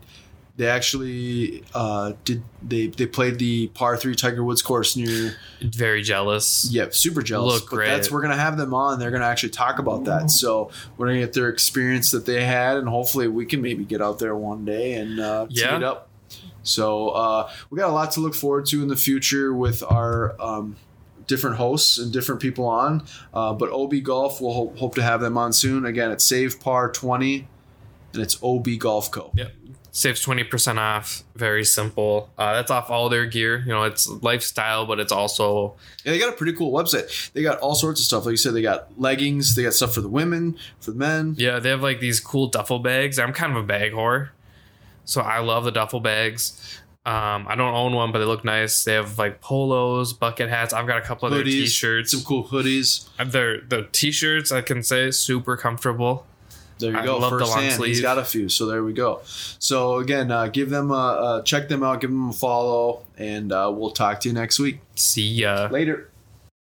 they 0.55 0.67
actually 0.67 1.63
uh, 1.73 2.13
did 2.25 2.43
they 2.61 2.85
they 2.87 3.07
played 3.07 3.39
the 3.39 3.69
par 3.69 3.97
three 3.97 4.13
Tiger 4.13 4.43
Woods 4.43 4.61
course 4.61 4.95
near 4.95 5.33
very 5.59 6.03
jealous. 6.03 6.67
yeah 6.69 6.85
super 6.91 7.23
jealous. 7.23 7.55
Look 7.55 7.69
but 7.71 7.75
great. 7.77 7.87
that's 7.87 8.11
we're 8.11 8.21
gonna 8.21 8.35
have 8.37 8.55
them 8.55 8.71
on. 8.75 8.99
They're 8.99 9.09
gonna 9.09 9.25
actually 9.25 9.49
talk 9.49 9.79
about 9.79 10.03
that. 10.05 10.29
So 10.29 10.69
we're 10.97 11.07
gonna 11.07 11.21
get 11.21 11.33
their 11.33 11.49
experience 11.49 12.11
that 12.11 12.27
they 12.27 12.43
had, 12.45 12.77
and 12.77 12.87
hopefully 12.87 13.27
we 13.27 13.47
can 13.47 13.63
maybe 13.63 13.83
get 13.83 13.99
out 13.99 14.19
there 14.19 14.35
one 14.35 14.63
day 14.63 14.93
and 14.93 15.19
uh, 15.19 15.47
tee 15.49 15.61
Yeah. 15.61 15.77
it 15.77 15.83
up. 15.83 16.09
So 16.63 17.09
uh, 17.09 17.51
we 17.69 17.77
got 17.77 17.89
a 17.89 17.93
lot 17.93 18.11
to 18.13 18.19
look 18.19 18.33
forward 18.35 18.65
to 18.67 18.81
in 18.81 18.87
the 18.87 18.95
future 18.95 19.53
with 19.53 19.83
our. 19.83 20.35
Um, 20.41 20.75
different 21.25 21.55
hosts 21.55 21.97
and 21.99 22.11
different 22.11 22.41
people 22.41 22.65
on 22.65 23.01
uh, 23.33 23.53
but 23.53 23.71
ob 23.71 23.93
golf 24.03 24.41
we'll 24.41 24.51
hope, 24.51 24.77
hope 24.77 24.93
to 24.93 25.01
have 25.01 25.21
them 25.21 25.37
on 25.37 25.53
soon 25.53 25.85
again 25.85 26.11
it's 26.11 26.25
save 26.25 26.59
par 26.59 26.91
20 26.91 27.47
and 28.11 28.21
it's 28.21 28.37
ob 28.43 28.67
golf 28.77 29.09
co 29.09 29.31
Yep. 29.33 29.53
Saves 29.95 30.21
twenty 30.21 30.43
percent 30.43 30.79
off. 30.79 31.23
Very 31.35 31.63
simple. 31.63 32.31
Uh, 32.35 32.53
that's 32.53 32.71
off 32.71 32.89
all 32.89 33.09
their 33.09 33.27
gear. 33.27 33.59
You 33.59 33.73
know, 33.73 33.83
it's 33.83 34.09
lifestyle, 34.09 34.87
but 34.87 34.99
it's 34.99 35.11
also 35.11 35.75
Yeah, 36.03 36.13
they 36.13 36.17
got 36.19 36.29
a 36.33 36.35
pretty 36.35 36.53
cool 36.53 36.71
website. 36.73 37.31
They 37.33 37.43
got 37.43 37.59
all 37.59 37.75
sorts 37.75 37.99
of 38.01 38.05
stuff. 38.07 38.25
Like 38.25 38.31
you 38.31 38.37
said, 38.37 38.55
they 38.55 38.63
got 38.63 38.99
leggings. 38.99 39.53
They 39.53 39.61
got 39.61 39.73
stuff 39.73 39.93
for 39.93 40.01
the 40.01 40.09
women, 40.09 40.57
for 40.79 40.89
the 40.91 40.97
men. 40.97 41.35
yeah. 41.37 41.59
They 41.59 41.69
have 41.69 41.83
like 41.83 41.99
these 41.99 42.19
cool 42.19 42.47
duffel 42.47 42.79
bags. 42.79 43.19
I'm 43.19 43.33
kind 43.33 43.55
of 43.55 43.63
a 43.63 43.67
bag 43.67 43.91
whore, 43.91 44.29
so 45.05 45.21
I 45.21 45.39
love 45.39 45.63
the 45.63 45.71
duffel 45.71 45.99
bags. 45.99 46.79
Um, 47.05 47.47
I 47.49 47.55
don't 47.55 47.73
own 47.73 47.93
one, 47.93 48.13
but 48.13 48.19
they 48.19 48.25
look 48.25 48.45
nice. 48.45 48.85
They 48.85 48.93
have 48.93 49.17
like 49.17 49.41
polos, 49.41 50.13
bucket 50.13 50.49
hats. 50.49 50.71
I've 50.73 50.87
got 50.87 50.99
a 50.99 51.01
couple 51.01 51.27
of 51.27 51.33
their 51.33 51.43
Hoodies, 51.43 51.65
t-shirts. 51.65 52.11
some 52.11 52.21
cool 52.21 52.45
hoodies. 52.45 53.09
Their 53.31 53.59
the 53.59 53.89
t-shirts 53.91 54.51
I 54.53 54.61
can 54.61 54.83
say 54.83 55.11
super 55.11 55.57
comfortable. 55.57 56.25
There 56.79 56.91
you 56.91 56.97
I 56.97 57.05
go. 57.05 57.17
love 57.17 57.31
the 57.31 57.39
First 57.39 57.51
long 57.51 57.63
hand. 57.63 57.83
He's 57.83 58.01
got 58.01 58.17
a 58.17 58.23
few. 58.23 58.47
So 58.49 58.65
there 58.65 58.83
we 58.83 58.93
go. 58.93 59.21
So 59.25 59.97
again, 59.97 60.31
uh, 60.31 60.47
give 60.47 60.69
them 60.69 60.91
a, 60.91 60.93
uh, 60.93 61.41
check 61.43 61.67
them 61.67 61.83
out. 61.83 62.01
Give 62.01 62.09
them 62.09 62.29
a 62.29 62.33
follow, 62.33 63.03
and 63.17 63.51
uh, 63.51 63.71
we'll 63.73 63.91
talk 63.91 64.21
to 64.21 64.29
you 64.29 64.33
next 64.33 64.59
week. 64.59 64.79
See 64.95 65.27
ya. 65.27 65.67
Later. 65.71 66.09